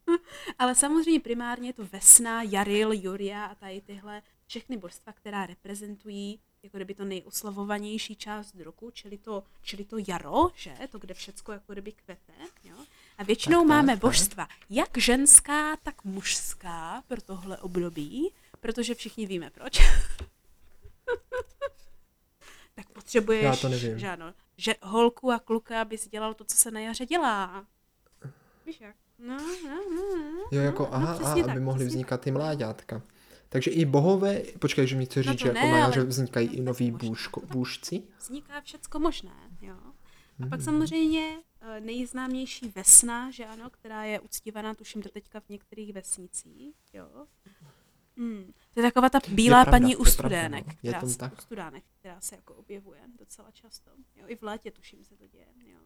Ale 0.59 0.75
samozřejmě 0.75 1.19
primárně 1.19 1.69
je 1.69 1.73
to 1.73 1.85
Vesna, 1.85 2.43
Jaril, 2.43 2.91
Juria 2.93 3.45
a 3.45 3.55
tady 3.55 3.81
tyhle 3.81 4.21
všechny 4.47 4.77
božstva, 4.77 5.13
která 5.13 5.45
reprezentují 5.45 6.39
jako 6.63 6.77
kdyby 6.77 6.93
to 6.95 7.05
nejoslavovanější 7.05 8.15
část 8.15 8.55
roku, 8.55 8.91
čili 8.91 9.17
to, 9.17 9.43
čili 9.61 9.85
to 9.85 9.95
jaro, 10.07 10.49
že? 10.55 10.73
To, 10.91 10.99
kde 10.99 11.13
všecko 11.13 11.51
jako 11.51 11.73
kdyby 11.73 11.91
kvete, 11.91 12.33
jo? 12.63 12.75
A 13.17 13.23
většinou 13.23 13.59
tak, 13.59 13.67
máme 13.67 13.93
tak. 13.93 13.99
božstva 14.01 14.47
jak 14.69 14.97
ženská, 14.97 15.75
tak 15.75 16.03
mužská 16.03 17.03
pro 17.07 17.21
tohle 17.21 17.57
období, 17.57 18.33
protože 18.59 18.95
všichni 18.95 19.25
víme 19.25 19.49
proč. 19.49 19.79
potřebuješ, 23.01 23.43
Já 23.43 23.55
to 23.55 23.69
nevím. 23.69 23.99
že 23.99 24.07
ano, 24.09 24.33
že 24.57 24.75
holku 24.81 25.31
a 25.31 25.39
kluka, 25.39 25.81
aby 25.81 25.97
si 25.97 26.09
dělal 26.09 26.33
to, 26.33 26.43
co 26.43 26.55
se 26.57 26.71
na 26.71 26.79
jaře 26.79 27.05
dělá. 27.05 27.65
Víš 28.65 28.81
jak? 28.81 28.95
No, 29.19 29.37
no, 29.37 29.75
no, 29.95 30.17
no. 30.17 30.47
Jo, 30.51 30.61
jako 30.61 30.83
no, 30.83 30.93
aha, 30.95 31.13
přesně 31.13 31.25
aha 31.27 31.41
tak, 31.41 31.49
aby 31.51 31.59
mohly 31.59 31.85
vznikat 31.85 32.21
ty 32.21 32.31
mláďátka. 32.31 33.01
Takže 33.49 33.71
i 33.71 33.85
bohové, 33.85 34.41
počkej, 34.59 34.87
že 34.87 34.95
mi 34.95 35.05
chce 35.05 35.19
No 35.19 35.23
říct, 35.23 35.39
to 35.41 35.45
že 35.45 35.47
jako 35.47 35.59
ne, 35.59 35.71
na 35.71 35.77
jaře 35.77 36.03
vznikají 36.03 36.47
no 36.47 36.53
i 36.53 36.61
noví 36.61 36.91
bůžko, 36.91 37.41
bůžci. 37.41 38.03
vzniká 38.19 38.61
všecko 38.61 38.99
možné, 38.99 39.31
jo. 39.61 39.75
A 39.83 39.93
Mhm. 40.39 40.49
pak 40.49 40.61
samozřejmě 40.61 41.37
eh, 41.61 41.79
nejznámější 41.79 42.71
Vesna, 42.75 43.31
že 43.31 43.45
ano, 43.45 43.69
která 43.69 44.03
je 44.03 44.19
uctívaná, 44.19 44.73
tuším, 44.73 45.01
doteďka 45.01 45.39
v 45.39 45.49
některých 45.49 45.93
vesnicích, 45.93 46.75
jo. 46.93 47.25
Hmm. 48.17 48.51
To 48.73 48.79
je 48.79 48.83
taková 48.91 49.09
ta 49.09 49.19
bílá 49.27 49.63
pravda, 49.63 49.71
paní 49.71 49.91
je 49.91 49.97
u 49.97 50.03
pravda, 50.03 50.11
studenek, 50.13 50.67
no. 50.67 50.73
Je 50.83 50.91
která, 50.93 51.07
se- 51.09 51.17
tak. 51.17 51.33
u 51.33 51.41
studánek, 51.41 51.83
která 51.99 52.21
se 52.21 52.35
jako 52.35 52.53
objevuje 52.53 52.99
docela 53.19 53.51
často. 53.51 53.91
Jo, 54.15 54.23
I 54.27 54.35
v 54.35 54.41
létě 54.43 54.71
tuším 54.71 55.03
se 55.03 55.15
to 55.17 55.27
děje, 55.27 55.45
jo. 55.65 55.77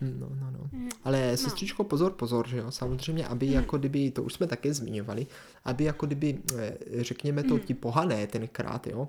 No, 0.00 0.28
no, 0.40 0.50
no. 0.50 0.68
Mhm. 0.72 0.88
Ale 1.04 1.36
sestřičko, 1.36 1.84
pozor, 1.84 2.12
pozor, 2.12 2.48
že 2.48 2.56
jo, 2.58 2.70
samozřejmě, 2.70 3.26
aby 3.26 3.46
Mhm. 3.46 3.54
jako 3.54 3.78
kdyby, 3.78 4.10
to 4.10 4.22
už 4.22 4.32
jsme 4.34 4.46
také 4.46 4.74
zmiňovali, 4.74 5.26
aby 5.64 5.84
jako 5.84 6.06
kdyby, 6.06 6.38
eh, 6.58 6.76
řekněme 7.02 7.42
to, 7.42 7.54
Mhm. 7.54 7.62
ti 7.66 7.74
pohané 7.74 8.26
tenkrát, 8.26 8.86
jo, 8.86 9.08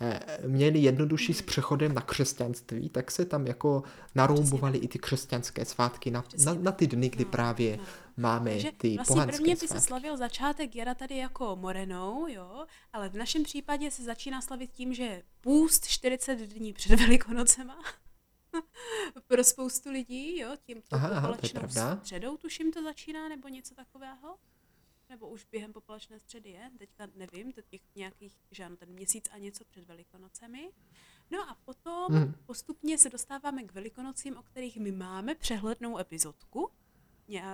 eh, 0.00 0.20
měli 0.48 0.78
jednodušší 0.78 1.34
s 1.34 1.42
přechodem 1.42 1.94
na 1.94 2.00
křesťanství, 2.00 2.88
tak 2.88 3.10
se 3.10 3.24
tam 3.24 3.46
jako 3.46 3.82
naroubovali 4.14 4.78
i 4.78 4.88
ty 4.88 4.98
křesťanské 4.98 5.64
svátky 5.64 6.10
na, 6.10 6.24
na, 6.44 6.54
na 6.54 6.72
ty 6.72 6.86
dny, 6.86 7.08
kdy 7.08 7.24
No, 7.24 7.30
právě 7.30 7.76
no. 7.76 7.84
Máme 8.16 8.50
Takže 8.50 8.72
ty 8.72 8.94
vlastně 8.96 9.14
pohanské 9.14 9.36
prvně 9.36 9.56
by 9.56 9.68
se 9.68 9.80
slavil 9.80 10.16
začátek 10.16 10.76
jara 10.76 10.94
tady 10.94 11.16
jako 11.16 11.56
Morenou, 11.56 12.26
jo, 12.28 12.66
ale 12.92 13.08
v 13.08 13.16
našem 13.16 13.42
případě 13.42 13.90
se 13.90 14.02
začíná 14.02 14.40
slavit 14.42 14.72
tím, 14.72 14.94
že 14.94 15.22
půst 15.40 15.86
40 15.86 16.34
dní 16.34 16.72
před 16.72 16.96
Velikonocema. 17.00 17.78
Pro 19.26 19.44
spoustu 19.44 19.90
lidí, 19.90 20.38
jo, 20.38 20.56
tím 20.66 20.82
Aha, 20.90 21.08
aha, 21.08 21.36
to 21.36 21.46
je 21.46 21.52
pravda. 21.52 21.96
středou 21.96 22.36
tuším 22.36 22.72
to 22.72 22.82
začíná, 22.82 23.28
nebo 23.28 23.48
něco 23.48 23.74
takového. 23.74 24.36
Nebo 25.08 25.28
už 25.28 25.44
během 25.50 25.72
popalečné 25.72 26.18
středy 26.18 26.50
je, 26.50 26.70
teďka 26.78 27.06
nevím, 27.14 27.52
to 27.52 27.60
těch 27.62 27.80
nějakých, 27.96 28.36
že 28.50 28.64
ano, 28.64 28.76
ten 28.76 28.88
měsíc 28.88 29.24
a 29.32 29.38
něco 29.38 29.64
před 29.64 29.84
Velikonocemi. 29.84 30.70
No 31.30 31.50
a 31.50 31.56
potom 31.64 32.12
Mhm. 32.14 32.34
postupně 32.46 32.98
se 32.98 33.10
dostáváme 33.10 33.62
k 33.62 33.72
velikonocím, 33.72 34.36
o 34.36 34.42
kterých 34.42 34.76
my 34.76 34.92
máme 34.92 35.34
přehlednou 35.34 35.98
epizodku 35.98 36.70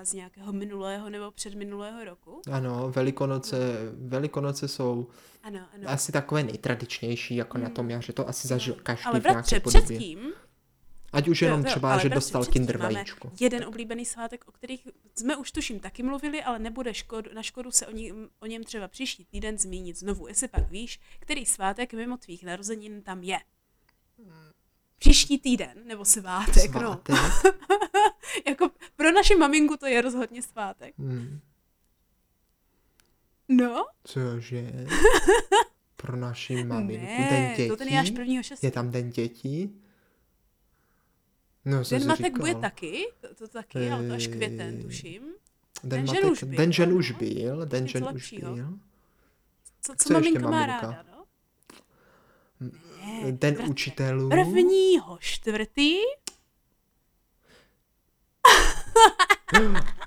z 0.03 0.13
nějakého 0.13 0.53
minulého 0.53 1.11
nebo 1.11 1.31
předminulého 1.31 2.05
roku. 2.05 2.43
Ano, 2.53 2.91
velikonoce, 2.91 3.57
velikonoce 3.97 4.69
jsou 4.69 5.09
Ano, 5.43 5.61
ano. 5.75 5.89
asi 5.91 6.13
takové 6.13 6.43
nejtradičnější, 6.43 7.37
jako 7.37 7.59
na 7.59 7.69
tom 7.69 7.91
jaře, 7.91 8.13
to 8.13 8.29
asi 8.29 8.49
zažil 8.49 8.77
každý 8.83 9.05
Ale 9.05 9.21
v 9.21 9.23
nějaké 9.23 9.35
bratře, 9.35 9.61
podobě. 9.61 9.83
předtím, 9.83 10.33
Ať 11.13 11.29
už 11.29 11.43
jenom 11.43 11.61
Jo, 11.61 11.65
jo, 11.67 11.71
třeba, 11.71 11.99
že 11.99 12.09
dostal 12.09 12.45
kinder 12.45 12.79
vajíčko. 12.79 13.33
Jeden 13.41 13.65
oblíbený 13.65 14.05
svátek, 14.05 14.45
o 14.49 14.53
kterých 14.53 14.89
jsme 15.15 15.37
už 15.37 15.53
tuším 15.53 15.81
taky 15.81 16.03
mluvili, 16.03 16.43
ale 16.43 16.59
nebude 16.59 16.95
škod, 16.95 17.35
na 17.35 17.43
škodu 17.43 17.71
se 17.71 17.87
o, 17.87 17.91
ní, 17.93 18.13
o 18.41 18.47
něm 18.47 18.65
třeba 18.65 18.89
příští 18.89 19.25
týden 19.25 19.59
zmínit 19.59 19.99
znovu, 19.99 20.29
jestli 20.29 20.49
pak 20.49 20.71
víš, 20.71 21.01
který 21.21 21.47
svátek 21.47 21.95
mimo 21.95 22.17
tvých 22.17 22.45
narozenin 22.45 23.03
tam 23.03 23.23
je. 23.23 23.39
Příští 24.99 25.39
týden, 25.39 25.73
nebo 25.85 26.05
svátek, 26.05 26.75
no. 26.75 27.01
Jako 28.47 28.71
pro 28.97 29.13
naši 29.13 29.35
maminku 29.37 29.77
to 29.77 29.87
je 29.87 30.01
rozhodně 30.03 30.43
svátek. 30.43 30.95
Hmm. 30.99 31.41
No, 33.49 33.85
Cože? 34.05 34.73
Pro 35.97 36.17
naši 36.17 36.65
maminku. 36.65 37.05
ne, 37.07 37.29
den 37.31 37.57
dětí? 37.57 37.69
to 37.69 37.77
ten 37.77 37.89
je 37.89 38.01
až 38.01 38.11
prvního 38.11 38.43
šestý. 38.43 38.67
Je 38.67 38.71
tam 38.71 38.91
den 38.91 39.11
dětí? 39.11 39.81
No, 41.65 41.83
Den 41.91 42.07
matek 42.07 42.27
říkal. 42.27 42.41
bude 42.41 42.55
taky, 42.55 43.05
to, 43.21 43.35
to 43.35 43.49
taky, 43.49 43.91
ale 43.91 44.09
to 44.09 44.15
až 44.15 44.27
květen, 44.27 44.77
Eh, 44.81 44.83
tuším. 44.83 45.23
Den, 45.85 45.91
Den 45.91 46.07
matek, 46.07 46.23
žen 46.23 46.33
už 46.33 46.43
byl, 46.43 46.57
den 46.59 46.73
žen 46.73 46.91
no. 46.91 46.97
už 46.97 47.11
byl, 47.13 47.67
den 47.67 47.87
žen 47.89 48.09
už 48.15 48.33
byl. 48.33 48.79
Co, 49.81 49.93
co, 49.97 50.05
co 50.09 50.13
maminka 50.15 50.51
má 50.51 50.67
ráda, 50.67 51.05
no? 51.11 51.25
Ne, 52.61 53.33
Den 53.33 53.55
bratře, 53.55 53.71
učitelů. 53.71 54.29
Prvního 54.29 55.19
čtvrtý, 55.21 55.97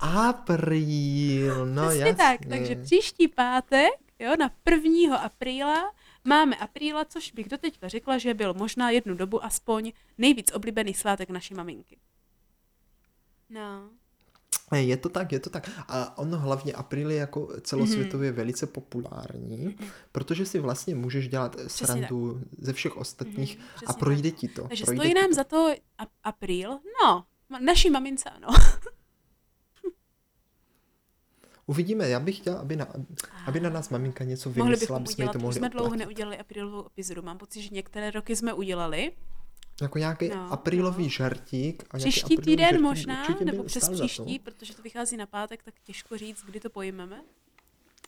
Apríl, 0.00 1.66
no 1.66 1.82
přesně 1.82 2.00
jasně. 2.00 2.14
tak, 2.14 2.40
takže 2.48 2.76
příští 2.76 3.28
pátek, 3.28 3.92
jo, 4.18 4.32
na 4.38 4.50
1. 4.70 5.16
apríla 5.16 5.92
máme 6.24 6.56
apríla, 6.56 7.04
což 7.04 7.32
bych 7.32 7.48
doteďka 7.48 7.88
řekla, 7.88 8.18
že 8.18 8.34
byl 8.34 8.54
možná 8.54 8.90
jednu 8.90 9.14
dobu 9.14 9.44
aspoň 9.44 9.92
nejvíc 10.18 10.52
oblíbený 10.52 10.94
svátek 10.94 11.30
naší 11.30 11.54
maminky. 11.54 11.98
No. 13.50 13.90
Je 14.76 14.96
to 14.96 15.08
tak, 15.08 15.32
je 15.32 15.40
to 15.40 15.50
tak. 15.50 15.70
A 15.88 16.18
ono 16.18 16.38
hlavně 16.38 16.72
apríl 16.72 17.10
je 17.10 17.16
jako 17.16 17.48
celosvětově 17.60 18.32
mm-hmm. 18.32 18.36
velice 18.36 18.66
populární, 18.66 19.76
protože 20.12 20.46
si 20.46 20.58
vlastně 20.58 20.94
můžeš 20.94 21.28
dělat 21.28 21.56
srandu 21.66 22.40
ze 22.58 22.72
všech 22.72 22.96
ostatních 22.96 23.58
Mhm, 23.58 23.66
a 23.86 23.92
projde 23.92 24.30
ti 24.30 24.48
to. 24.48 24.68
Takže 24.68 24.84
projde 24.84 25.00
stojí 25.00 25.14
nám 25.14 25.28
to. 25.28 25.34
za 25.34 25.44
to 25.44 25.74
apríl, 26.24 26.78
no, 27.02 27.24
naší 27.58 27.90
mamince 27.90 28.30
ano. 28.30 28.48
Uvidíme, 31.66 32.08
já 32.08 32.20
bych 32.20 32.36
chtěla, 32.36 32.58
aby 32.60 32.76
na, 32.76 32.86
aby 33.46 33.60
na 33.60 33.70
nás 33.70 33.88
maminka 33.88 34.24
něco 34.24 34.48
Mohli 34.48 34.62
vymyslela, 34.62 34.98
bychom 34.98 35.24
aby 35.24 35.32
to 35.32 35.38
mohli 35.38 35.54
jsme 35.54 35.68
dlouho 35.68 35.86
oplatit. 35.86 36.04
neudělali 36.06 36.38
aprílovou 36.38 36.86
epizodu, 36.86 37.22
mám 37.22 37.38
pocit, 37.38 37.62
že 37.62 37.68
některé 37.72 38.10
roky 38.10 38.36
jsme 38.36 38.52
udělali. 38.54 39.12
Jako 39.82 39.98
nějaký 39.98 40.28
No, 40.28 40.52
aprílový 40.52 41.10
žartík. 41.10 41.84
A 41.90 41.98
nějaký 41.98 42.10
Příští 42.10 42.36
týden 42.36 42.68
žartík 42.68 42.82
možná, 42.82 43.26
nebo 43.44 43.64
přes 43.64 43.88
příští, 43.88 44.38
protože 44.38 44.74
to 44.74 44.82
vychází 44.82 45.16
na 45.16 45.26
pátek, 45.26 45.62
tak 45.62 45.74
těžko 45.84 46.18
říct, 46.18 46.44
kdy 46.44 46.60
to 46.60 46.70
pojmeme. 46.70 47.22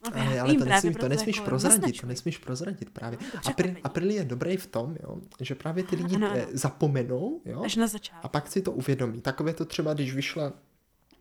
No, 0.04 0.20
Ale, 0.22 0.40
ale 0.40 0.54
to, 0.54 0.64
nesmí, 0.64 0.94
to 0.94 1.08
nesmíš 1.08 1.36
jako 1.36 1.48
prozradit, 1.48 2.00
to 2.00 2.06
nesmíš 2.06 2.38
prozradit 2.38 2.90
právě. 2.90 3.18
No, 3.34 3.40
to 3.54 3.62
April, 3.84 4.10
je 4.10 4.24
dobrý 4.24 4.56
v 4.56 4.66
tom, 4.66 4.96
jo, 5.02 5.16
že 5.40 5.54
právě 5.54 5.84
ty 5.84 5.96
lidi 5.96 6.16
Ano, 6.16 6.26
ano, 6.26 6.36
ano. 6.36 6.46
zapomenou, 6.52 7.40
jo, 7.44 7.62
Až 7.64 7.76
na 7.76 7.86
a 8.22 8.28
pak 8.28 8.48
si 8.50 8.62
to 8.62 8.72
uvědomí. 8.72 9.20
Takové 9.20 9.54
to 9.54 9.64
třeba, 9.64 9.94
když 9.94 10.14
vyšla 10.14 10.52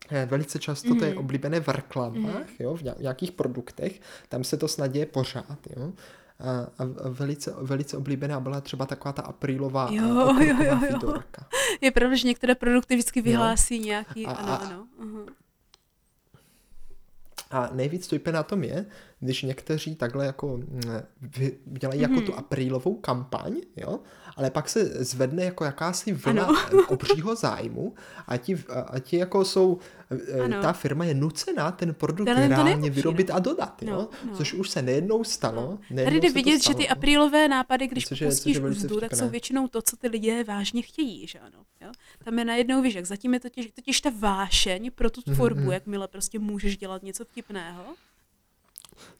eh, 0.09 0.25
Velice 0.25 0.59
často 0.59 0.88
to 0.89 0.95
Mhm. 0.95 1.03
je 1.03 1.15
oblíbené 1.15 1.59
v 1.59 1.67
reklamách, 1.67 2.59
jo, 2.59 2.75
v 2.75 2.81
ně- 2.81 2.95
nějakých 2.99 3.31
produktech, 3.31 4.01
tam 4.29 4.43
se 4.43 4.57
to 4.57 4.67
snad 4.67 4.88
děje 4.88 5.05
pořád, 5.05 5.57
jo. 5.77 5.93
A, 6.39 6.49
a 6.77 6.86
velice, 7.09 7.53
velice 7.61 7.97
oblíbená 7.97 8.39
byla 8.39 8.61
třeba 8.61 8.86
taková 8.86 9.13
ta 9.13 9.21
aprílová 9.21 9.88
Jo, 9.91 10.05
jo, 10.05 10.39
jo, 10.39 10.55
jo, 10.63 10.63
jo. 10.71 10.79
fidorka. 10.93 11.47
Je 11.81 11.91
pravda, 11.91 12.15
že 12.15 12.27
některé 12.27 12.55
produkty 12.55 12.95
vždycky 12.95 13.21
vyhlásí 13.21 13.79
nějaký, 13.79 14.25
A- 14.25 14.31
ano, 14.31 14.51
a- 14.51 14.55
ano. 14.55 14.88
Uh-huh. 15.03 15.25
A 17.54 17.70
nejvíc 17.74 18.08
to 18.08 18.32
na 18.32 18.43
tom 18.43 18.64
je, 18.64 18.86
když 19.20 19.41
někteří 19.43 19.95
takhle 19.95 20.26
jako 20.26 20.58
mm, 20.58 20.82
dělají 21.66 22.01
jako 22.01 22.14
Mhm. 22.14 22.24
tu 22.26 22.34
aprílovou 22.36 22.95
kampaň, 22.95 23.54
jo, 23.78 23.99
ale 24.36 24.49
pak 24.51 24.70
se 24.70 24.86
zvedne 25.04 25.43
jako 25.43 25.64
jakási 25.66 26.14
vlna 26.14 26.45
Ano. 26.45 26.56
obřího 26.88 27.36
zájmu 27.36 27.93
a 28.28 28.38
ti, 28.38 28.56
a- 28.70 28.99
ti 28.99 29.18
jako 29.18 29.45
jsou, 29.45 29.78
eh, 30.30 30.39
Ano. 30.41 30.62
ta 30.62 30.74
firma 30.74 31.06
je 31.06 31.14
nucená 31.14 31.72
ten 31.72 31.93
produkt 31.93 32.28
je 32.28 32.34
to 32.36 32.39
reálně 32.47 32.89
vyrobit 32.89 33.30
no. 33.30 33.36
a 33.36 33.39
dodat, 33.39 33.84
jo, 33.84 33.91
No, 33.91 34.10
no. 34.32 34.36
což 34.38 34.54
už 34.54 34.70
se 34.70 34.82
nejednou 34.82 35.24
stalo. 35.24 35.80
nejednou 35.89 36.20
Tady 36.20 36.28
jde 36.28 36.34
vidět, 36.34 36.58
že 36.58 36.60
stalo, 36.64 36.78
ty 36.78 36.84
no. 36.84 36.91
aprílové 36.91 37.47
nápady, 37.47 37.88
když 37.88 38.06
Což 38.08 38.22
je- 38.22 38.26
je 38.28 38.32
pustíš 38.32 38.58
velice 38.58 38.86
úzdu, 38.88 38.99
tak 38.99 39.16
jsou 39.16 39.30
většinou 39.30 39.68
to, 39.68 39.82
co 39.82 39.97
ty 39.97 40.08
lidé 40.08 40.43
vážně 40.43 40.82
chtějí, 40.82 41.28
že 41.28 41.39
ano. 41.39 41.58
Jo? 41.82 41.91
Tam 42.26 42.39
je 42.39 42.45
najednou, 42.45 42.82
víš, 42.82 42.93
jak 42.93 43.06
zatím 43.06 43.34
je 43.34 43.39
totiž, 43.39 43.72
totiž 43.76 44.01
ta 44.01 44.10
vášeň 44.20 44.91
pro 44.95 45.10
tu 45.10 45.22
Mhm, 45.28 45.36
tvorbu, 45.36 45.62
mhm. 45.62 45.72
jakmile 45.72 46.08
prostě 46.08 46.39
můžeš 46.39 46.78
dělat 46.78 47.04
něco 47.04 47.26
vtipného. 47.26 47.42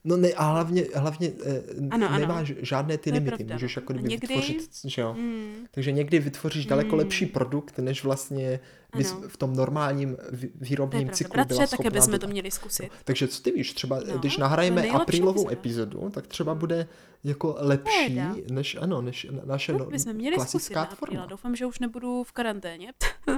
No 0.04 0.18
ne, 0.18 0.34
a 0.34 0.44
hlavně, 0.52 0.86
hlavně 0.96 1.32
eh, 1.46 1.62
Ano, 1.92 2.08
ano. 2.10 2.20
nemáš 2.20 2.54
žádné 2.60 2.98
ty 2.98 3.10
To 3.10 3.14
limity, 3.16 3.36
pravda, 3.38 3.56
můžeš 3.56 3.76
jako 3.76 3.94
kdyby 3.94 4.10
někdy- 4.10 4.28
vytvořit, 4.28 4.70
že 4.86 5.02
jo. 5.02 5.14
Mm. 5.14 5.54
Takže 5.72 5.92
někdy 5.92 6.20
vytvoříš 6.20 6.66
daleko 6.66 6.90
Mm. 6.96 6.98
lepší 7.00 7.26
produkt, 7.26 7.78
než 7.80 8.04
vlastně 8.04 8.60
Ano. 8.94 9.22
v 9.28 9.38
tom 9.38 9.56
normálním 9.56 10.16
To 10.16 10.22
výrobním 10.56 11.02
pravda. 11.02 11.14
cyklu 11.18 11.34
Bratře, 11.34 11.56
byla 11.56 11.68
také 11.68 11.90
bychom 11.90 12.20
to 12.20 12.28
měli 12.28 12.52
zkusit. 12.52 12.90
Takže 13.04 13.28
co 13.28 13.42
ty 13.44 13.52
víš, 13.52 13.74
třeba 13.74 14.00
No, 14.08 14.18
když 14.18 14.36
to 14.36 14.42
nahrajeme 14.42 14.90
aprílovou 14.90 15.50
epizodu, 15.50 16.10
tak 16.10 16.28
třeba 16.28 16.56
bude 16.56 16.88
jako 17.24 17.56
lepší, 17.60 18.08
Teda. 18.08 18.36
než 18.52 18.76
ano, 18.76 19.02
než 19.02 19.28
na- 19.32 19.42
naše 19.46 19.72
To 19.72 19.78
no, 19.78 19.86
bychom 19.86 20.14
měli 20.14 20.36
zkusit 20.36 20.52
klasická 20.52 20.82
apríla. 20.82 20.96
forma. 20.96 21.26
Doufám, 21.26 21.56
že 21.56 21.66
už 21.66 21.80
nebudu 21.80 22.24
v 22.24 22.32
karanténě. 22.32 22.94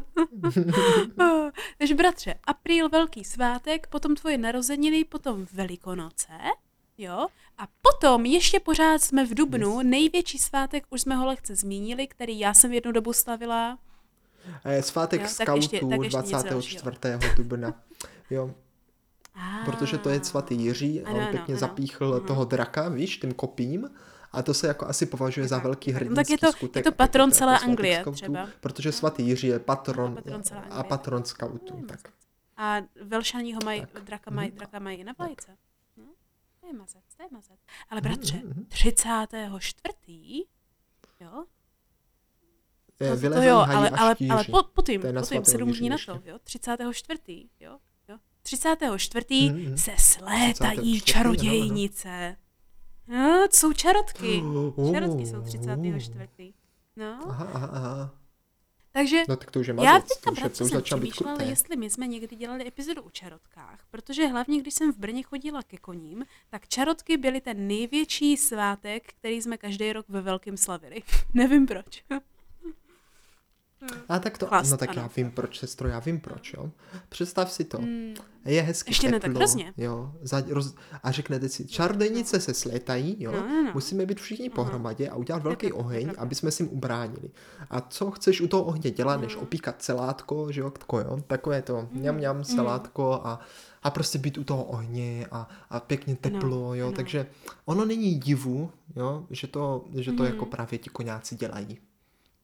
Takže 1.78 1.96
bratře, 1.96 2.36
apríl 2.44 2.90
velký 2.90 3.24
svátek, 3.24 3.88
potom 3.88 4.16
tvoje 4.16 4.38
narozeniny, 4.38 5.04
potom 5.04 5.46
velikonoce, 5.54 6.34
jo? 6.98 7.28
A 7.58 7.68
potom 7.82 8.26
ještě 8.26 8.60
pořád 8.60 9.02
jsme 9.02 9.26
v 9.26 9.34
Dubnu, 9.34 9.82
největší 9.84 10.38
svátek, 10.38 10.84
už 10.90 11.02
jsme 11.02 11.16
ho 11.16 11.26
lehce 11.26 11.56
zmínili, 11.56 12.08
který 12.08 12.40
já 12.40 12.54
jsem 12.54 12.74
jednu 12.74 12.92
dobu 12.92 13.14
slavila. 13.14 13.78
Svátek 14.82 15.22
Jo, 15.22 15.28
skautů 15.28 15.46
tak 15.52 15.56
ještě 15.56 15.86
něco 15.86 16.10
24. 16.10 16.78
dubna. 17.36 17.74
Jo, 18.30 18.56
protože 19.66 19.98
to 19.98 20.10
je 20.10 20.24
svatý 20.24 20.56
Jiří 20.56 21.04
a 21.04 21.08
Ano, 21.10 21.16
on 21.18 21.22
ano, 21.24 21.32
pěkně 21.32 21.54
ano. 21.54 21.60
zapíchl 21.60 22.16
Mhm. 22.18 22.28
toho 22.28 22.46
draka, 22.46 22.90
víš, 22.90 23.18
tím 23.18 23.34
kopím. 23.34 23.90
A 24.32 24.42
to 24.42 24.54
se 24.54 24.68
jako 24.68 24.88
asi 24.88 25.06
považuje 25.06 25.48
za 25.48 25.58
velký 25.60 25.94
tak. 25.94 26.02
No 26.02 26.06
hrdinský 26.08 26.24
tak 26.24 26.30
je 26.30 26.38
to- 26.38 26.46
je 26.48 26.52
skutek. 26.52 26.84
to 26.84 26.88
a 26.90 26.92
tak 26.92 26.98
patron 26.98 27.30
to 27.30 27.36
celé 27.36 27.54
jako 27.54 27.66
Anglie 27.66 28.00
skautů, 28.02 28.16
třeba. 28.16 28.48
Protože 28.62 28.92
svatý 28.92 29.28
Jiří 29.28 29.48
je 29.48 29.60
patron, 29.60 30.10
No, 30.10 30.16
patron 30.22 30.44
celé 30.44 30.62
a 30.70 30.84
patron 30.84 31.24
skautů. 31.26 31.86
Tak. 31.88 32.00
A 32.58 32.76
velšaní 33.02 33.54
ho 33.54 33.60
mají, 33.66 33.82
Tak. 33.94 34.04
draka 34.04 34.32
mají, 34.32 34.50
Mhm. 34.50 34.58
draka 34.58 34.80
mají 34.80 34.98
i 34.98 35.04
na 35.04 35.14
vlajce. 35.18 35.52
Hm? 35.98 36.10
To 36.62 36.68
je 36.68 36.74
mazec, 36.74 37.02
to 37.18 37.24
je 37.24 37.30
mazec. 37.32 37.60
Ale 37.90 38.02
bratře, 38.02 38.36
Mhm, 38.38 38.48
mhm. 38.50 38.66
34. 38.66 40.46
Jo? 41.20 41.46
Eh, 43.00 43.30
No, 43.30 43.36
to 43.36 43.42
jo, 43.42 43.56
ale, 43.58 43.90
ale, 43.90 44.16
ale 44.30 44.44
po, 44.44 44.64
po 44.64 44.82
To 44.82 44.92
na 45.12 45.22
po 45.22 45.26
svatého 45.26 45.46
sedm 45.46 45.72
dní 45.72 45.90
na 45.90 45.98
to, 46.06 46.22
jo? 46.26 46.40
34. 46.44 47.50
Jo? 47.60 47.78
jo? 48.10 48.18
34. 48.42 49.50
Mhm, 49.50 49.62
mhm. 49.66 49.78
se 49.78 49.92
slétají 49.98 51.02
34., 51.02 51.02
čarodějnice. 51.02 52.38
No, 53.08 53.48
to 53.52 53.56
jsou 53.58 53.74
čarotky. 53.74 54.42
Oh, 54.76 54.94
Čarotky 54.94 55.26
jsou 55.26 55.42
34. 55.42 56.54
No, 56.96 57.20
Aha, 57.30 57.50
aha, 57.54 57.68
aha. 57.74 58.16
takže 58.92 59.18
No 59.30 59.36
tak 59.36 59.52
to 59.52 59.60
už 59.60 59.68
je 59.68 59.76
Já 59.84 60.00
teďka 60.00 60.16
to 60.24 60.32
už, 60.32 60.38
je, 60.38 60.44
to 60.44 60.50
už 60.52 60.58
jsem 60.58 60.68
začal 60.68 61.00
být 61.00 61.10
přemýšlela, 61.12 61.36
kruté. 61.38 61.50
jestli 61.52 61.76
my 61.76 61.90
jsme 61.90 62.08
někdy 62.08 62.36
dělali 62.36 62.68
epizodu 62.68 63.02
o 63.02 63.10
čarotkách, 63.10 63.80
protože 63.92 64.28
hlavně, 64.28 64.62
když 64.62 64.74
jsem 64.74 64.94
v 64.94 64.98
Brně 64.98 65.24
chodila 65.24 65.64
ke 65.64 65.78
koním, 65.78 66.26
tak 66.50 66.68
čarotky 66.68 67.18
byly 67.18 67.42
ten 67.42 67.68
největší 67.68 68.38
svátek, 68.38 69.04
který 69.20 69.42
jsme 69.42 69.58
každý 69.58 69.94
rok 69.94 70.06
ve 70.10 70.22
velkém 70.22 70.58
slavili. 70.58 71.04
Nevím 71.34 71.66
proč. 71.66 72.04
A 74.10 74.20
tak 74.20 74.38
to, 74.38 74.46
Chlast, 74.48 74.72
no 74.72 74.78
tak 74.78 74.90
ano. 74.90 75.02
já 75.02 75.10
vím 75.16 75.32
proč, 75.32 75.60
sestro, 75.60 75.88
já 75.88 76.00
vím 76.00 76.20
proč, 76.20 76.54
jo. 76.54 76.72
Představ 77.10 77.52
si 77.52 77.64
to. 77.64 77.78
Hmm. 77.78 78.14
Je 78.46 78.62
hezky 78.62 78.90
Ještě 78.92 79.08
ne 79.08 79.20
tak 79.20 79.22
teplo, 79.22 79.38
hrozně. 79.40 79.74
jo. 79.78 80.12
Za, 80.22 80.44
roz, 80.50 80.76
a 81.04 81.12
řeknete 81.12 81.50
si, 81.50 81.66
čarodejnice 81.68 82.40
se 82.40 82.54
slétají, 82.54 83.16
jo. 83.20 83.32
No, 83.32 83.40
no, 83.48 83.64
no. 83.64 83.72
Musíme 83.74 84.06
být 84.06 84.20
všichni 84.22 84.50
pohromadě 84.50 85.10
a 85.10 85.16
udělat 85.16 85.44
velký 85.44 85.66
je 85.66 85.74
oheň, 85.74 86.04
pravda. 86.04 86.22
aby 86.22 86.36
jsme 86.36 86.52
si 86.52 86.64
jim 86.64 86.72
ubránili. 86.72 87.30
A 87.70 87.82
co 87.82 88.12
chceš 88.12 88.42
u 88.42 88.48
toho 88.48 88.64
ohně 88.64 88.92
dělat, 88.92 89.16
No. 89.16 89.22
než 89.22 89.36
opíkat 89.36 89.82
salátko, 89.84 90.52
že 90.52 90.62
jo, 90.62 90.70
tako, 90.70 91.00
jo. 91.00 91.20
Takové 91.28 91.62
to 91.62 91.76
Mm, 91.92 92.00
mňam, 92.00 92.16
mňam, 92.16 92.44
salátko 92.44 93.14
a, 93.24 93.40
a 93.84 93.90
prostě 93.92 94.18
být 94.18 94.38
u 94.38 94.44
toho 94.44 94.64
ohně 94.64 95.28
a, 95.32 95.50
a 95.70 95.80
pěkně 95.80 96.16
teplo, 96.16 96.74
jo. 96.76 96.88
ano. 96.88 96.96
Takže 96.96 97.28
ono 97.66 97.86
není 97.86 98.16
divu, 98.20 98.72
jo, 98.96 99.26
že 99.30 99.48
to, 99.48 99.86
že 99.96 100.12
to 100.12 100.24
Mhm. 100.24 100.32
jako 100.34 100.46
právě 100.46 100.80
ti 100.80 100.90
koňáci 100.90 101.36
dělají. 101.36 101.78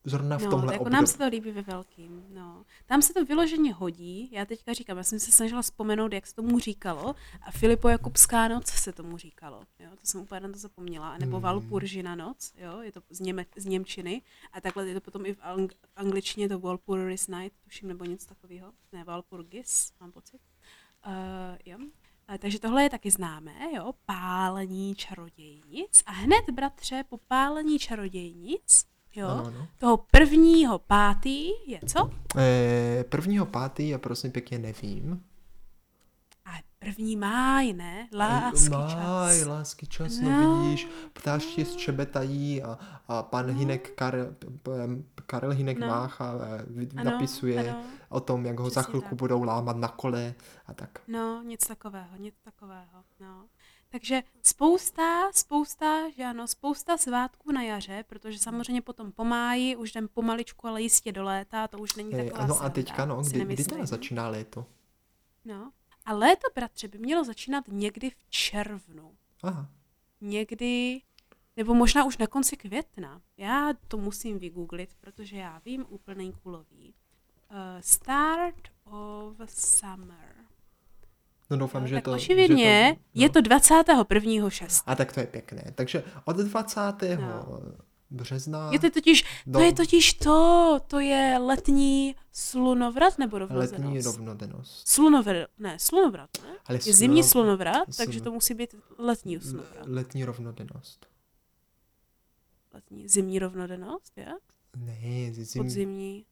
Zrovna 0.04 0.38
v 0.38 0.42
No, 0.44 0.50
tomhle 0.50 0.68
to 0.68 0.74
jako 0.74 0.82
období. 0.82 0.94
nám 0.94 1.08
se 1.08 1.18
to 1.18 1.28
líbí 1.28 1.52
ve 1.52 1.62
velkým. 1.62 2.26
No. 2.34 2.66
Tam 2.86 3.02
se 3.02 3.14
to 3.14 3.26
vyloženě 3.26 3.74
hodí. 3.74 4.30
Já 4.32 4.46
teďka 4.46 4.74
říkám, 4.74 4.98
já 4.98 5.04
jsem 5.04 5.20
se 5.20 5.32
snažila 5.32 5.62
vzpomenout, 5.62 6.14
jak 6.14 6.28
se 6.28 6.36
tomu 6.36 6.60
říkalo. 6.60 7.16
A 7.42 7.52
Filipo 7.52 7.90
Jakubská 7.90 8.48
noc 8.48 8.68
se 8.68 8.92
tomu 8.92 9.18
říkalo. 9.18 9.64
Jo? 9.80 9.90
To 9.92 10.06
jsem 10.06 10.22
úplně 10.22 10.40
na 10.40 10.50
to 10.50 10.58
zapomněla. 10.60 11.18
Nebo 11.18 11.32
Hmm. 11.38 11.44
Valpuržina 11.44 12.16
noc. 12.16 12.54
Jo? 12.58 12.82
Je 12.82 12.92
to 12.92 13.02
z, 13.10 13.20
Něme, 13.20 13.46
z 13.56 13.66
Němčiny. 13.66 14.22
A 14.54 14.62
takhle 14.62 14.88
je 14.88 14.94
to 14.94 15.02
potom 15.02 15.26
i 15.26 15.34
v, 15.34 15.40
ang- 15.40 15.72
v 15.82 15.88
angličtině 15.96 16.50
to 16.50 16.60
Walpurgis 16.60 17.28
Night, 17.28 17.58
tuším, 17.64 17.88
nebo 17.88 18.06
něco 18.06 18.28
takového. 18.28 18.72
Ne, 18.92 19.04
Walpurgis, 19.04 19.92
mám 20.00 20.12
pocit. 20.12 20.40
Uh, 21.08 21.14
jo. 21.66 21.78
A, 22.28 22.38
takže 22.38 22.60
tohle 22.60 22.84
je 22.84 22.90
taky 22.90 23.12
známé, 23.12 23.56
jo, 23.76 23.94
pálení 24.06 24.96
čarodějnic. 24.96 26.04
A 26.06 26.12
hned, 26.12 26.50
bratře, 26.54 27.04
po 27.10 27.18
pálení 27.18 27.80
čarodějnic, 27.80 28.86
jo, 29.16 29.28
Ano, 29.28 29.46
ano. 29.46 29.68
toho 29.78 29.98
prvního 30.12 30.80
pátý 30.80 31.50
je 31.68 31.80
co? 31.88 32.10
Eh, 32.38 33.04
prvního 33.10 33.46
pátý 33.46 33.90
já 33.90 33.98
prosím 33.98 34.32
pěkně 34.32 34.60
nevím. 34.60 35.24
A 36.46 36.50
první 36.80 37.16
máj, 37.18 37.74
ne? 37.74 38.08
Lásky 38.14 38.70
Máj, 38.70 39.40
čas. 39.40 39.48
lásky 39.48 39.88
čas, 39.88 40.20
No. 40.20 40.30
no 40.30 40.62
vidíš, 40.64 40.88
ptášti 41.14 41.66
střebetají 41.66 42.64
a, 42.64 42.80
a 43.08 43.24
pan 43.24 43.46
Hinek, 43.52 43.92
Karel, 43.96 44.36
Karel 45.26 45.52
Hinek 45.52 45.78
No. 45.80 45.88
Mácha 45.88 46.34
eh, 46.42 46.86
Ano, 46.98 47.12
napisuje 47.12 47.70
ano. 47.70 47.84
o 48.10 48.20
tom, 48.20 48.46
jak 48.46 48.60
ho 48.60 48.70
za 48.70 48.82
Přesně 48.82 48.90
chvilku 48.92 49.10
tak. 49.10 49.18
budou 49.20 49.44
lámat 49.44 49.78
na 49.78 49.88
kole 49.88 50.34
a 50.68 50.74
tak. 50.74 50.90
No, 51.08 51.44
nic 51.46 51.68
takového, 51.68 52.18
nic 52.20 52.36
takového, 52.44 53.04
no. 53.20 53.46
Takže 53.92 54.24
spousta, 54.42 55.32
spousta, 55.32 56.10
že 56.10 56.24
ano, 56.24 56.48
spousta 56.48 56.98
svátků 56.98 57.52
na 57.52 57.64
jaře, 57.64 58.04
protože 58.08 58.40
samozřejmě 58.40 58.82
potom 58.82 59.12
po 59.12 59.24
máji 59.24 59.76
už 59.76 59.90
jdem 59.92 60.08
pomaličku, 60.08 60.68
ale 60.68 60.82
jistě 60.82 61.12
do 61.12 61.24
léta, 61.24 61.68
to 61.68 61.78
už 61.78 61.96
není 61.96 62.12
taková 62.12 62.44
ano 62.44 62.62
a 62.64 62.70
teďka 62.70 63.06
no, 63.06 63.22
kdy, 63.22 63.46
kdy 63.46 63.64
teda 63.64 63.86
začíná 63.86 64.28
léto? 64.28 64.66
No. 65.46 65.72
A 66.06 66.14
léto, 66.14 66.48
bratře, 66.56 66.88
by 66.88 66.98
mělo 66.98 67.24
začínat 67.24 67.64
někdy 67.68 68.10
v 68.10 68.26
červnu. 68.30 69.16
Aha, 69.44 69.70
Někdy, 70.22 71.02
nebo 71.58 71.74
možná 71.74 72.06
už 72.06 72.18
na 72.18 72.28
konci 72.28 72.58
května. 72.58 73.22
Já 73.38 73.74
to 73.88 73.98
musím 73.98 74.40
vygooglit, 74.40 74.90
protože 75.00 75.38
já 75.38 75.62
vím 75.66 75.86
úplný 75.90 76.34
kulový. 76.44 76.94
Uh, 77.52 77.58
start 77.82 78.68
of 78.84 79.38
summer. 79.48 80.31
No 81.52 81.58
doufám, 81.58 81.82
Jo, 81.82 81.88
že 81.88 81.96
tak 81.96 82.04
to... 82.04 82.12
očividně 82.12 82.96
že 82.96 82.96
to, 83.14 83.20
je 83.22 83.30
to 83.30 83.42
21. 83.42 84.50
6. 84.50 84.84
A 84.86 84.96
tak 84.96 85.14
to 85.14 85.20
je 85.20 85.28
pěkné. 85.28 85.72
Takže 85.76 86.04
od 86.26 86.36
20. 86.36 86.80
No. 87.20 87.60
března 88.10 88.70
Je 88.72 88.80
to 88.80 88.90
totiž, 88.90 89.24
do- 89.48 89.60
to 89.60 89.66
je 89.66 89.74
totiž 89.74 90.14
to, 90.14 90.80
to 90.88 91.00
je 91.00 91.38
letní 91.38 92.16
slunovrat 92.32 93.18
nebo 93.20 93.40
rovnodennost? 93.40 93.74
letní 93.80 94.02
rovnodennost. 94.02 94.88
Slunovrat, 94.88 95.50
ne, 95.60 95.80
slunovrat, 95.80 96.30
ne? 96.44 96.56
Ale 96.66 96.80
Je 96.86 96.94
zimní 96.94 97.24
sluno- 97.24 97.32
slunovrat, 97.32 97.88
slun- 97.90 97.98
takže 97.98 98.22
to 98.22 98.32
musí 98.32 98.54
být 98.54 98.76
letní 98.98 99.40
slunovrat. 99.42 99.86
Letní 99.88 100.26
rovnodennost. 100.26 101.06
Letní, 102.74 103.08
zimní 103.08 103.40
rovnodennost, 103.40 104.18
je? 104.18 104.28
Ne, 104.78 105.34
zim, 105.34 105.64
Podzimní. 105.64 106.26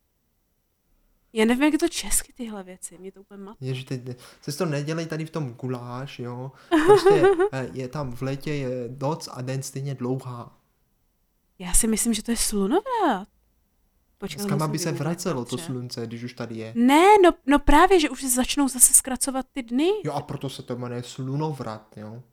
Já 1.33 1.45
nevím, 1.45 1.63
jak 1.63 1.73
je 1.73 1.79
to 1.79 1.87
česky 1.89 2.33
tyhle 2.33 2.63
věci, 2.63 2.97
mě 2.97 3.11
to 3.11 3.21
úplně 3.21 3.43
matí. 3.43 3.65
Ježi, 3.65 3.83
teď 3.83 4.01
se 4.41 4.57
to 4.57 4.65
nedělej 4.65 5.05
tady 5.05 5.25
v 5.25 5.29
tom 5.29 5.53
guláš, 5.53 6.19
jo. 6.19 6.51
Prostě 6.85 7.23
eh, 7.51 7.69
je 7.73 7.87
tam 7.87 8.11
v 8.15 8.21
létě 8.21 8.53
je 8.53 8.69
noc 9.01 9.29
a 9.31 9.41
den 9.41 9.63
stejně 9.63 9.95
dlouhá. 9.95 10.57
Já 11.59 11.73
si 11.73 11.87
myslím, 11.87 12.13
že 12.13 12.23
to 12.23 12.31
je 12.31 12.37
slunovrat. 12.37 13.27
Počkej, 14.17 14.43
musím 14.43 14.61
aby 14.61 14.79
se 14.79 14.91
vracelo 14.91 15.45
to 15.45 15.57
slunce, 15.57 16.07
když 16.07 16.23
už 16.23 16.33
tady 16.33 16.55
je. 16.55 16.73
Ne, 16.75 17.05
no, 17.23 17.31
no 17.45 17.59
právě, 17.59 17.99
že 17.99 18.09
už 18.09 18.21
se 18.21 18.29
začnou 18.29 18.67
zase 18.67 18.93
zkracovat 18.93 19.45
ty 19.51 19.63
dny. 19.63 19.89
Jo 20.05 20.13
a 20.13 20.21
proto 20.21 20.49
se 20.49 20.63
to 20.63 20.75
jmenuje 20.75 21.03
slunovrat, 21.03 21.97
jo. 21.97 22.23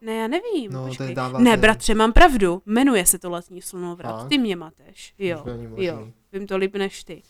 Ne, 0.00 0.14
já 0.14 0.28
nevím. 0.28 0.72
No, 0.72 0.82
to 0.82 0.88
počkej. 0.88 1.14
dává 1.14 1.38
Ne, 1.38 1.50
ten- 1.50 1.60
bratře, 1.60 1.94
mám 1.94 2.12
pravdu. 2.12 2.62
Jmenuje 2.66 3.06
se 3.06 3.18
to 3.18 3.30
letní 3.30 3.62
slunovrat. 3.62 4.20
Fakt? 4.20 4.28
Ty 4.28 4.38
mě 4.38 4.56
mateš. 4.56 5.14
Jo, 5.18 5.44
jo. 5.76 6.08
Vím 6.32 6.46
to 6.46 6.56
líp 6.56 6.74
než 6.76 7.04
ty. 7.04 7.22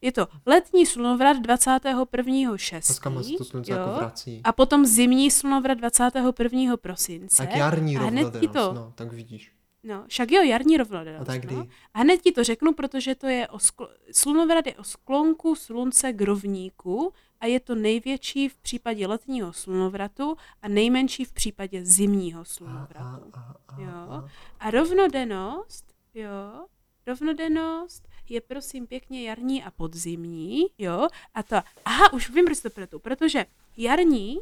Je 0.00 0.12
to 0.12 0.28
letní 0.46 0.86
slunovrat 0.86 1.36
21. 1.36 2.56
6. 2.56 2.90
A 2.90 2.94
s 2.94 2.98
kam 2.98 3.24
se 3.24 3.32
to 3.38 3.44
slunce 3.44 3.72
jo? 3.72 3.78
jako 3.78 3.90
vrací. 3.90 4.40
A 4.44 4.52
potom 4.52 4.86
zimní 4.86 5.30
slunovrat 5.30 5.78
21. 5.78 6.76
prosince. 6.76 7.42
Tak 7.46 7.56
jarní 7.56 7.96
a 7.96 8.00
hned 8.00 8.10
ti 8.20 8.24
rovnodennost, 8.24 8.52
to, 8.52 8.72
no, 8.74 8.92
tak 8.94 9.12
vidíš. 9.12 9.52
no, 9.82 10.04
však 10.08 10.30
jo, 10.32 10.42
jarní 10.42 10.76
rovnodennost. 10.76 11.22
A 11.28 11.32
tak 11.32 11.40
kdy? 11.42 11.54
No. 11.54 11.66
A 11.94 11.98
hned 11.98 12.22
ti 12.22 12.32
to 12.32 12.44
řeknu, 12.44 12.72
protože 12.72 13.14
to 13.14 13.26
je 13.26 13.48
o 13.48 13.56
skl- 13.56 13.88
slunovrat 14.12 14.66
je 14.66 14.74
o 14.74 14.84
sklonku 14.84 15.54
slunce 15.54 16.12
k 16.12 16.20
rovníku 16.20 17.12
a 17.40 17.46
je 17.46 17.60
to 17.60 17.74
největší 17.74 18.48
v 18.48 18.56
případě 18.56 19.06
letního 19.06 19.52
slunovratu 19.52 20.36
a 20.62 20.68
nejmenší 20.68 21.24
v 21.24 21.32
případě 21.32 21.84
zimního 21.84 22.44
slunovratu. 22.44 23.30
a, 23.34 23.40
a, 23.40 23.54
a, 23.68 23.80
Jo. 23.80 23.88
a. 24.10 24.28
A 24.60 24.70
rovnodennost, 24.70 25.84
jo, 26.14 26.66
rovnodennost 27.06 28.08
je 28.30 28.40
prosím 28.40 28.86
pěkně 28.86 29.28
jarní 29.28 29.64
a 29.64 29.70
podzimní, 29.70 30.66
jo, 30.78 31.08
a 31.34 31.42
to, 31.42 31.56
aha, 31.84 32.12
už 32.12 32.30
vím, 32.30 32.44
proč 32.44 32.60
to 32.60 32.70
pletu, 32.70 32.98
protože 32.98 33.46
jarní 33.76 34.38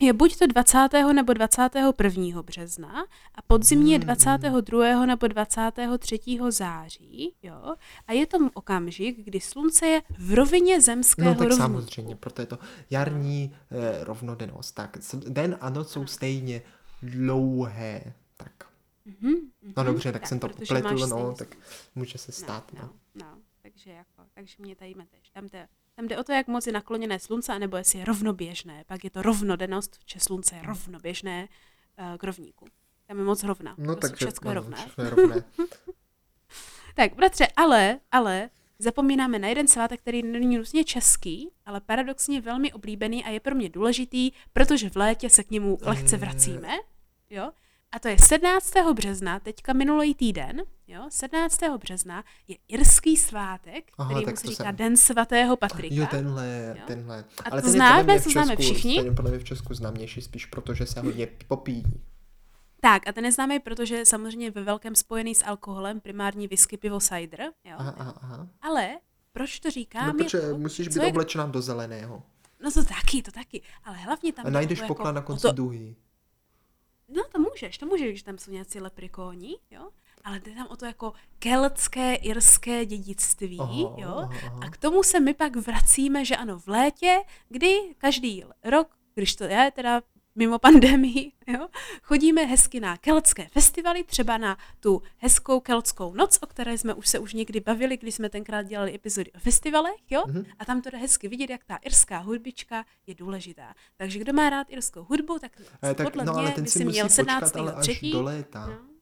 je 0.00 0.12
buď 0.12 0.36
to 0.38 0.46
20. 0.46 0.88
nebo 1.12 1.32
21. 1.32 2.42
března 2.42 3.04
a 3.34 3.42
podzimní 3.46 3.92
je 3.92 3.98
Hmm, 3.98 4.04
22. 4.06 5.06
nebo 5.06 5.26
23. 5.26 6.18
září, 6.50 7.32
jo, 7.42 7.74
a 8.06 8.12
je 8.12 8.26
to 8.26 8.38
okamžik, 8.54 9.24
kdy 9.24 9.40
slunce 9.40 9.86
je 9.86 10.02
v 10.18 10.34
rovině 10.34 10.80
zemského 10.80 11.28
No 11.30 11.34
tak 11.34 11.48
rovníku. 11.48 11.62
samozřejmě, 11.62 12.16
proto 12.16 12.42
je 12.42 12.46
to 12.46 12.58
jarní 12.90 13.54
eh, 13.70 14.04
rovnodennost. 14.04 14.74
Tak 14.74 14.96
den 15.28 15.56
a 15.60 15.70
noc 15.70 15.90
jsou 15.92 16.06
stejně 16.06 16.62
dlouhé. 17.02 18.02
Tak. 18.36 18.67
Mhm, 19.08 19.34
No 19.62 19.82
mhm. 19.82 19.86
dobře, 19.86 20.12
tak, 20.12 20.26
jsem 20.26 20.38
to 20.38 20.48
máš 20.82 21.00
no, 21.10 21.34
tak 21.34 21.56
může 21.94 22.18
se 22.18 22.32
stát, 22.32 22.72
no. 22.72 22.80
no, 22.82 22.90
no, 23.14 23.38
takže 23.62 23.90
jako, 23.90 24.22
takže 24.34 24.54
mě 24.58 24.76
tady 24.76 24.94
meteš. 24.94 25.30
Tam 25.30 25.46
jde, 25.46 25.68
tam 25.96 26.08
jde 26.08 26.18
o 26.18 26.24
to, 26.24 26.32
jak 26.32 26.46
moc 26.48 26.66
je 26.66 26.72
nakloněné 26.72 27.18
slunce, 27.18 27.52
anebo 27.52 27.76
jestli 27.76 27.98
je 27.98 28.04
rovnoběžné. 28.04 28.84
Pak 28.86 29.04
je 29.04 29.10
to 29.10 29.22
rovnodennost, 29.22 29.98
že 30.06 30.20
slunce 30.20 30.56
je 30.56 30.62
rovnoběžné 30.62 31.48
uh, 31.98 32.16
k 32.18 32.24
rovníku. 32.24 32.66
Tam 33.06 33.18
je 33.18 33.24
moc 33.24 33.42
rovná. 33.42 33.74
No 33.78 33.84
Prostě 33.96 34.08
takže, 34.08 34.26
Všechno 34.26 34.50
je 34.50 34.54
rovné. 34.54 34.76
všechno 34.76 35.04
je 35.04 35.10
rovné. 35.10 35.44
Tak, 36.94 37.14
bratře, 37.14 37.46
ale, 37.56 38.00
ale 38.12 38.50
zapomínáme 38.78 39.38
na 39.38 39.48
jeden 39.48 39.68
svátek, 39.68 40.00
který 40.00 40.22
není 40.22 40.56
nutně 40.58 40.84
český, 40.84 41.50
ale 41.66 41.80
paradoxně 41.80 42.40
velmi 42.40 42.72
oblíbený 42.72 43.24
a 43.24 43.28
je 43.30 43.40
pro 43.40 43.54
mě 43.54 43.68
důležitý, 43.68 44.30
protože 44.52 44.90
v 44.90 44.96
létě 44.96 45.30
se 45.30 45.44
k 45.44 45.50
němu 45.50 45.78
lehce 45.82 46.16
Eh. 46.16 46.18
vracíme. 46.18 46.68
Jo? 47.30 47.50
A 47.92 47.98
to 47.98 48.08
je 48.08 48.16
17. 48.18 48.72
března, 48.94 49.40
teďka 49.40 49.72
minulý 49.72 50.14
týden, 50.14 50.62
jo, 50.86 51.06
17. 51.08 51.60
března 51.78 52.24
je 52.48 52.56
irský 52.68 53.16
svátek, 53.16 53.84
Aha, 53.98 54.10
který 54.14 54.26
mu 54.30 54.36
se 54.36 54.46
říká 54.48 54.64
jsem- 54.64 54.76
Den 54.76 54.96
svatého 54.96 55.56
Patrika. 55.56 55.94
Jo, 55.94 56.06
tenhle, 56.10 56.74
Jo. 56.78 56.82
tenhle. 56.86 57.24
A 57.44 57.50
Ale 57.50 57.60
to 57.62 57.66
ten 57.66 57.74
známe, 57.74 58.20
to 58.20 58.30
známe 58.30 58.56
všichni? 58.56 58.96
Ten 58.96 59.06
je 59.06 59.12
podle 59.12 59.30
mě 59.30 59.40
v 59.40 59.44
Česku 59.44 59.74
známější 59.74 60.22
spíš, 60.22 60.46
protože 60.46 60.86
se 60.86 61.00
hodně 61.00 61.28
popíjí. 61.48 61.84
Tak, 62.80 63.08
a 63.08 63.12
ten 63.12 63.24
je 63.24 63.32
známý, 63.32 63.58
protože 63.60 63.96
je 63.96 64.06
samozřejmě 64.06 64.50
ve 64.50 64.62
velkém 64.62 64.94
spojený 64.94 65.34
s 65.34 65.44
alkoholem, 65.44 66.00
primární 66.00 66.48
whisky, 66.48 66.76
pivo, 66.76 67.00
cider, 67.00 67.40
jo. 67.64 67.74
Aha, 67.78 67.94
aha, 67.98 68.14
aha. 68.22 68.48
Ale 68.62 68.98
proč 69.32 69.60
to 69.60 69.70
říkám? 69.70 70.02
No, 70.06 70.08
je 70.08 70.24
protože 70.24 70.40
to, 70.40 70.58
musíš 70.58 70.86
co 70.88 70.92
být 71.00 71.06
je- 71.06 71.10
oblečená 71.12 71.46
do 71.46 71.62
zeleného. 71.62 72.22
No 72.64 72.70
to 72.72 72.84
taky, 72.84 73.22
to 73.22 73.30
taky. 73.32 73.62
Ale 73.84 73.96
hlavně 73.96 74.32
tam... 74.32 74.46
A 74.46 74.48
jde 74.48 74.54
najdeš 74.54 74.78
o 74.78 74.82
to 74.82 74.88
poklad 74.88 75.12
na 75.12 75.20
o 75.20 75.24
konci 75.24 75.42
to, 75.42 75.52
duhy. 75.52 75.96
No 77.08 77.22
to 77.32 77.38
můžeš, 77.38 77.78
to 77.78 77.86
můžeš, 77.86 78.08
když 78.08 78.22
tam 78.22 78.38
jsou 78.38 78.50
nějací 78.50 78.80
leprikóni, 78.80 79.56
jo? 79.70 79.88
Ale 80.24 80.40
jde 80.40 80.54
tam 80.54 80.66
o 80.70 80.76
to 80.76 80.86
jako 80.86 81.12
keltské, 81.38 82.14
irské 82.14 82.86
dědictví, 82.86 83.58
Aha, 83.60 83.94
jo? 83.96 84.14
aha. 84.16 84.58
A 84.66 84.70
k 84.70 84.76
tomu 84.76 85.02
se 85.02 85.20
my 85.20 85.34
pak 85.34 85.56
vracíme, 85.56 86.24
že 86.24 86.36
ano, 86.36 86.58
v 86.58 86.68
létě, 86.68 87.18
kdy 87.48 87.94
každý 87.98 88.44
rok, 88.64 88.96
když 89.14 89.36
to 89.36 89.44
je 89.44 89.70
teda 89.74 90.02
mimo 90.38 90.58
pandemii, 90.58 91.32
jo, 91.46 91.68
chodíme 92.02 92.44
hezky 92.44 92.80
na 92.80 92.96
keltské 92.96 93.48
festivaly, 93.48 94.04
třeba 94.04 94.38
na 94.38 94.56
tu 94.80 95.02
hezkou 95.16 95.60
keltskou 95.60 96.14
noc, 96.14 96.38
o 96.42 96.46
které 96.46 96.78
jsme 96.78 96.94
už 96.94 97.08
se 97.08 97.18
už 97.18 97.32
někdy 97.32 97.60
bavili, 97.60 97.96
když 97.96 98.14
jsme 98.14 98.30
tenkrát 98.30 98.62
dělali 98.62 98.94
epizody 98.94 99.32
o 99.32 99.38
festivalech, 99.38 100.00
jo, 100.10 100.22
mm-hmm. 100.26 100.44
a 100.58 100.64
tam 100.64 100.82
to 100.82 100.90
jde 100.90 100.98
hezky 100.98 101.28
vidět, 101.28 101.50
jak 101.50 101.64
ta 101.64 101.76
irská 101.76 102.18
hudbička 102.18 102.84
je 103.06 103.14
důležitá. 103.14 103.74
Takže 103.96 104.18
kdo 104.18 104.32
má 104.32 104.50
rád 104.50 104.66
irskou 104.70 105.06
hudbu, 105.08 105.38
tak, 105.38 105.52
eh, 105.82 105.94
tak 105.94 106.06
podle 106.06 106.24
no, 106.24 106.32
ale 106.32 106.42
mě 106.42 106.52
ten 106.52 106.64
by 106.64 106.70
si 106.70 106.84
měl 106.84 107.06
počkat 107.06 107.14
17. 107.14 107.56
ale 107.56 107.72
až 107.72 107.82
třetí, 107.82 108.12
do 108.12 108.22
léta. 108.22 108.66
No. 108.66 108.98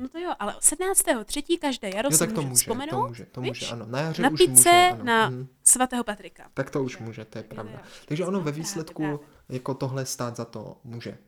No 0.00 0.08
to 0.08 0.18
jo, 0.18 0.32
ale 0.38 0.54
17. 0.60 1.24
třetí 1.24 1.58
každé 1.58 1.90
jaro 1.94 2.08
Jo, 2.12 2.18
tak 2.18 2.32
to 2.32 2.42
může 2.42 2.54
vzpomenout, 2.54 3.02
to 3.02 3.08
může, 3.08 3.24
to 3.24 3.40
víš? 3.40 3.60
může, 3.60 3.72
ano. 3.72 3.86
Na 3.86 4.00
jaře 4.00 4.22
na 4.22 4.30
už 4.30 4.46
může, 4.46 4.70
ano. 4.70 5.04
na 5.04 5.30
mhm. 5.30 5.48
svatého 5.64 6.04
Patrika. 6.04 6.50
Tak 6.54 6.70
to 6.70 6.82
už 6.82 6.98
může, 6.98 7.24
to 7.24 7.38
je 7.38 7.42
pravda. 7.42 7.82
Takže 8.08 8.24
ono 8.26 8.40
ve 8.40 8.52
výsledku. 8.52 9.20
Jako 9.50 9.74
tohle 9.74 10.06
stát 10.06 10.36
za 10.36 10.44
to 10.44 10.80
může. 10.84 11.18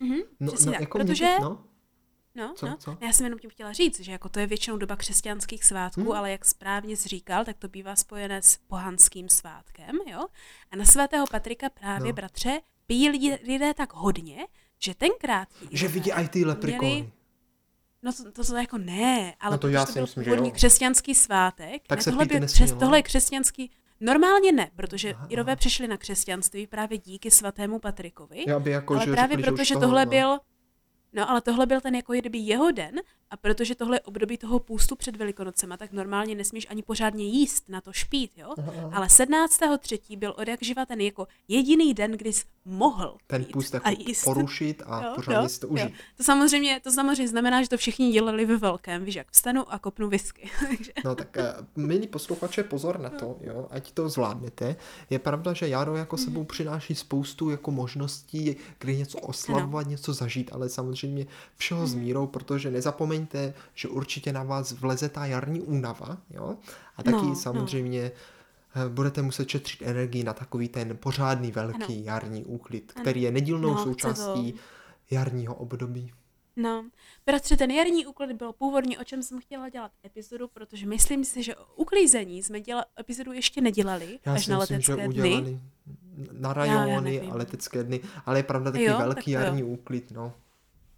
Mhm, 0.00 0.18
No, 0.40 0.52
no 0.66 0.72
tak, 0.72 0.80
jako 0.80 0.98
protože... 0.98 1.34
to- 1.40 1.42
no, 1.44 1.64
No, 2.34 2.54
Co, 2.56 2.66
no. 2.66 2.76
co? 2.76 2.96
Já 3.00 3.12
jsem 3.12 3.26
jenom 3.26 3.38
tím 3.38 3.50
chtěla 3.50 3.72
říct, 3.72 4.00
že 4.00 4.12
jako 4.12 4.28
to 4.28 4.40
je 4.40 4.46
většinou 4.46 4.76
doba 4.76 4.96
křesťanských 4.96 5.64
svátků, 5.64 6.00
Hmm. 6.00 6.12
ale 6.12 6.30
jak 6.30 6.44
správně 6.44 6.96
jsi 6.96 7.08
říkal, 7.08 7.44
tak 7.44 7.56
to 7.58 7.68
bývá 7.68 7.96
spojené 7.96 8.42
s 8.42 8.56
pohanským 8.56 9.28
svátkem, 9.28 9.96
jo? 10.10 10.20
A 10.70 10.76
na 10.76 10.84
svatého 10.84 11.26
Patrika 11.30 11.68
právě, 11.70 12.08
No. 12.08 12.12
bratře, 12.14 12.60
pijí 12.86 13.08
lidi, 13.08 13.38
lidé 13.46 13.74
tak 13.74 13.92
hodně, 13.94 14.46
že 14.78 14.94
tenkrát... 14.94 15.48
že 15.70 15.88
vidí 15.88 16.12
i 16.12 16.28
ty 16.28 16.44
leprikony. 16.44 16.90
měli- 16.92 17.12
No 18.02 18.12
to, 18.12 18.32
to, 18.32 18.44
to 18.44 18.56
jako 18.56 18.78
ne, 18.78 19.34
ale 19.40 19.54
No 19.54 19.58
to 19.58 19.68
já 19.68 19.86
to 19.86 19.92
si 19.92 19.98
byl 19.98 20.02
myslím, 20.02 20.24
že 20.24 20.30
jo. 20.30 20.50
křesťanský 20.50 21.14
svátek. 21.14 21.82
Tak 21.86 21.98
ne, 21.98 22.02
se 22.02 22.10
tohle, 22.10 22.24
byl 22.26 22.46
křes, 22.46 22.72
tohle 22.72 22.98
je 22.98 23.02
křesťanský... 23.02 23.70
Normálně 24.02 24.52
ne, 24.52 24.70
protože 24.76 25.14
Aha, 25.14 25.26
Irové 25.28 25.56
přešli 25.56 25.88
na 25.88 25.96
křesťanství 25.96 26.66
právě 26.66 26.98
díky 26.98 27.30
svatému 27.30 27.78
Patrikovi. 27.78 28.44
Já 28.46 28.58
by 28.58 28.70
jako, 28.70 28.94
ale 28.94 29.04
že 29.04 29.12
právě 29.12 29.38
protože 29.38 29.74
tohle 29.74 30.06
byl, 30.06 30.38
no 31.12 31.30
ale 31.30 31.40
tohle 31.40 31.66
byl 31.66 31.80
ten 31.80 31.94
jako 31.94 32.12
kdyby 32.12 32.38
jeho 32.38 32.70
den 32.70 33.00
a 33.30 33.36
protože 33.36 33.74
tohle 33.74 33.96
je 33.96 34.00
období 34.00 34.38
toho 34.38 34.58
půstu 34.58 34.96
před 34.96 35.16
Velikonocema, 35.16 35.76
tak 35.76 35.92
normálně 35.92 36.34
nesmíš 36.34 36.66
ani 36.70 36.82
pořádně 36.82 37.24
jíst, 37.24 37.68
na 37.68 37.80
to 37.80 37.92
špít, 37.92 38.30
jo? 38.36 38.54
Aha. 38.58 38.90
Ale 38.92 39.06
17.3. 39.06 40.18
byl 40.18 40.34
od 40.38 40.48
jak 40.48 40.62
živa 40.62 40.86
ten 40.86 41.00
jako 41.00 41.26
jediný 41.48 41.94
den, 41.94 42.12
kdy 42.12 42.32
jsi 42.32 42.44
mohl 42.64 43.16
ten 43.26 43.44
půst 43.44 43.74
a 43.74 43.90
jako 43.90 44.02
jíst. 44.06 44.24
porušit 44.24 44.82
a 44.86 45.04
Jo, 45.04 45.12
pořádně 45.14 45.42
jo, 45.42 45.48
si 45.48 45.60
to 45.60 45.66
jo. 45.66 45.72
užít. 45.72 45.92
To 46.16 46.24
samozřejmě, 46.24 46.80
to 46.84 46.92
samozřejmě 46.92 47.28
znamená, 47.28 47.62
že 47.62 47.68
to 47.68 47.76
všichni 47.76 48.12
dělali 48.12 48.44
ve 48.46 48.56
velkém, 48.56 49.04
víš 49.04 49.14
jak, 49.14 49.30
vstanu 49.30 49.72
a 49.72 49.78
kopnu 49.78 50.08
whisky. 50.08 50.50
No 51.04 51.14
tak 51.14 51.36
eh, 51.36 51.54
milí 51.76 52.06
posluchače, 52.06 52.62
pozor 52.62 53.00
na 53.00 53.10
to, 53.10 53.36
jo, 53.40 53.66
ať 53.70 53.92
to 53.92 54.08
zvládnete. 54.08 54.76
Je 55.10 55.18
pravda, 55.18 55.52
že 55.52 55.68
jaro 55.68 55.96
jako 55.96 56.16
Mhm. 56.16 56.24
sebou 56.24 56.44
přináší 56.44 56.94
spoustu 56.94 57.50
jako 57.50 57.70
možností, 57.70 58.56
kdy 58.78 58.96
něco 58.96 59.18
oslavovat, 59.18 59.86
něco 59.86 60.12
zažít, 60.12 60.50
ale 60.52 60.68
samozřejmě 60.68 61.01
všeho 61.56 61.80
Mhm. 61.80 61.88
s 61.90 61.94
mírou, 61.94 62.26
protože 62.26 62.70
nezapomeňte, 62.70 63.54
že 63.74 63.88
určitě 63.88 64.32
na 64.32 64.42
vás 64.42 64.72
vleze 64.72 65.08
ta 65.08 65.26
jarní 65.26 65.60
únava, 65.60 66.18
jo, 66.30 66.56
a 66.96 67.02
taky 67.02 67.16
No, 67.16 67.28
no. 67.28 67.34
samozřejmě 67.36 68.00
eh, 68.74 68.88
budete 68.88 69.22
muset 69.22 69.48
šetřit 69.48 69.82
energii 69.82 70.24
na 70.24 70.32
takový 70.32 70.68
ten 70.68 70.96
pořádný 70.96 71.52
velký 71.52 72.04
jarní 72.04 72.44
úklid, 72.44 72.92
Ano. 72.96 73.02
který 73.02 73.22
je 73.22 73.30
nedílnou 73.30 73.74
No, 73.74 73.82
součástí 73.84 74.54
jarního 75.10 75.54
období. 75.54 76.12
No, 76.56 76.84
bratře, 77.26 77.56
ten 77.56 77.70
jarní 77.70 78.06
úklid 78.06 78.32
byl 78.32 78.52
původně, 78.52 78.98
o 78.98 79.04
čem 79.04 79.22
jsem 79.22 79.40
chtěla 79.40 79.68
dělat 79.68 79.90
epizodu, 80.06 80.48
protože 80.48 80.86
myslím 80.86 81.24
si, 81.24 81.42
že 81.42 81.56
o 81.56 81.64
uklízení 81.76 82.42
jsme 82.42 82.60
děla, 82.60 82.84
epizodu 83.00 83.32
ještě 83.32 83.60
nedělali, 83.60 84.18
Já 84.24 84.32
až 84.34 84.44
si 84.44 84.50
na 84.50 84.58
myslím, 84.58 84.80
že 84.80 84.92
letecké 84.92 85.08
dny. 85.08 85.22
udělali 85.24 85.60
na 86.32 86.48
já 86.48 86.52
rajony 86.54 87.10
nevím. 87.16 87.32
a 87.32 87.36
letecké 87.36 87.84
dny, 87.84 88.00
ale 88.26 88.38
je 88.38 88.42
pravda 88.42 88.70
taky 88.72 88.84
Jo, 88.84 88.92
tak 88.96 89.00
velký 89.06 89.30
jo. 89.30 89.40
jarní 89.40 89.62
úklid, 89.62 90.10
no. 90.10 90.32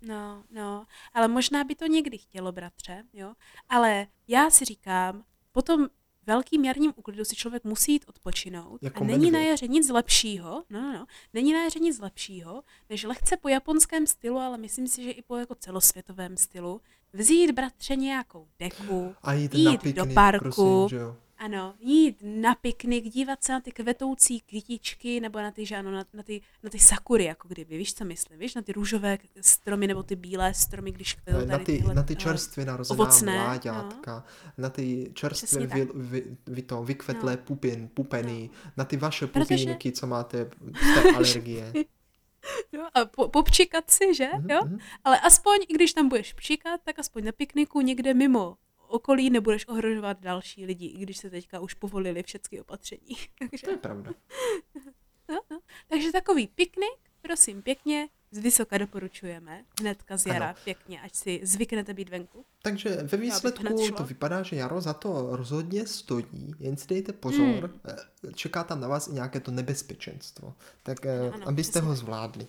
No, 0.06 0.44
no, 0.50 0.86
ale 1.14 1.28
možná 1.28 1.64
by 1.64 1.74
to 1.74 1.86
někdy 1.86 2.18
chtělo, 2.18 2.52
bratře, 2.52 3.04
jo. 3.12 3.34
Ale 3.68 4.06
já 4.28 4.50
si 4.50 4.64
říkám, 4.64 5.24
po 5.52 5.62
tom 5.62 5.86
velkým 6.26 6.64
jarním 6.64 6.92
úklidu 6.96 7.24
si 7.24 7.36
člověk 7.36 7.64
musí 7.64 7.92
jít 7.92 8.04
odpočinout 8.08 8.82
Jako 8.82 9.04
a 9.04 9.06
není 9.06 9.30
na 9.30 9.38
jaře 9.40 9.68
nic 9.68 9.88
lepšího, 9.90 10.64
no, 10.70 10.80
no, 10.80 10.92
no, 10.92 11.06
není 11.32 11.52
na 11.52 11.62
jaře 11.64 11.78
nic 11.78 11.98
lepšího, 12.00 12.62
než 12.90 13.04
lehce 13.04 13.36
po 13.36 13.48
japonském 13.48 14.06
stylu, 14.06 14.38
ale 14.38 14.58
myslím 14.58 14.88
si, 14.88 15.02
že 15.02 15.10
i 15.10 15.22
po 15.22 15.36
jako 15.36 15.54
celosvětovém 15.54 16.36
stylu, 16.36 16.80
vzít, 17.12 17.50
bratře, 17.50 17.96
nějakou 17.96 18.48
deku, 18.58 19.14
A 19.22 19.32
jít, 19.32 19.54
Jít 19.54 19.96
na 19.96 20.04
do 20.04 20.14
parku. 20.14 20.38
prosím, 20.40 20.88
že 20.88 20.96
jo. 20.96 21.16
Ano, 21.44 21.74
jít 21.80 22.16
na 22.22 22.54
piknik, 22.54 23.04
dívat 23.04 23.44
se 23.44 23.52
na 23.52 23.60
ty 23.60 23.72
kvetoucí 23.72 24.40
kytičky, 24.40 25.20
nebo 25.20 25.38
na 25.40 25.50
ty, 25.50 25.66
že 25.66 25.76
ano, 25.76 25.90
na, 25.92 26.04
na, 26.14 26.22
ty, 26.22 26.40
na 26.62 26.70
ty 26.70 26.78
sakury, 26.78 27.24
jako 27.24 27.48
kdyby, 27.48 27.78
víš, 27.78 27.94
co 27.94 28.04
myslím, 28.04 28.38
víš, 28.38 28.54
na 28.54 28.62
ty 28.62 28.72
růžové 28.72 29.18
stromy, 29.40 29.86
nebo 29.86 30.02
ty 30.02 30.16
bílé 30.16 30.54
stromy, 30.54 30.92
když 30.92 31.14
kvetou 31.14 31.38
Na 31.38 31.46
tady 31.46 31.64
ty, 31.64 31.72
tyhle, 31.78 31.94
na 31.94 32.02
ty 32.02 32.12
eh, 32.12 32.16
čerstvě 32.16 32.66
narozená 32.66 33.00
ovocné, 33.04 33.36
mláďátka, 33.36 34.24
na 34.58 34.68
ty 34.70 35.10
čerstvě 35.14 35.66
vy, 35.66 35.88
vy, 35.94 36.36
vy 36.46 36.62
to, 36.62 36.82
vykvetlé 36.84 37.36
No. 37.36 37.42
pupin, 37.44 37.88
pupeny, 37.94 38.50
na 38.76 38.84
ty 38.84 38.96
vaše 38.96 39.26
Protože- 39.26 39.64
pupínky, 39.64 39.92
co 39.92 40.06
máte 40.06 40.50
z 40.80 40.94
té 41.02 41.10
alergie. 41.16 41.72
Jo, 42.72 42.86
a 42.94 43.04
po, 43.04 43.28
popčikat 43.28 43.90
si, 43.90 44.14
že? 44.14 44.28
Mhm, 44.38 44.50
Jo? 44.50 44.60
mhm. 44.64 44.78
Ale 45.04 45.20
aspoň, 45.20 45.58
i 45.68 45.74
když 45.74 45.92
tam 45.92 46.08
budeš 46.08 46.32
pčikat, 46.32 46.80
tak 46.84 46.98
aspoň 46.98 47.24
na 47.24 47.32
pikniku 47.32 47.80
někde 47.80 48.14
mimo 48.14 48.56
okolí 48.88 49.30
nebudeš 49.30 49.68
ohrožovat 49.68 50.20
další 50.20 50.66
lidi, 50.66 50.86
i 50.86 50.98
když 50.98 51.16
se 51.18 51.30
teďka 51.30 51.60
už 51.60 51.74
povolili 51.74 52.22
všechny 52.22 52.60
opatření. 52.60 53.16
Takže, 53.38 53.64
To 53.66 53.70
je 53.70 53.76
pravda. 53.76 54.10
no, 55.28 55.40
no. 55.50 55.58
Takže 55.88 56.12
takový 56.12 56.46
piknik, 56.46 56.98
prosím 57.22 57.62
pěkně, 57.62 58.08
z 58.30 58.38
vysoka 58.38 58.78
doporučujeme, 58.78 59.64
hnedka 59.80 60.16
z 60.16 60.26
jara, 60.26 60.46
Ano. 60.46 60.54
pěkně, 60.64 61.00
ať 61.00 61.14
si 61.14 61.40
zvyknete 61.42 61.94
být 61.94 62.08
venku. 62.08 62.44
Takže 62.62 62.90
ve 62.96 63.18
výsledku 63.18 63.92
to 63.96 64.04
vypadá, 64.04 64.42
že 64.42 64.56
jaro 64.56 64.80
za 64.80 64.94
to 64.94 65.36
rozhodně 65.36 65.86
stojí, 65.86 66.54
jen 66.60 66.76
si 66.76 66.88
dejte 66.88 67.12
pozor, 67.12 67.46
Hmm. 67.46 67.80
eh, 68.28 68.32
čeká 68.34 68.64
tam 68.64 68.80
na 68.80 68.88
vás 68.88 69.08
i 69.08 69.12
nějaké 69.12 69.40
to 69.40 69.50
nebezpečenstvo, 69.50 70.54
tak 70.82 71.06
eh, 71.06 71.30
Ano, 71.30 71.48
abyste 71.48 71.70
přesně 71.70 71.88
ho 71.88 71.96
zvládli. 71.96 72.46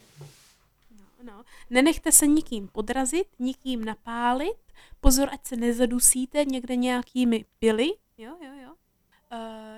No. 1.24 1.44
Nenechte 1.70 2.12
se 2.12 2.28
nikým 2.28 2.68
podrazit, 2.68 3.28
nikým 3.40 3.86
napálit, 3.86 4.58
pozor, 5.00 5.30
ať 5.34 5.48
se 5.48 5.56
nezadusíte 5.56 6.46
někde 6.46 6.76
nějakými 6.76 7.46
pily, 7.60 7.88
jo, 8.18 8.36
jo, 8.42 8.52
jo. 8.64 8.72
Uh, 9.32 9.38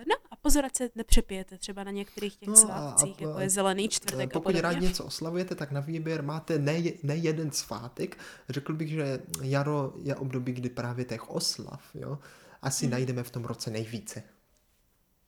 no 0.10 0.16
a 0.32 0.36
pozor, 0.36 0.66
ať 0.66 0.76
se 0.78 0.90
nepřepijete 0.96 1.58
třeba 1.58 1.84
na 1.84 1.92
některých 1.92 2.38
těch 2.38 2.48
No 2.50 2.54
no, 2.54 2.60
a- 2.60 2.64
a- 2.64 2.78
svátcích, 2.98 3.22
jako 3.22 3.34
a- 3.38 3.42
je 3.42 3.50
zelený 3.50 3.86
Eh, 3.86 3.88
čtvrtek 3.88 4.30
a 4.30 4.34
Pokud 4.34 4.44
podobně. 4.44 4.62
rád 4.62 4.74
něco 4.82 5.06
oslavujete, 5.06 5.56
tak 5.56 5.72
na 5.72 5.80
výběr 5.80 6.24
máte 6.24 6.58
ne, 6.60 6.82
ne 7.04 7.16
jeden 7.16 7.52
svátek. 7.52 8.18
Řekl 8.50 8.74
bych, 8.74 8.90
že 8.90 9.20
jaro 9.42 9.94
je 10.04 10.16
období, 10.16 10.52
kdy 10.54 10.70
právě 10.70 11.06
těch 11.06 11.30
oslav, 11.30 11.82
jo, 11.94 12.20
asi 12.62 12.86
Hmm. 12.86 12.92
najdeme 12.92 13.24
v 13.24 13.32
tom 13.32 13.46
roce 13.46 13.70
nejvíce. 13.72 14.24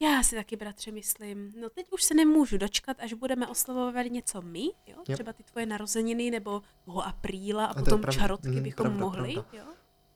Já 0.02 0.24
si 0.24 0.36
taky, 0.36 0.56
bratře, 0.56 0.92
myslím, 0.92 1.54
no 1.62 1.70
teď 1.70 1.92
už 1.92 2.04
se 2.04 2.14
nemůžu 2.14 2.58
dočkat, 2.58 2.98
až 3.00 3.14
budeme 3.14 3.48
oslavovat 3.48 4.06
něco 4.06 4.42
my, 4.42 4.64
jo, 4.64 4.72
Jo. 4.88 5.04
třeba 5.14 5.34
ty 5.34 5.44
tvoje 5.44 5.66
narozeniny 5.66 6.32
nebo 6.32 6.62
toho 6.86 7.06
apríla 7.08 7.66
a, 7.66 7.74
to 7.74 7.80
je 7.80 7.84
potom 7.84 8.02
pravda. 8.02 8.22
čarotky 8.22 8.48
Mhm, 8.50 8.64
bychom 8.64 8.84
pravda, 8.84 9.00
mohli, 9.00 9.34
pravda. 9.34 9.50
jo, 9.54 9.64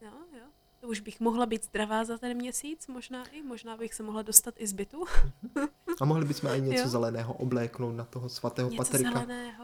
jo, 0.02 0.12
jo. 0.40 0.44
To 0.80 0.88
už 0.88 1.00
bych 1.00 1.20
mohla 1.20 1.46
být 1.46 1.64
zdravá 1.66 2.04
za 2.04 2.18
ten 2.18 2.38
měsíc, 2.38 2.88
možná 2.88 3.26
i, 3.28 3.42
možná 3.42 3.78
bych 3.78 3.94
se 3.94 4.04
mohla 4.04 4.22
dostat 4.22 4.54
i 4.58 4.68
z 4.68 4.74
bytu. 4.74 5.06
A 6.02 6.06
mohli 6.06 6.26
bychom 6.26 6.50
i 6.50 6.62
něco 6.70 6.82
Jo. 6.84 6.90
zeleného 6.90 7.34
obléknout 7.34 7.96
na 7.96 8.04
toho 8.06 8.30
svatého 8.30 8.70
Něco 8.70 8.84
Patrika. 8.84 9.12
zeleného. 9.12 9.64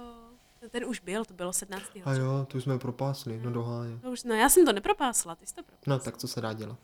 No, 0.61 0.70
ten 0.70 0.86
už 0.86 0.99
byl, 0.99 1.26
to 1.26 1.34
bylo 1.34 1.53
17. 1.53 1.86
A 2.05 2.13
jo, 2.13 2.45
tu 2.49 2.61
jsme 2.61 2.80
propásli, 2.80 3.39
no 3.43 3.51
doháně. 3.51 3.99
No, 4.03 4.11
už, 4.11 4.24
no 4.24 4.36
já 4.36 4.49
jsem 4.49 4.65
to 4.65 4.74
nepropásla, 4.74 5.36
ty 5.36 5.45
jsi 5.47 5.53
to 5.55 5.63
propásla. 5.63 5.93
No 5.93 5.99
tak 5.99 6.17
co 6.17 6.28
se 6.28 6.41
dá 6.41 6.53
dělat. 6.53 6.78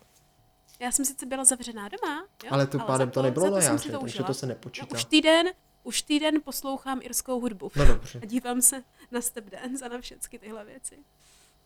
Já 0.80 0.92
jsem 0.92 1.06
sice 1.06 1.26
byla 1.26 1.44
zavřená 1.44 1.90
doma, 1.90 2.28
jo, 2.44 2.50
Ale 2.52 2.68
to 2.68 2.80
pádem 2.80 3.08
za 3.08 3.12
to 3.12 3.22
nebylo 3.22 3.50
na 3.50 3.58
jaře, 3.62 3.90
takže 3.92 3.98
užila. 3.98 4.28
to 4.28 4.34
se 4.34 4.46
No, 4.46 4.50
nepočítá. 4.50 4.88
už 4.96 5.06
týden, 5.06 5.48
už 5.84 6.02
týden 6.02 6.42
poslouchám 6.44 7.00
irskou 7.04 7.40
hudbu. 7.40 7.72
No 7.76 7.86
dobře. 7.86 8.20
A 8.24 8.26
dívám 8.26 8.62
se 8.62 8.84
na 9.12 9.22
step 9.22 9.50
dance 9.50 9.86
a 9.86 9.88
na 9.90 10.02
všechny 10.02 10.40
tyhle 10.40 10.66
věci. 10.66 10.98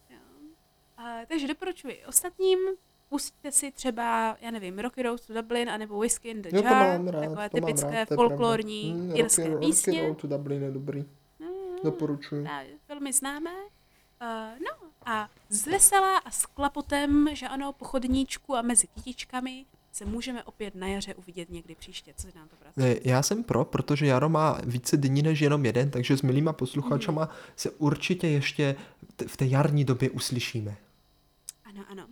Jo. 0.10 0.18
A, 0.98 1.26
takže 1.28 1.48
doporučuji 1.48 2.06
ostatním, 2.08 2.60
pustíte 3.10 3.52
si 3.52 3.72
třeba, 3.72 4.38
já 4.42 4.52
nevím, 4.52 4.80
Rocky 4.80 5.04
Road 5.04 5.28
to 5.28 5.34
Dublin, 5.34 5.70
anebo 5.70 6.00
Whiskey 6.00 6.32
in 6.32 6.42
the 6.42 6.50
Jo, 6.54 6.62
to 6.62 6.68
Jar, 6.68 7.00
mám 7.00 7.08
rád, 7.08 7.20
takové 7.20 7.50
to 7.50 7.58
mám 7.58 7.66
typické 7.68 7.92
rád, 7.92 8.08
to 8.08 8.14
je 8.14 8.16
folklorní. 8.16 8.92
Hmm, 8.92 9.16
irské 9.16 9.48
Rocky, 9.50 9.66
písně. 9.66 9.94
Rocky 9.94 10.08
Road 10.08 10.22
to 10.22 10.28
Dublin 10.28 10.64
je 10.64 10.72
dobrý. 10.72 11.00
Mm, 11.40 11.48
Doporučuji. 11.84 12.44
právě, 12.44 12.72
velmi 12.88 13.14
známé. 13.14 13.52
Uh, 14.22 14.60
no 14.60 14.90
a 15.06 15.30
z 15.50 15.66
veselá 15.66 16.18
a 16.18 16.32
s 16.32 16.46
klapotem, 16.46 17.30
že 17.34 17.48
ano, 17.48 17.74
po 17.74 17.86
chodníčku 17.86 18.56
a 18.56 18.62
mezi 18.62 18.88
kytičkami 18.88 19.66
se 19.92 20.06
můžeme 20.06 20.44
opět 20.44 20.76
na 20.76 20.88
jaře 20.88 21.16
uvidět 21.16 21.50
někdy 21.50 21.76
příště. 21.76 22.14
Co 22.18 22.28
nám 22.36 22.48
to 22.48 22.56
bratře? 22.60 22.82
Ne, 22.82 22.96
Já 23.04 23.24
jsem 23.24 23.44
pro, 23.44 23.66
protože 23.66 24.06
Jaro 24.06 24.30
má 24.30 24.58
více 24.66 24.98
dní 24.98 25.22
než 25.22 25.40
jenom 25.40 25.66
jeden, 25.66 25.92
takže 25.92 26.18
s 26.18 26.22
milýma 26.22 26.54
posluchačama 26.54 27.30
se 27.56 27.70
určitě 27.70 28.28
ještě 28.28 28.76
v 29.28 29.38
té 29.38 29.46
jarní 29.46 29.86
době 29.86 30.10
uslyšíme. 30.10 30.78
Ano, 31.66 31.86
ano. 31.90 32.08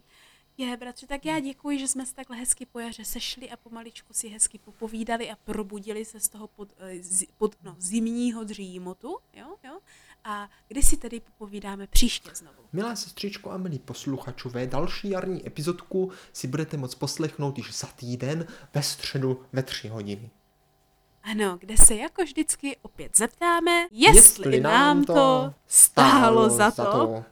Je, 0.57 0.77
bratře, 0.77 1.07
tak 1.07 1.25
já 1.25 1.39
děkuji, 1.39 1.79
že 1.79 1.87
jsme 1.87 2.05
se 2.05 2.15
takhle 2.15 2.37
hezky 2.37 2.65
po 2.65 2.79
jaře 2.79 3.05
sešli 3.05 3.49
a 3.49 3.57
pomaličku 3.57 4.13
si 4.13 4.27
hezky 4.27 4.57
popovídali 4.57 5.31
a 5.31 5.35
probudili 5.35 6.05
se 6.05 6.19
z 6.19 6.29
toho 6.29 6.47
pod, 6.47 6.69
eh, 6.77 7.03
z, 7.03 7.25
pod 7.37 7.55
no, 7.63 7.75
zimního 7.79 8.43
dřímotu, 8.43 9.17
jo, 9.33 9.55
jo. 9.63 9.79
A 10.29 10.49
kdy 10.67 10.83
si 10.83 10.97
tedy 10.97 11.19
popovídáme 11.19 11.87
příště 11.87 12.29
znovu? 12.33 12.57
Milá 12.73 12.95
sestřičko 12.95 13.51
a 13.51 13.57
milí 13.57 13.79
posluchačové, 13.79 14.67
další 14.67 15.09
jarní 15.09 15.47
epizodku 15.47 16.11
si 16.33 16.47
budete 16.47 16.77
moct 16.77 16.95
poslechnout 16.95 17.57
již 17.57 17.77
za 17.77 17.87
týden 17.87 18.47
ve 18.73 18.83
středu 18.83 19.41
ve 19.53 19.63
tři 19.63 19.87
hodiny. 19.87 20.29
Ano, 21.23 21.57
kde 21.61 21.77
se 21.77 21.95
jako 21.95 22.23
vždycky 22.23 22.77
opět 22.81 23.17
zeptáme, 23.17 23.87
jestli, 23.91 24.17
jestli 24.17 24.59
nám 24.59 25.03
to 25.03 25.53
stálo 25.67 26.49
za 26.49 26.71
to. 26.71 26.75
Za 26.75 26.91
to. 26.91 27.25